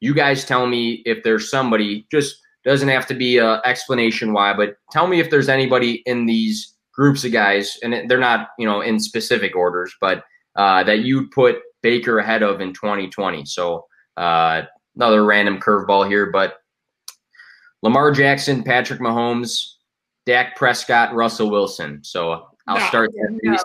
You 0.00 0.12
guys 0.12 0.44
tell 0.44 0.66
me 0.66 1.02
if 1.04 1.22
there's 1.22 1.48
somebody, 1.48 2.06
just 2.10 2.36
doesn't 2.64 2.88
have 2.88 3.06
to 3.06 3.14
be 3.14 3.38
an 3.38 3.60
explanation 3.64 4.32
why, 4.32 4.52
but 4.54 4.74
tell 4.90 5.06
me 5.06 5.20
if 5.20 5.30
there's 5.30 5.48
anybody 5.48 6.02
in 6.06 6.26
these 6.26 6.74
groups 6.92 7.24
of 7.24 7.30
guys, 7.30 7.78
and 7.84 8.10
they're 8.10 8.18
not, 8.18 8.48
you 8.58 8.66
know, 8.66 8.80
in 8.80 8.98
specific 8.98 9.54
orders, 9.54 9.94
but 10.00 10.24
uh, 10.56 10.82
that 10.82 11.00
you'd 11.00 11.30
put 11.30 11.58
Baker 11.80 12.18
ahead 12.18 12.42
of 12.42 12.60
in 12.60 12.72
2020. 12.72 13.44
So 13.44 13.86
uh, 14.18 14.62
another 14.96 15.24
random 15.24 15.60
curveball 15.60 16.08
here, 16.08 16.30
but 16.30 16.58
Lamar 17.82 18.10
Jackson, 18.10 18.64
Patrick 18.64 19.00
Mahomes, 19.00 19.74
Dak 20.26 20.56
Prescott, 20.56 21.14
Russell 21.14 21.50
Wilson. 21.50 22.00
So 22.02 22.48
I'll 22.66 22.78
no, 22.78 22.86
start. 22.86 23.10
No. 23.14 23.56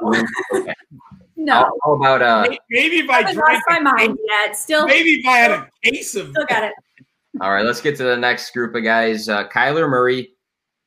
Okay. 0.54 0.74
no. 1.36 1.54
How, 1.54 1.72
how, 1.84 1.94
about 1.94 2.22
uh? 2.22 2.56
Maybe 2.70 3.00
if 3.00 3.10
I, 3.10 3.22
I 3.22 3.32
lost 3.32 3.64
my 3.68 3.80
mind 3.80 4.18
yet. 4.30 4.56
Still. 4.56 4.86
Maybe 4.86 5.16
if 5.16 5.28
I 5.28 5.38
had 5.38 5.52
a 5.52 5.70
case 5.84 6.16
of. 6.16 6.30
Still 6.30 6.46
got 6.46 6.64
it. 6.64 6.74
All 7.42 7.52
right, 7.52 7.66
let's 7.66 7.82
get 7.82 7.98
to 7.98 8.04
the 8.04 8.16
next 8.16 8.52
group 8.52 8.76
of 8.76 8.84
guys. 8.84 9.28
Uh, 9.28 9.48
Kyler 9.48 9.90
Murray, 9.90 10.36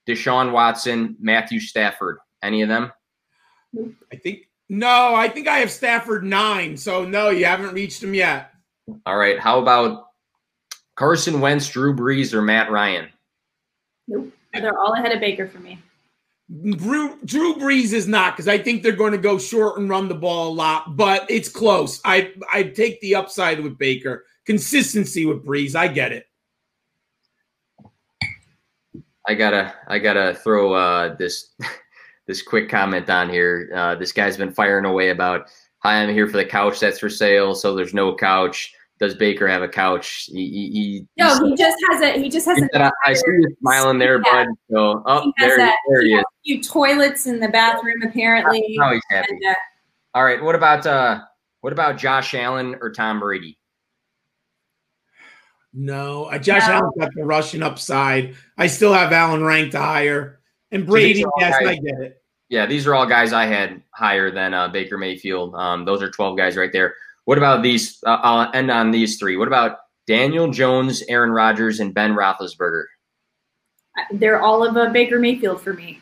Deshaun 0.06 0.52
Watson, 0.52 1.16
Matthew 1.18 1.58
Stafford. 1.58 2.18
Any 2.40 2.62
of 2.62 2.68
them? 2.68 2.92
I 4.12 4.16
think 4.16 4.48
no. 4.68 5.14
I 5.14 5.28
think 5.28 5.48
I 5.48 5.58
have 5.58 5.72
Stafford 5.72 6.22
nine. 6.22 6.76
So 6.76 7.04
no, 7.04 7.30
you 7.30 7.46
haven't 7.46 7.74
reached 7.74 8.00
him 8.00 8.14
yet. 8.14 8.52
All 9.04 9.16
right. 9.16 9.38
How 9.38 9.60
about 9.60 10.08
Carson 10.94 11.40
Wentz, 11.40 11.68
Drew 11.68 11.94
Brees, 11.94 12.32
or 12.32 12.42
Matt 12.42 12.70
Ryan? 12.70 13.08
Nope. 14.08 14.32
They're 14.52 14.78
all 14.78 14.94
ahead 14.94 15.12
of 15.12 15.20
Baker 15.20 15.46
for 15.48 15.58
me. 15.58 15.78
Drew, 16.48 17.18
Drew 17.24 17.54
Brees 17.54 17.92
is 17.92 18.06
not 18.06 18.34
because 18.34 18.46
I 18.46 18.56
think 18.56 18.82
they're 18.82 18.92
going 18.92 19.12
to 19.12 19.18
go 19.18 19.36
short 19.36 19.78
and 19.78 19.90
run 19.90 20.08
the 20.08 20.14
ball 20.14 20.48
a 20.48 20.54
lot, 20.54 20.96
but 20.96 21.28
it's 21.28 21.48
close. 21.48 22.00
I 22.04 22.32
I 22.52 22.62
take 22.62 23.00
the 23.00 23.16
upside 23.16 23.60
with 23.60 23.76
Baker. 23.76 24.24
Consistency 24.46 25.26
with 25.26 25.44
Brees. 25.44 25.74
I 25.74 25.88
get 25.88 26.12
it. 26.12 26.26
I 29.26 29.34
gotta 29.34 29.74
I 29.88 29.98
gotta 29.98 30.34
throw 30.34 30.72
uh, 30.72 31.16
this 31.16 31.54
this 32.26 32.42
quick 32.42 32.68
comment 32.68 33.10
on 33.10 33.28
here. 33.28 33.70
Uh, 33.74 33.94
this 33.96 34.12
guy's 34.12 34.36
been 34.36 34.52
firing 34.52 34.84
away 34.84 35.10
about 35.10 35.48
hi, 35.86 36.02
I'm 36.02 36.12
here 36.12 36.26
for 36.26 36.36
the 36.36 36.44
couch 36.44 36.80
that's 36.80 36.98
for 36.98 37.08
sale. 37.08 37.54
So 37.54 37.74
there's 37.74 37.94
no 37.94 38.14
couch 38.14 38.74
does 38.98 39.14
Baker 39.14 39.46
have 39.46 39.62
a 39.62 39.68
couch? 39.68 40.28
He, 40.32 40.48
he, 40.48 40.70
he 40.70 41.06
no, 41.18 41.44
he 41.44 41.54
just 41.54 41.76
has 41.90 42.00
a 42.00 42.18
he 42.18 42.30
just 42.30 42.46
has 42.46 42.58
a. 42.58 42.82
I, 42.82 42.90
I 43.04 43.12
see 43.12 43.22
you 43.26 43.56
smiling 43.60 43.98
there, 43.98 44.22
yeah. 44.24 44.44
bud. 44.44 44.54
So 44.70 45.02
oh, 45.04 45.32
there, 45.38 45.60
a, 45.60 45.72
there 45.90 46.02
he, 46.02 46.08
he 46.08 46.14
is. 46.14 46.22
A 46.22 46.24
few 46.44 46.62
toilets 46.62 47.26
in 47.26 47.38
the 47.38 47.48
bathroom, 47.48 48.02
apparently. 48.02 48.78
Oh, 48.80 48.92
he's 48.92 49.02
happy. 49.10 49.28
And, 49.30 49.50
uh, 49.50 49.54
All 50.14 50.24
right, 50.24 50.42
what 50.42 50.54
about 50.54 50.86
uh, 50.86 51.20
what 51.60 51.74
about 51.74 51.98
Josh 51.98 52.32
Allen 52.32 52.76
or 52.80 52.90
Tom 52.90 53.20
Brady? 53.20 53.58
No, 55.74 56.24
uh, 56.24 56.38
Josh 56.38 56.66
no. 56.66 56.74
Allen 56.74 56.90
got 56.98 57.10
the 57.14 57.24
rushing 57.24 57.62
upside. 57.62 58.34
I 58.56 58.66
still 58.66 58.94
have 58.94 59.12
Allen 59.12 59.44
ranked 59.44 59.74
higher, 59.74 60.40
and 60.70 60.86
Brady. 60.86 61.22
So 61.22 61.30
yes, 61.38 61.58
guys, 61.58 61.68
I 61.68 61.74
get 61.74 62.00
it. 62.00 62.22
Yeah, 62.48 62.66
these 62.66 62.86
are 62.86 62.94
all 62.94 63.06
guys 63.06 63.32
I 63.32 63.46
had 63.46 63.82
higher 63.90 64.30
than 64.30 64.54
uh, 64.54 64.68
Baker 64.68 64.96
Mayfield. 64.96 65.54
Um, 65.54 65.84
those 65.84 66.02
are 66.02 66.10
twelve 66.10 66.36
guys 66.36 66.56
right 66.56 66.72
there. 66.72 66.94
What 67.24 67.38
about 67.38 67.62
these? 67.62 67.98
Uh, 68.06 68.18
I'll 68.22 68.50
end 68.54 68.70
on 68.70 68.92
these 68.92 69.18
three. 69.18 69.36
What 69.36 69.48
about 69.48 69.78
Daniel 70.06 70.50
Jones, 70.50 71.02
Aaron 71.08 71.30
Rodgers, 71.30 71.80
and 71.80 71.92
Ben 71.92 72.14
Roethlisberger? 72.14 72.84
They're 74.12 74.40
all 74.40 74.64
of 74.64 74.76
a 74.76 74.90
Baker 74.90 75.18
Mayfield 75.18 75.60
for 75.60 75.72
me. 75.72 76.00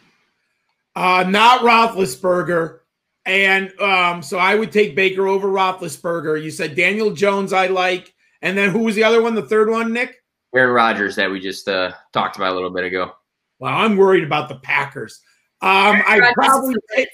Uh, 0.94 1.24
not 1.26 1.60
Roethlisberger. 1.62 2.80
And 3.26 3.72
um, 3.80 4.22
so 4.22 4.38
I 4.38 4.54
would 4.54 4.70
take 4.70 4.94
Baker 4.94 5.26
over 5.26 5.48
Roethlisberger. 5.48 6.42
You 6.42 6.50
said 6.50 6.76
Daniel 6.76 7.10
Jones, 7.12 7.52
I 7.52 7.68
like. 7.68 8.12
And 8.42 8.58
then 8.58 8.70
who 8.70 8.80
was 8.80 8.94
the 8.94 9.04
other 9.04 9.22
one, 9.22 9.34
the 9.34 9.42
third 9.42 9.70
one, 9.70 9.92
Nick? 9.92 10.22
Aaron 10.54 10.74
Rodgers, 10.74 11.16
that 11.16 11.30
we 11.30 11.40
just 11.40 11.66
uh, 11.68 11.92
talked 12.12 12.36
about 12.36 12.52
a 12.52 12.54
little 12.54 12.70
bit 12.70 12.84
ago. 12.84 13.12
Well, 13.58 13.72
I'm 13.72 13.96
worried 13.96 14.24
about 14.24 14.50
the 14.50 14.56
Packers. 14.56 15.20
Um, 15.64 16.02
I 16.06 16.30
probably 16.34 16.74
take, 16.94 17.08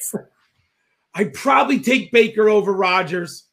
I 1.14 1.24
probably 1.24 1.78
take 1.78 2.10
Baker 2.10 2.48
over 2.48 2.72
Rodgers. 2.72 3.44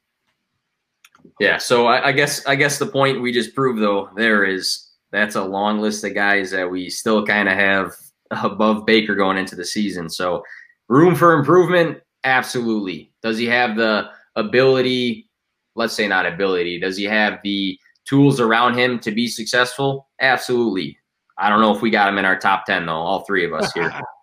Yeah, 1.39 1.59
so 1.59 1.85
I, 1.85 2.07
I, 2.07 2.11
guess 2.13 2.43
I 2.47 2.55
guess 2.55 2.79
the 2.79 2.87
point 2.87 3.21
we 3.21 3.31
just 3.31 3.53
proved 3.53 3.79
though 3.79 4.09
there 4.15 4.43
is 4.43 4.89
that's 5.11 5.35
a 5.35 5.43
long 5.43 5.81
list 5.81 6.03
of 6.03 6.15
guys 6.15 6.49
that 6.49 6.71
we 6.71 6.89
still 6.89 7.23
kind 7.23 7.47
of 7.47 7.53
have 7.53 7.93
above 8.31 8.87
Baker 8.87 9.13
going 9.13 9.37
into 9.37 9.55
the 9.55 9.65
season. 9.65 10.09
So 10.09 10.43
room 10.87 11.13
for 11.13 11.33
improvement, 11.33 11.99
absolutely. 12.23 13.11
Does 13.21 13.37
he 13.37 13.45
have 13.45 13.75
the 13.75 14.09
ability? 14.35 15.29
Let's 15.75 15.93
say 15.93 16.07
not 16.07 16.25
ability. 16.25 16.79
Does 16.79 16.97
he 16.97 17.03
have 17.03 17.37
the 17.43 17.79
tools 18.05 18.39
around 18.39 18.79
him 18.79 18.97
to 19.01 19.11
be 19.11 19.27
successful? 19.27 20.07
Absolutely. 20.21 20.97
I 21.37 21.49
don't 21.49 21.61
know 21.61 21.75
if 21.75 21.83
we 21.83 21.91
got 21.91 22.09
him 22.09 22.17
in 22.17 22.25
our 22.25 22.39
top 22.39 22.65
ten 22.65 22.87
though. 22.87 22.93
All 22.93 23.25
three 23.25 23.45
of 23.45 23.53
us 23.53 23.71
here. 23.73 23.93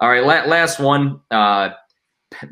all 0.00 0.10
right, 0.10 0.24
last 0.24 0.78
one. 0.78 1.20
Uh, 1.30 1.70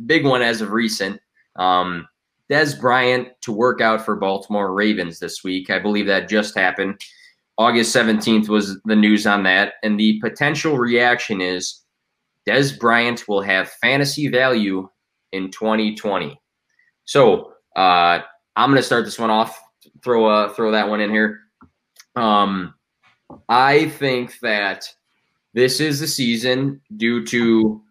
big 0.06 0.24
one 0.24 0.42
as 0.42 0.60
of 0.60 0.70
recent. 0.70 1.20
Um, 1.56 2.08
Dez 2.50 2.78
Bryant 2.78 3.28
to 3.42 3.52
work 3.52 3.80
out 3.80 4.04
for 4.04 4.16
Baltimore 4.16 4.72
Ravens 4.72 5.18
this 5.18 5.42
week. 5.42 5.70
I 5.70 5.78
believe 5.78 6.06
that 6.06 6.28
just 6.28 6.56
happened. 6.56 7.00
August 7.56 7.94
17th 7.94 8.48
was 8.48 8.80
the 8.84 8.96
news 8.96 9.26
on 9.26 9.42
that. 9.44 9.74
And 9.82 9.98
the 9.98 10.20
potential 10.20 10.76
reaction 10.76 11.40
is 11.40 11.82
Dez 12.48 12.78
Bryant 12.78 13.26
will 13.28 13.42
have 13.42 13.70
fantasy 13.70 14.28
value 14.28 14.88
in 15.32 15.50
2020. 15.50 16.38
So 17.04 17.52
uh, 17.76 18.20
I'm 18.56 18.70
going 18.70 18.76
to 18.76 18.82
start 18.82 19.04
this 19.04 19.18
one 19.18 19.30
off. 19.30 19.60
Throw 20.02 20.28
a, 20.28 20.52
throw 20.54 20.70
that 20.72 20.88
one 20.88 21.00
in 21.00 21.10
here. 21.10 21.40
Um, 22.16 22.74
I 23.48 23.88
think 23.88 24.38
that 24.40 24.88
this 25.54 25.80
is 25.80 26.00
the 26.00 26.06
season 26.06 26.80
due 26.96 27.24
to 27.26 27.82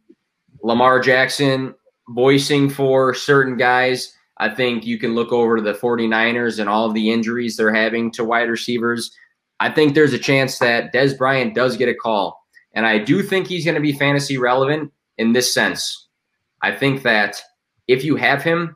Lamar 0.61 0.99
Jackson 0.99 1.74
voicing 2.09 2.70
for 2.70 3.14
certain 3.14 3.57
guys 3.57 4.16
I 4.38 4.49
think 4.49 4.86
you 4.86 4.97
can 4.97 5.16
look 5.16 5.32
over 5.32 5.57
to 5.57 5.61
the 5.61 5.74
49ers 5.74 6.59
and 6.59 6.68
all 6.68 6.86
of 6.86 6.93
the 6.93 7.11
injuries 7.11 7.55
they're 7.55 7.74
having 7.74 8.11
to 8.11 8.24
wide 8.24 8.49
receivers. 8.49 9.16
I 9.59 9.70
think 9.70 9.93
there's 9.93 10.14
a 10.14 10.20
chance 10.20 10.59
that 10.59 10.93
Dez 10.93 11.18
Bryant 11.18 11.55
does 11.55 11.78
get 11.78 11.89
a 11.89 11.93
call. 11.93 12.43
And 12.74 12.86
I 12.86 12.97
do 12.97 13.22
think 13.22 13.47
he's 13.47 13.64
going 13.64 13.76
to 13.76 13.82
be 13.82 13.93
fantasy 13.93 14.38
relevant 14.38 14.91
in 15.18 15.34
this 15.34 15.53
sense. 15.53 16.07
I 16.61 16.72
think 16.72 17.03
that 17.03 17.41
if 17.88 18.03
you 18.03 18.16
have 18.16 18.41
him, 18.41 18.76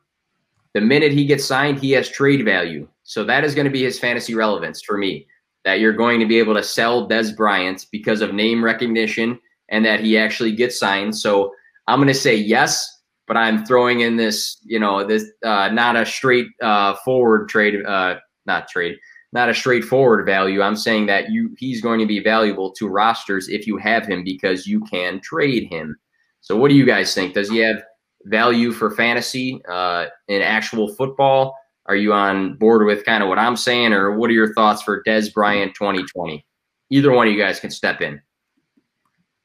the 0.73 0.81
minute 0.81 1.11
he 1.11 1.25
gets 1.25 1.43
signed, 1.43 1.79
he 1.79 1.91
has 1.91 2.07
trade 2.07 2.45
value. 2.45 2.88
So 3.03 3.23
that 3.23 3.43
is 3.43 3.55
going 3.55 3.65
to 3.65 3.71
be 3.71 3.83
his 3.83 3.99
fantasy 3.99 4.35
relevance 4.35 4.81
for 4.81 4.97
me. 4.97 5.25
That 5.68 5.82
you're 5.82 5.91
going 5.91 6.22
to 6.22 6.26
be 6.26 6.39
able 6.39 6.53
to 6.55 6.63
sell 6.63 7.09
Dez 7.09 7.36
Bryant 7.36 7.86
because 7.91 8.22
of 8.22 8.34
name 8.34 8.63
recognition 8.63 9.38
and 9.68 9.84
that 9.84 9.99
he 9.99 10.18
actually 10.18 10.53
gets 10.53 10.80
signed. 10.80 11.13
So 11.13 11.51
I'm 11.88 11.99
going 11.99 12.07
to 12.07 12.13
say 12.13 12.36
yes, 12.38 13.01
but 13.28 13.36
I'm 13.36 13.65
throwing 13.65 13.99
in 13.99 14.15
this, 14.15 14.61
you 14.63 14.80
know, 14.80 15.05
this 15.05 15.26
uh, 15.43 15.68
not 15.74 15.97
a 15.97 16.05
straight 16.05 16.47
uh, 16.61 16.95
forward 17.03 17.49
trade, 17.49 17.86
uh, 17.86 18.15
not 18.45 18.70
trade, 18.70 18.95
not 19.34 19.49
a 19.49 19.53
straightforward 19.53 20.26
value. 20.26 20.61
I'm 20.61 20.78
saying 20.78 21.07
that 21.07 21.32
you 21.32 21.53
he's 21.57 21.82
going 21.82 21.99
to 21.99 22.05
be 22.05 22.22
valuable 22.22 22.72
to 22.76 22.88
rosters 22.88 23.49
if 23.49 23.68
you 23.68 23.76
have 23.76 24.07
him 24.07 24.24
because 24.24 24.68
you 24.68 24.80
can 24.86 25.20
trade 25.20 25.68
him. 25.70 25.97
So 26.39 26.55
what 26.55 26.70
do 26.70 26.76
you 26.76 26.86
guys 26.86 27.13
think? 27.13 27.34
Does 27.34 27.49
he 27.49 27.57
have 27.57 27.84
value 28.24 28.72
for 28.72 28.89
fantasy 28.89 29.61
uh, 29.70 30.05
in 30.30 30.41
actual 30.41 30.88
football? 30.95 31.57
Are 31.88 31.95
you 31.95 32.13
on 32.13 32.55
board 32.55 32.85
with 32.85 33.05
kind 33.05 33.23
of 33.23 33.29
what 33.29 33.39
I'm 33.39 33.55
saying, 33.55 33.93
or 33.93 34.17
what 34.17 34.29
are 34.29 34.33
your 34.33 34.53
thoughts 34.53 34.81
for 34.81 35.03
Dez 35.03 35.33
Bryant 35.33 35.73
2020? 35.75 36.45
Either 36.89 37.11
one 37.11 37.27
of 37.27 37.33
you 37.33 37.39
guys 37.39 37.59
can 37.59 37.69
step 37.69 38.01
in. 38.01 38.21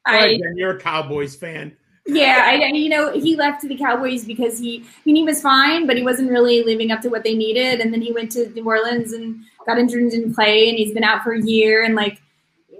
I, 0.05 0.37
you're 0.55 0.77
a 0.77 0.79
Cowboys 0.79 1.35
fan. 1.35 1.75
Yeah, 2.05 2.43
I, 2.45 2.55
you 2.73 2.89
know, 2.89 3.13
he 3.13 3.37
left 3.37 3.61
the 3.61 3.77
Cowboys 3.77 4.25
because 4.25 4.59
he, 4.59 4.81
I 4.83 4.99
mean, 5.05 5.15
he 5.15 5.23
was 5.23 5.41
fine, 5.41 5.87
but 5.87 5.95
he 5.95 6.03
wasn't 6.03 6.29
really 6.29 6.61
living 6.63 6.91
up 6.91 6.99
to 7.01 7.09
what 7.09 7.23
they 7.23 7.33
needed. 7.33 7.79
And 7.79 7.93
then 7.93 8.01
he 8.01 8.11
went 8.11 8.29
to 8.33 8.49
New 8.49 8.65
Orleans 8.65 9.13
and 9.13 9.39
got 9.65 9.79
injured 9.79 10.01
and 10.01 10.11
didn't 10.11 10.35
play, 10.35 10.67
and 10.67 10.77
he's 10.77 10.93
been 10.93 11.05
out 11.05 11.23
for 11.23 11.33
a 11.33 11.41
year. 11.41 11.83
And 11.83 11.95
like, 11.95 12.21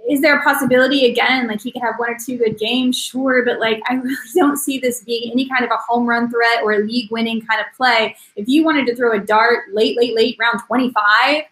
is 0.08 0.20
there 0.20 0.38
a 0.38 0.42
possibility 0.42 1.06
again? 1.06 1.46
Like 1.46 1.62
he 1.62 1.72
could 1.72 1.82
have 1.82 1.94
one 1.96 2.10
or 2.10 2.18
two 2.18 2.36
good 2.36 2.58
games, 2.58 2.98
sure, 2.98 3.44
but 3.44 3.58
like 3.58 3.82
I 3.88 3.94
really 4.02 4.16
don't 4.34 4.56
see 4.56 4.78
this 4.78 5.02
being 5.02 5.32
any 5.32 5.48
kind 5.48 5.64
of 5.64 5.70
a 5.70 5.76
home 5.76 6.06
run 6.06 6.30
threat 6.30 6.62
or 6.62 6.72
a 6.72 6.78
league 6.78 7.10
winning 7.10 7.40
kind 7.40 7.60
of 7.60 7.66
play. 7.76 8.16
If 8.36 8.48
you 8.48 8.64
wanted 8.64 8.86
to 8.86 8.96
throw 8.96 9.16
a 9.16 9.20
dart 9.20 9.72
late, 9.72 9.96
late, 9.96 10.14
late 10.14 10.36
round 10.38 10.60
25, 10.66 11.44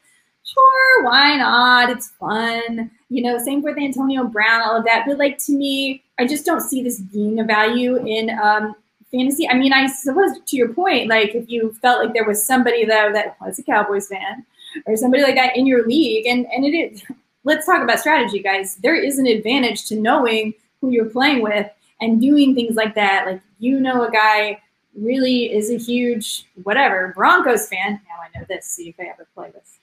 sure, 0.44 1.04
why 1.04 1.36
not? 1.36 1.90
It's 1.90 2.08
fun. 2.20 2.90
You 3.08 3.22
know, 3.22 3.38
same 3.38 3.62
with 3.62 3.78
Antonio 3.78 4.24
Brown, 4.24 4.62
all 4.62 4.76
of 4.76 4.84
that. 4.84 5.04
But 5.06 5.18
like 5.18 5.38
to 5.46 5.52
me, 5.52 6.02
I 6.18 6.26
just 6.26 6.44
don't 6.44 6.60
see 6.60 6.82
this 6.82 7.00
being 7.00 7.40
a 7.40 7.44
value 7.44 7.96
in 7.96 8.30
um, 8.38 8.74
fantasy. 9.10 9.48
I 9.48 9.54
mean, 9.54 9.72
I 9.72 9.86
suppose 9.86 10.38
to 10.46 10.56
your 10.56 10.72
point, 10.74 11.08
like 11.08 11.34
if 11.34 11.48
you 11.48 11.72
felt 11.80 12.04
like 12.04 12.14
there 12.14 12.26
was 12.26 12.44
somebody 12.44 12.84
though 12.84 13.10
that 13.12 13.36
was 13.40 13.58
a 13.58 13.62
Cowboys 13.62 14.08
fan 14.08 14.44
or 14.86 14.96
somebody 14.96 15.22
like 15.22 15.36
that 15.36 15.56
in 15.56 15.66
your 15.66 15.86
league, 15.86 16.26
and 16.26 16.46
and 16.46 16.64
it 16.64 16.76
is. 16.76 17.02
Let's 17.44 17.66
talk 17.66 17.82
about 17.82 18.00
strategy, 18.00 18.40
guys. 18.40 18.76
There 18.76 18.94
is 18.94 19.18
an 19.18 19.26
advantage 19.26 19.86
to 19.86 19.96
knowing 19.96 20.54
who 20.80 20.90
you're 20.90 21.06
playing 21.06 21.42
with 21.42 21.68
and 22.00 22.20
doing 22.20 22.54
things 22.54 22.76
like 22.76 22.94
that. 22.94 23.26
Like 23.26 23.40
you 23.58 23.80
know, 23.80 24.04
a 24.04 24.10
guy 24.10 24.60
really 24.94 25.52
is 25.52 25.70
a 25.70 25.78
huge 25.78 26.46
whatever 26.62 27.12
Broncos 27.16 27.68
fan. 27.68 28.00
Now 28.08 28.22
I 28.22 28.38
know 28.38 28.44
this. 28.48 28.66
See 28.66 28.88
if 28.88 28.96
I 29.00 29.04
ever 29.04 29.26
play 29.34 29.50
with 29.54 29.78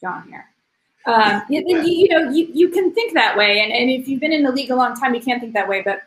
John 0.00 0.28
here. 0.28 0.46
Um, 1.06 1.42
you, 1.48 1.62
you, 1.82 2.08
know, 2.08 2.30
you, 2.30 2.48
you 2.52 2.68
can 2.68 2.92
think 2.92 3.14
that 3.14 3.36
way. 3.36 3.60
And, 3.60 3.72
and 3.72 3.90
if 3.90 4.08
you've 4.08 4.20
been 4.20 4.32
in 4.32 4.42
the 4.42 4.52
league 4.52 4.70
a 4.70 4.76
long 4.76 4.94
time, 4.94 5.14
you 5.14 5.20
can't 5.20 5.40
think 5.40 5.54
that 5.54 5.68
way. 5.68 5.82
But 5.82 6.02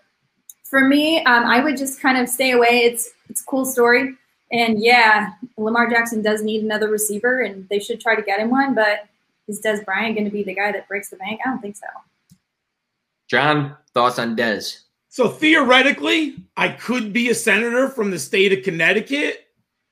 for 0.64 0.82
me, 0.82 1.24
um, 1.26 1.46
I 1.46 1.64
would 1.64 1.78
just 1.78 2.00
kind 2.00 2.18
of 2.18 2.30
stay 2.30 2.52
away. 2.52 2.84
It's 2.86 3.10
it's 3.30 3.42
a 3.42 3.46
cool 3.46 3.66
story, 3.66 4.16
and 4.52 4.82
yeah, 4.82 5.34
Lamar 5.58 5.90
Jackson 5.90 6.22
does 6.22 6.44
need 6.44 6.64
another 6.64 6.90
receiver, 6.90 7.42
and 7.42 7.68
they 7.70 7.80
should 7.80 8.00
try 8.00 8.16
to 8.16 8.22
get 8.22 8.40
him 8.40 8.50
one. 8.50 8.74
But 8.74 9.08
is 9.48 9.62
Dez 9.62 9.84
Bryant 9.86 10.16
going 10.16 10.26
to 10.26 10.32
be 10.32 10.44
the 10.44 10.56
guy 10.56 10.72
that 10.72 10.88
breaks 10.88 11.10
the 11.10 11.18
bank? 11.18 11.40
I 11.46 11.50
don't 11.50 11.62
think 11.62 11.76
so. 11.76 11.88
John, 13.28 13.76
thoughts 13.94 14.20
on 14.20 14.36
Dez? 14.36 14.82
So 15.10 15.28
theoretically, 15.28 16.36
I 16.56 16.70
could 16.70 17.12
be 17.12 17.30
a 17.30 17.36
senator 17.36 17.90
from 17.90 18.12
the 18.12 18.20
state 18.20 18.54
of 18.54 18.64
Connecticut, 18.64 19.48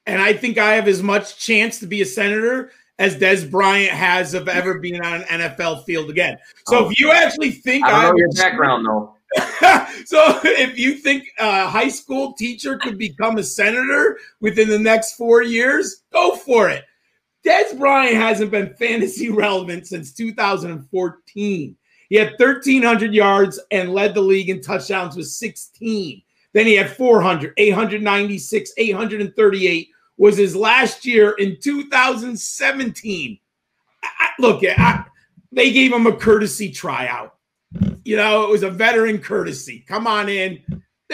and 0.05 0.21
I 0.21 0.33
think 0.33 0.57
I 0.57 0.73
have 0.73 0.87
as 0.87 1.03
much 1.03 1.37
chance 1.37 1.79
to 1.79 1.87
be 1.87 2.01
a 2.01 2.05
senator 2.05 2.71
as 2.99 3.15
Dez 3.15 3.49
Bryant 3.49 3.91
has 3.91 4.33
of 4.33 4.47
ever 4.47 4.79
being 4.79 5.01
on 5.01 5.21
an 5.23 5.41
NFL 5.41 5.85
field 5.85 6.09
again. 6.09 6.37
So 6.67 6.85
oh. 6.85 6.89
if 6.89 6.99
you 6.99 7.11
actually 7.11 7.51
think 7.51 7.85
I 7.85 7.91
don't 7.91 8.11
know 8.11 8.17
your 8.17 8.31
background 8.31 8.85
though. 8.85 9.15
so 10.05 10.39
if 10.43 10.77
you 10.77 10.95
think 10.95 11.25
a 11.39 11.67
high 11.67 11.87
school 11.87 12.33
teacher 12.33 12.77
could 12.77 12.97
become 12.97 13.37
a 13.37 13.43
senator 13.43 14.17
within 14.41 14.67
the 14.67 14.79
next 14.79 15.13
four 15.13 15.41
years, 15.43 16.03
go 16.11 16.35
for 16.35 16.69
it. 16.69 16.83
Dez 17.45 17.77
Bryant 17.77 18.15
hasn't 18.15 18.51
been 18.51 18.73
fantasy 18.75 19.29
relevant 19.29 19.87
since 19.87 20.13
2014. 20.13 21.75
He 22.09 22.15
had 22.15 22.33
1,300 22.37 23.13
yards 23.13 23.59
and 23.71 23.93
led 23.93 24.13
the 24.13 24.21
league 24.21 24.49
in 24.49 24.61
touchdowns 24.61 25.15
with 25.15 25.27
16. 25.27 26.21
Then 26.53 26.65
he 26.65 26.75
had 26.75 26.89
400, 26.89 27.53
896, 27.57 28.73
838 28.77 29.89
was 30.17 30.37
his 30.37 30.55
last 30.55 31.05
year 31.05 31.31
in 31.37 31.57
2017. 31.61 33.39
I, 34.03 34.29
look, 34.39 34.63
I, 34.63 35.05
they 35.51 35.71
gave 35.71 35.93
him 35.93 36.07
a 36.07 36.15
courtesy 36.15 36.71
tryout. 36.71 37.35
You 38.03 38.17
know, 38.17 38.43
it 38.43 38.49
was 38.49 38.63
a 38.63 38.69
veteran 38.69 39.19
courtesy. 39.19 39.85
Come 39.87 40.07
on 40.07 40.27
in. 40.27 40.61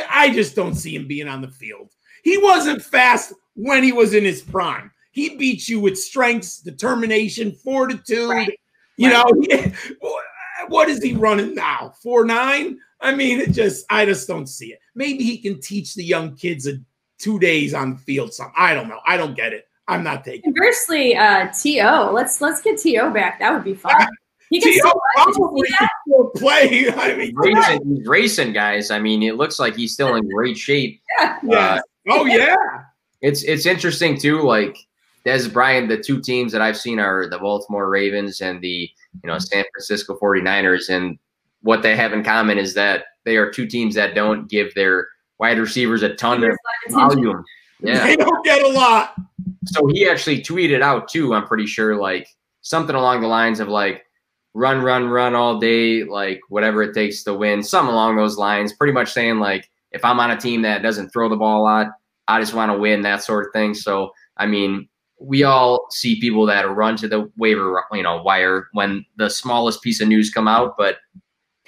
I 0.09 0.34
just 0.34 0.55
don't 0.55 0.76
see 0.76 0.95
him 0.95 1.07
being 1.07 1.28
on 1.28 1.41
the 1.41 1.51
field. 1.51 1.91
He 2.23 2.38
wasn't 2.38 2.82
fast 2.82 3.34
when 3.53 3.84
he 3.84 3.91
was 3.91 4.13
in 4.13 4.23
his 4.23 4.41
prime. 4.41 4.91
He 5.16 5.38
beat 5.38 5.70
you 5.70 5.80
with 5.80 5.97
strengths, 5.97 6.59
determination, 6.59 7.53
fortitude. 7.53 8.30
Right. 8.30 8.59
You 8.97 9.13
right. 9.13 9.72
know, 10.01 10.11
what 10.68 10.89
is 10.89 11.01
he 11.01 11.13
running 11.13 11.55
now? 11.55 11.93
Four 12.03 12.26
nine? 12.26 12.80
I 12.99 13.16
mean, 13.16 13.39
it 13.39 13.53
just 13.53 13.86
I 13.89 14.03
just 14.03 14.28
don't 14.28 14.45
see 14.45 14.74
it. 14.74 14.80
Maybe 14.93 15.24
he 15.24 15.38
can 15.38 15.61
teach 15.61 15.95
the 15.95 16.03
young 16.03 16.36
kids 16.36 16.68
a 16.68 16.74
two 17.18 17.39
days 17.39 17.74
on 17.74 17.93
the 17.93 17.97
field. 17.97 18.34
Some 18.34 18.51
I 18.57 18.74
don't 18.74 18.89
know. 18.89 18.99
I 19.07 19.16
don't 19.16 19.38
get 19.38 19.53
it. 19.53 19.70
I'm 19.88 20.03
not 20.03 20.26
taking. 20.26 20.53
Conversely, 20.53 21.16
uh, 21.16 21.47
To 21.61 22.11
let's 22.11 22.41
let's 22.41 22.61
get 22.61 22.78
To 22.80 23.09
back. 23.11 23.39
That 23.39 23.53
would 23.53 23.63
be 23.63 23.74
fun. 23.74 24.05
He 24.49 24.59
can 24.59 24.74
still 24.74 26.32
play. 26.36 26.89
I 26.97 27.16
mean, 27.16 27.34
racing, 27.38 27.95
he's 27.95 28.05
racing, 28.05 28.51
guys. 28.51 28.91
I 28.91 28.99
mean, 28.99 29.24
it 29.24 29.38
looks 29.38 29.59
like 29.59 29.78
he's 29.78 29.93
still 29.93 30.13
in 30.16 30.30
great 30.30 30.57
shape. 30.57 31.01
Yeah. 31.41 31.76
Uh, 31.76 31.82
oh 32.09 32.26
yeah. 32.26 32.55
It's 33.22 33.43
it's 33.43 33.66
interesting 33.66 34.20
too. 34.20 34.41
Like 34.41 34.78
Dez 35.26 35.51
Bryant, 35.51 35.89
the 35.89 35.97
two 35.97 36.21
teams 36.21 36.51
that 36.51 36.61
I've 36.61 36.78
seen 36.78 36.99
are 36.99 37.28
the 37.28 37.39
Baltimore 37.39 37.89
Ravens 37.89 38.41
and 38.41 38.61
the 38.61 38.89
you 39.23 39.28
know 39.28 39.34
mm-hmm. 39.34 39.39
San 39.39 39.65
Francisco 39.73 40.17
49ers, 40.21 40.89
and 40.89 41.17
what 41.61 41.82
they 41.82 41.95
have 41.95 42.13
in 42.13 42.23
common 42.23 42.57
is 42.57 42.76
that 42.76 43.05
they 43.23 43.38
are 43.38 43.49
two 43.49 43.65
teams 43.65 43.95
that 43.95 44.13
don't 44.13 44.47
give 44.47 44.73
their 44.76 45.07
wide 45.39 45.57
receivers 45.57 46.03
a 46.03 46.13
ton 46.15 46.43
of 46.43 46.55
volume. 46.89 47.43
Yeah. 47.82 48.05
They 48.05 48.15
don't 48.17 48.45
get 48.45 48.61
a 48.61 48.67
lot. 48.67 49.15
So 49.65 49.88
he 49.88 50.07
actually 50.07 50.41
tweeted 50.41 50.82
out 50.82 51.09
too, 51.09 51.34
I'm 51.34 51.45
pretty 51.47 51.65
sure, 51.65 51.97
like 51.97 52.28
something 52.61 52.95
along 52.95 53.21
the 53.21 53.28
lines 53.28 53.59
of 53.59 53.67
like 53.67 54.05
run, 54.53 54.82
run, 54.82 55.09
run 55.09 55.36
all 55.36 55.59
day, 55.59 56.03
like 56.03 56.39
whatever 56.49 56.84
it 56.84 56.93
takes 56.93 57.23
to 57.23 57.34
win, 57.34 57.63
something 57.63 57.93
along 57.93 58.15
those 58.15 58.38
lines. 58.38 58.73
Pretty 58.73 58.93
much 58.93 59.11
saying 59.11 59.39
like 59.39 59.69
if 59.91 60.05
I'm 60.05 60.19
on 60.19 60.32
a 60.32 60.38
team 60.38 60.61
that 60.61 60.84
doesn't 60.84 61.09
throw 61.09 61.30
the 61.30 61.36
ball 61.36 61.61
a 61.61 61.63
lot, 61.63 61.88
I 62.28 62.39
just 62.39 62.53
want 62.53 62.71
to 62.71 62.78
win, 62.78 63.01
that 63.01 63.23
sort 63.23 63.47
of 63.47 63.53
thing. 63.53 63.73
So 63.73 64.11
I 64.38 64.45
mean, 64.45 64.88
we 65.20 65.43
all 65.43 65.88
see 65.91 66.20
people 66.20 66.45
that 66.45 66.70
run 66.70 66.97
to 66.97 67.07
the 67.07 67.32
waiver, 67.38 67.84
you 67.93 68.03
know, 68.03 68.22
wire 68.22 68.68
when 68.74 69.05
the 69.18 69.30
smallest 69.30 69.82
piece 69.82 70.01
of 70.01 70.07
news 70.07 70.30
come 70.30 70.47
out, 70.47 70.76
but 70.78 70.97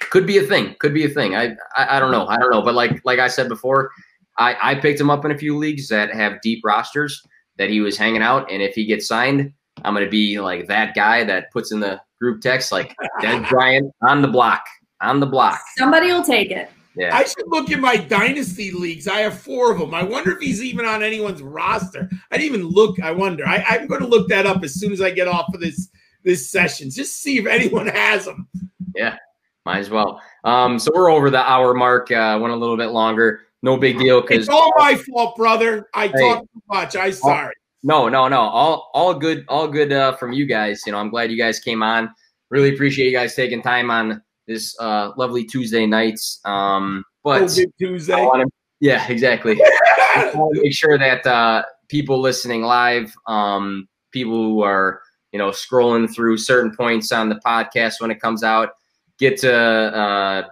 could 0.00 0.26
be 0.26 0.38
a 0.38 0.42
thing. 0.42 0.76
Could 0.78 0.94
be 0.94 1.04
a 1.04 1.08
thing. 1.08 1.34
I, 1.34 1.56
I, 1.74 1.96
I 1.96 2.00
don't 2.00 2.12
know. 2.12 2.26
I 2.26 2.36
don't 2.36 2.50
know. 2.50 2.62
But 2.62 2.74
like 2.74 3.00
like 3.04 3.18
I 3.18 3.28
said 3.28 3.48
before, 3.48 3.90
I 4.38 4.56
I 4.62 4.74
picked 4.74 5.00
him 5.00 5.10
up 5.10 5.24
in 5.24 5.30
a 5.30 5.38
few 5.38 5.56
leagues 5.56 5.88
that 5.88 6.12
have 6.12 6.40
deep 6.40 6.60
rosters 6.64 7.22
that 7.56 7.70
he 7.70 7.80
was 7.80 7.96
hanging 7.96 8.22
out, 8.22 8.50
and 8.50 8.62
if 8.62 8.74
he 8.74 8.84
gets 8.84 9.08
signed, 9.08 9.52
I'm 9.84 9.94
gonna 9.94 10.08
be 10.08 10.40
like 10.40 10.68
that 10.68 10.94
guy 10.94 11.24
that 11.24 11.50
puts 11.52 11.72
in 11.72 11.80
the 11.80 12.00
group 12.20 12.40
text 12.40 12.70
like 12.70 12.94
Dez 13.20 13.48
Bryant 13.48 13.92
on 14.02 14.22
the 14.22 14.28
block, 14.28 14.64
on 15.00 15.20
the 15.20 15.26
block. 15.26 15.60
Somebody 15.76 16.12
will 16.12 16.24
take 16.24 16.50
it. 16.50 16.70
Yeah. 16.98 17.16
I 17.16 17.24
should 17.24 17.46
look 17.46 17.70
in 17.70 17.80
my 17.80 17.96
dynasty 17.96 18.72
leagues. 18.72 19.06
I 19.06 19.20
have 19.20 19.38
four 19.38 19.70
of 19.70 19.78
them. 19.78 19.94
I 19.94 20.02
wonder 20.02 20.32
if 20.32 20.40
he's 20.40 20.62
even 20.62 20.84
on 20.84 21.02
anyone's 21.02 21.42
roster. 21.42 22.10
I 22.32 22.38
didn't 22.38 22.54
even 22.54 22.68
look. 22.68 23.00
I 23.00 23.12
wonder. 23.12 23.46
I, 23.46 23.64
I'm 23.68 23.86
going 23.86 24.00
to 24.00 24.06
look 24.06 24.28
that 24.30 24.46
up 24.46 24.64
as 24.64 24.74
soon 24.74 24.92
as 24.92 25.00
I 25.00 25.10
get 25.10 25.28
off 25.28 25.54
of 25.54 25.60
this 25.60 25.90
this 26.24 26.50
session, 26.50 26.90
just 26.90 27.22
see 27.22 27.38
if 27.38 27.46
anyone 27.46 27.86
has 27.86 28.24
them. 28.24 28.48
Yeah, 28.94 29.16
might 29.64 29.78
as 29.78 29.90
well. 29.90 30.20
Um, 30.44 30.78
so 30.78 30.90
we're 30.94 31.10
over 31.10 31.30
the 31.30 31.38
hour 31.38 31.74
mark. 31.74 32.10
Uh, 32.10 32.38
went 32.40 32.52
a 32.52 32.56
little 32.56 32.76
bit 32.76 32.88
longer. 32.88 33.42
No 33.62 33.76
big 33.76 33.98
deal. 33.98 34.20
Because 34.20 34.38
it's 34.40 34.48
all 34.48 34.72
my 34.76 34.94
fault, 34.94 35.36
brother. 35.36 35.88
I 35.94 36.08
hey, 36.08 36.18
talk 36.18 36.40
too 36.42 36.62
much. 36.68 36.96
I'm 36.96 37.12
sorry. 37.12 37.54
no, 37.82 38.08
no, 38.08 38.28
no. 38.28 38.40
All 38.40 38.90
all 38.94 39.14
good. 39.14 39.44
All 39.48 39.68
good 39.68 39.92
uh, 39.92 40.16
from 40.16 40.32
you 40.32 40.46
guys. 40.46 40.82
You 40.86 40.92
know, 40.92 40.98
I'm 40.98 41.10
glad 41.10 41.30
you 41.30 41.38
guys 41.38 41.60
came 41.60 41.82
on. 41.82 42.10
Really 42.50 42.74
appreciate 42.74 43.06
you 43.06 43.16
guys 43.16 43.34
taking 43.34 43.62
time 43.62 43.90
on 43.90 44.22
this 44.48 44.74
uh, 44.80 45.12
lovely 45.16 45.44
Tuesday 45.44 45.86
nights. 45.86 46.40
Um, 46.44 47.04
but 47.22 47.56
Tuesday. 47.78 48.24
Wanna, 48.24 48.46
yeah, 48.80 49.06
exactly. 49.08 49.54
make 50.52 50.74
sure 50.74 50.98
that 50.98 51.24
uh, 51.26 51.62
people 51.88 52.20
listening 52.20 52.62
live, 52.62 53.14
um, 53.26 53.86
people 54.12 54.42
who 54.42 54.62
are 54.62 55.00
you 55.32 55.38
know 55.38 55.50
scrolling 55.50 56.12
through 56.12 56.38
certain 56.38 56.74
points 56.74 57.12
on 57.12 57.28
the 57.28 57.40
podcast 57.46 58.00
when 58.00 58.10
it 58.10 58.20
comes 58.20 58.42
out 58.42 58.70
get 59.18 59.36
to 59.38 59.52
uh, 59.52 60.48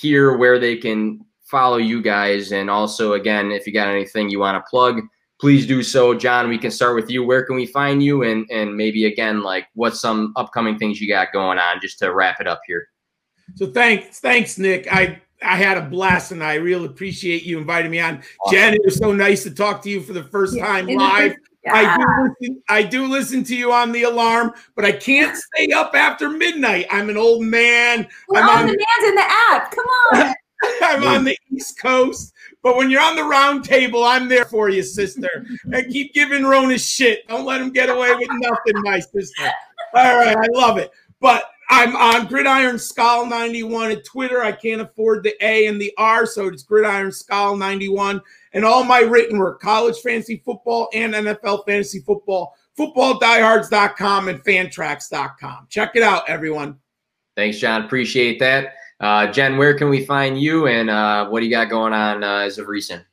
hear 0.00 0.36
where 0.36 0.58
they 0.58 0.76
can 0.76 1.20
follow 1.44 1.76
you 1.76 2.02
guys. 2.02 2.52
And 2.52 2.70
also, 2.70 3.12
again, 3.12 3.52
if 3.52 3.66
you 3.66 3.72
got 3.72 3.88
anything 3.88 4.30
you 4.30 4.40
want 4.40 4.56
to 4.56 4.68
plug, 4.68 5.00
please 5.40 5.66
do 5.66 5.82
so. 5.82 6.14
John, 6.14 6.48
we 6.48 6.58
can 6.58 6.70
start 6.70 6.96
with 6.96 7.10
you. 7.10 7.24
Where 7.24 7.44
can 7.44 7.56
we 7.56 7.66
find 7.66 8.02
you? 8.02 8.22
And, 8.22 8.46
and 8.50 8.76
maybe, 8.76 9.04
again, 9.04 9.42
like 9.42 9.66
what's 9.74 10.00
some 10.00 10.32
upcoming 10.36 10.78
things 10.78 11.00
you 11.00 11.08
got 11.08 11.32
going 11.32 11.58
on 11.58 11.80
just 11.80 11.98
to 12.00 12.12
wrap 12.12 12.40
it 12.40 12.48
up 12.48 12.62
here? 12.66 12.88
So 13.54 13.66
thanks, 13.68 14.20
thanks, 14.20 14.58
Nick. 14.58 14.92
I 14.92 15.20
I 15.42 15.56
had 15.56 15.76
a 15.76 15.82
blast 15.82 16.32
and 16.32 16.42
I 16.42 16.54
really 16.54 16.86
appreciate 16.86 17.44
you 17.44 17.58
inviting 17.58 17.90
me 17.90 18.00
on. 18.00 18.22
Awesome. 18.44 18.56
Jen, 18.56 18.74
it 18.74 18.80
was 18.84 18.96
so 18.96 19.12
nice 19.12 19.42
to 19.44 19.50
talk 19.50 19.82
to 19.82 19.90
you 19.90 20.00
for 20.00 20.12
the 20.12 20.24
first 20.24 20.58
time 20.58 20.86
live. 20.86 21.34
Yeah. 21.64 21.74
I 21.74 21.96
do 21.96 22.28
listen, 22.28 22.62
I 22.68 22.82
do 22.82 23.06
listen 23.06 23.44
to 23.44 23.56
you 23.56 23.72
on 23.72 23.92
the 23.92 24.02
alarm, 24.02 24.52
but 24.74 24.84
I 24.84 24.92
can't 24.92 25.36
stay 25.36 25.72
up 25.72 25.94
after 25.94 26.28
midnight. 26.28 26.86
I'm 26.90 27.08
an 27.08 27.16
old 27.16 27.42
man. 27.42 28.06
We're 28.28 28.40
I'm 28.40 28.48
on 28.48 28.66
the 28.66 28.72
man's 28.72 29.08
in 29.08 29.14
the 29.14 29.26
app. 29.26 29.70
Come 29.70 29.86
on. 29.86 30.34
I'm 30.82 31.04
on 31.04 31.24
the 31.24 31.36
East 31.52 31.78
Coast. 31.78 32.32
But 32.62 32.76
when 32.76 32.90
you're 32.90 33.02
on 33.02 33.16
the 33.16 33.24
round 33.24 33.64
table, 33.64 34.04
I'm 34.04 34.28
there 34.28 34.46
for 34.46 34.68
you, 34.70 34.82
sister. 34.82 35.46
and 35.64 35.92
keep 35.92 36.14
giving 36.14 36.42
Ronis 36.42 36.86
shit. 36.86 37.26
Don't 37.28 37.44
let 37.44 37.60
him 37.60 37.70
get 37.70 37.90
away 37.90 38.14
with 38.14 38.28
nothing, 38.30 38.82
my 38.82 39.00
sister. 39.00 39.50
All 39.94 40.16
right, 40.16 40.36
I 40.36 40.46
love 40.52 40.78
it. 40.78 40.90
But 41.20 41.50
I'm 41.68 41.96
on 41.96 42.26
Gridiron 42.26 42.78
Skull 42.78 43.26
91 43.26 43.92
at 43.92 44.04
Twitter. 44.04 44.42
I 44.42 44.52
can't 44.52 44.80
afford 44.80 45.22
the 45.22 45.34
A 45.44 45.66
and 45.66 45.80
the 45.80 45.92
R, 45.96 46.26
so 46.26 46.48
it's 46.48 46.62
Gridiron 46.62 47.12
Skull 47.12 47.56
91 47.56 48.20
and 48.52 48.64
all 48.64 48.84
my 48.84 49.00
written 49.00 49.38
work, 49.38 49.60
college 49.60 49.98
fantasy 50.00 50.42
football 50.44 50.88
and 50.92 51.14
NFL 51.14 51.66
fantasy 51.66 52.00
football, 52.00 52.54
footballdiehards.com 52.78 54.28
and 54.28 54.44
fantrax.com. 54.44 55.66
Check 55.68 55.96
it 55.96 56.02
out, 56.02 56.28
everyone. 56.28 56.78
Thanks, 57.36 57.58
John. 57.58 57.84
Appreciate 57.84 58.38
that. 58.40 58.74
Uh, 59.00 59.26
Jen, 59.26 59.56
where 59.56 59.76
can 59.76 59.88
we 59.88 60.04
find 60.04 60.40
you 60.40 60.68
and 60.68 60.88
uh, 60.88 61.28
what 61.28 61.40
do 61.40 61.46
you 61.46 61.50
got 61.50 61.68
going 61.68 61.92
on 61.92 62.22
uh, 62.22 62.38
as 62.38 62.58
of 62.58 62.68
recent? 62.68 63.04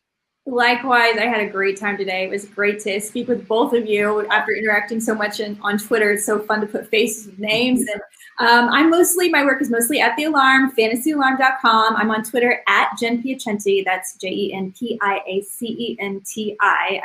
Likewise, 0.47 1.18
I 1.19 1.26
had 1.26 1.41
a 1.41 1.49
great 1.49 1.80
time 1.80 1.97
today. 1.97 2.23
It 2.23 2.30
was 2.30 2.45
great 2.45 2.80
to 2.81 2.99
speak 2.99 3.27
with 3.27 3.47
both 3.47 3.73
of 3.73 3.85
you 3.85 4.27
after 4.30 4.53
interacting 4.53 4.99
so 4.99 5.13
much 5.13 5.39
in, 5.39 5.59
on 5.61 5.77
Twitter. 5.77 6.11
It's 6.13 6.26
so 6.26 6.39
fun 6.39 6.61
to 6.61 6.68
put 6.68 6.88
faces 6.88 7.27
with 7.27 7.38
names. 7.38 7.81
And 7.81 8.01
um, 8.39 8.69
I'm 8.69 8.89
mostly, 8.89 9.30
my 9.30 9.45
work 9.45 9.61
is 9.61 9.69
mostly 9.69 10.01
at 10.01 10.15
The 10.18 10.23
Alarm, 10.23 10.72
fantasyalarm.com. 10.76 11.95
I'm 11.95 12.09
on 12.09 12.23
Twitter 12.23 12.63
at 12.68 12.89
Jen 12.99 13.22
Piacenti. 13.22 13.85
That's 13.85 14.15
J 14.15 14.30
E 14.30 14.53
N 14.53 14.73
P 14.77 14.97
I 15.01 15.19
A 15.27 15.41
C 15.43 15.68
E 15.68 15.97
N 15.99 16.22
T 16.26 16.57
I 16.59 17.01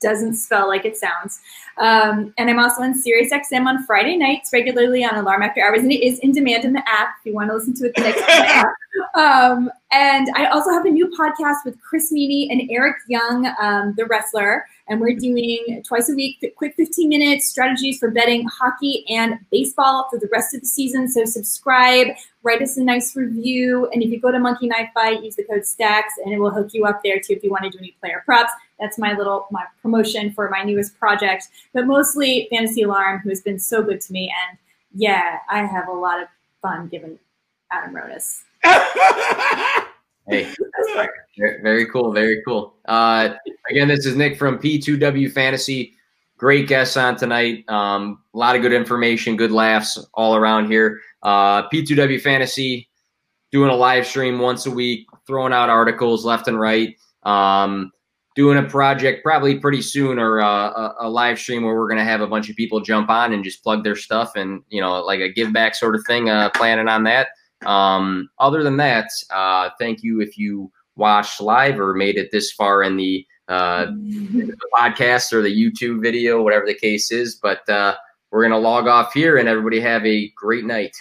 doesn't 0.00 0.34
spell 0.34 0.68
like 0.68 0.84
it 0.84 0.96
sounds. 0.96 1.40
Um, 1.78 2.32
and 2.38 2.48
I'm 2.48 2.58
also 2.58 2.82
on 2.82 2.94
SiriusXM 2.94 3.66
on 3.66 3.84
Friday 3.84 4.16
nights, 4.16 4.50
regularly 4.52 5.04
on 5.04 5.16
Alarm 5.16 5.42
After 5.42 5.62
Hours, 5.64 5.80
and 5.80 5.92
it 5.92 6.04
is 6.06 6.18
in 6.20 6.32
demand 6.32 6.64
in 6.64 6.72
the 6.72 6.88
app 6.88 7.16
if 7.20 7.26
you 7.26 7.34
want 7.34 7.50
to 7.50 7.54
listen 7.54 7.74
to 7.74 7.86
it 7.86 7.94
the 7.94 8.02
next. 8.02 8.22
Um, 9.14 9.70
and 9.92 10.28
I 10.36 10.46
also 10.46 10.70
have 10.70 10.84
a 10.84 10.90
new 10.90 11.08
podcast 11.08 11.64
with 11.64 11.80
Chris 11.80 12.10
Meany 12.10 12.50
and 12.50 12.70
Eric 12.70 12.96
Young, 13.08 13.46
um, 13.60 13.94
the 13.96 14.06
wrestler, 14.06 14.66
and 14.88 15.00
we're 15.00 15.16
doing 15.16 15.82
twice 15.86 16.08
a 16.08 16.14
week, 16.14 16.54
quick 16.56 16.74
15 16.76 17.08
minutes 17.08 17.48
strategies 17.48 17.98
for 17.98 18.10
betting 18.10 18.46
hockey 18.46 19.04
and 19.08 19.38
baseball 19.50 20.08
for 20.10 20.18
the 20.18 20.28
rest 20.32 20.54
of 20.54 20.60
the 20.60 20.66
season. 20.66 21.08
So 21.08 21.24
subscribe, 21.24 22.08
write 22.42 22.62
us 22.62 22.76
a 22.76 22.84
nice 22.84 23.16
review, 23.16 23.88
and 23.92 24.02
if 24.02 24.10
you 24.10 24.20
go 24.20 24.30
to 24.30 24.38
Monkey 24.38 24.68
Knife 24.68 24.90
Fight, 24.94 25.22
use 25.22 25.36
the 25.36 25.44
code 25.44 25.66
STACKS, 25.66 26.14
and 26.24 26.32
it 26.32 26.38
will 26.38 26.50
hook 26.50 26.72
you 26.72 26.84
up 26.84 27.00
there 27.02 27.18
too 27.18 27.34
if 27.34 27.42
you 27.42 27.50
want 27.50 27.64
to 27.64 27.70
do 27.70 27.78
any 27.78 27.96
player 28.00 28.22
props. 28.24 28.52
That's 28.78 28.98
my 28.98 29.16
little 29.16 29.46
my 29.50 29.64
promotion 29.82 30.32
for 30.32 30.50
my 30.50 30.62
newest 30.62 30.98
project, 30.98 31.48
but 31.72 31.86
mostly 31.86 32.48
Fantasy 32.50 32.82
Alarm, 32.82 33.20
who 33.20 33.30
has 33.30 33.40
been 33.40 33.58
so 33.58 33.82
good 33.82 34.00
to 34.02 34.12
me, 34.12 34.32
and 34.48 34.58
yeah, 34.94 35.38
I 35.50 35.64
have 35.64 35.88
a 35.88 35.92
lot 35.92 36.20
of 36.20 36.28
fun 36.62 36.88
giving 36.88 37.18
Adam 37.72 37.94
Ronis. 37.94 38.42
hey, 40.28 40.52
very 41.62 41.86
cool, 41.86 42.12
very 42.12 42.42
cool. 42.46 42.74
Uh, 42.86 43.34
again, 43.70 43.88
this 43.88 44.06
is 44.06 44.16
Nick 44.16 44.38
from 44.38 44.58
P2W 44.58 45.32
Fantasy. 45.32 45.94
Great 46.38 46.68
guests 46.68 46.96
on 46.96 47.16
tonight. 47.16 47.64
Um, 47.68 48.22
a 48.34 48.38
lot 48.38 48.56
of 48.56 48.62
good 48.62 48.72
information, 48.72 49.36
good 49.36 49.52
laughs 49.52 49.98
all 50.14 50.36
around 50.36 50.70
here. 50.70 51.00
Uh, 51.22 51.68
P2W 51.70 52.20
Fantasy 52.20 52.88
doing 53.52 53.70
a 53.70 53.74
live 53.74 54.06
stream 54.06 54.38
once 54.38 54.66
a 54.66 54.70
week, 54.70 55.06
throwing 55.26 55.52
out 55.52 55.70
articles 55.70 56.24
left 56.24 56.48
and 56.48 56.60
right. 56.60 56.96
Um, 57.22 57.90
doing 58.36 58.58
a 58.58 58.62
project 58.62 59.24
probably 59.24 59.58
pretty 59.58 59.82
soon 59.82 60.18
or 60.18 60.40
uh, 60.40 60.70
a, 60.70 60.94
a, 61.00 61.08
live 61.08 61.38
stream 61.38 61.64
where 61.64 61.74
we're 61.74 61.88
going 61.88 61.98
to 61.98 62.04
have 62.04 62.20
a 62.20 62.26
bunch 62.26 62.50
of 62.50 62.56
people 62.56 62.80
jump 62.80 63.08
on 63.08 63.32
and 63.32 63.42
just 63.42 63.62
plug 63.64 63.82
their 63.82 63.96
stuff 63.96 64.32
and 64.36 64.62
you 64.68 64.80
know 64.80 65.00
like 65.02 65.20
a 65.20 65.32
give 65.32 65.52
back 65.52 65.74
sort 65.74 65.94
of 65.94 66.04
thing 66.06 66.28
uh, 66.28 66.50
planning 66.50 66.86
on 66.86 67.02
that 67.02 67.28
um, 67.64 68.28
other 68.38 68.62
than 68.62 68.76
that, 68.78 69.08
uh, 69.30 69.70
thank 69.78 70.02
you 70.02 70.20
if 70.20 70.36
you 70.36 70.70
watched 70.96 71.40
live 71.40 71.80
or 71.80 71.94
made 71.94 72.16
it 72.16 72.30
this 72.30 72.52
far 72.52 72.82
in 72.82 72.96
the, 72.96 73.26
uh, 73.48 73.86
the 73.86 74.56
podcast 74.74 75.32
or 75.32 75.42
the 75.42 75.54
YouTube 75.54 76.02
video, 76.02 76.42
whatever 76.42 76.66
the 76.66 76.74
case 76.74 77.10
is. 77.10 77.36
But 77.36 77.66
uh, 77.68 77.94
we're 78.30 78.42
going 78.42 78.52
to 78.52 78.58
log 78.58 78.88
off 78.88 79.12
here 79.12 79.38
and 79.38 79.48
everybody 79.48 79.80
have 79.80 80.04
a 80.04 80.30
great 80.36 80.64
night. 80.64 80.94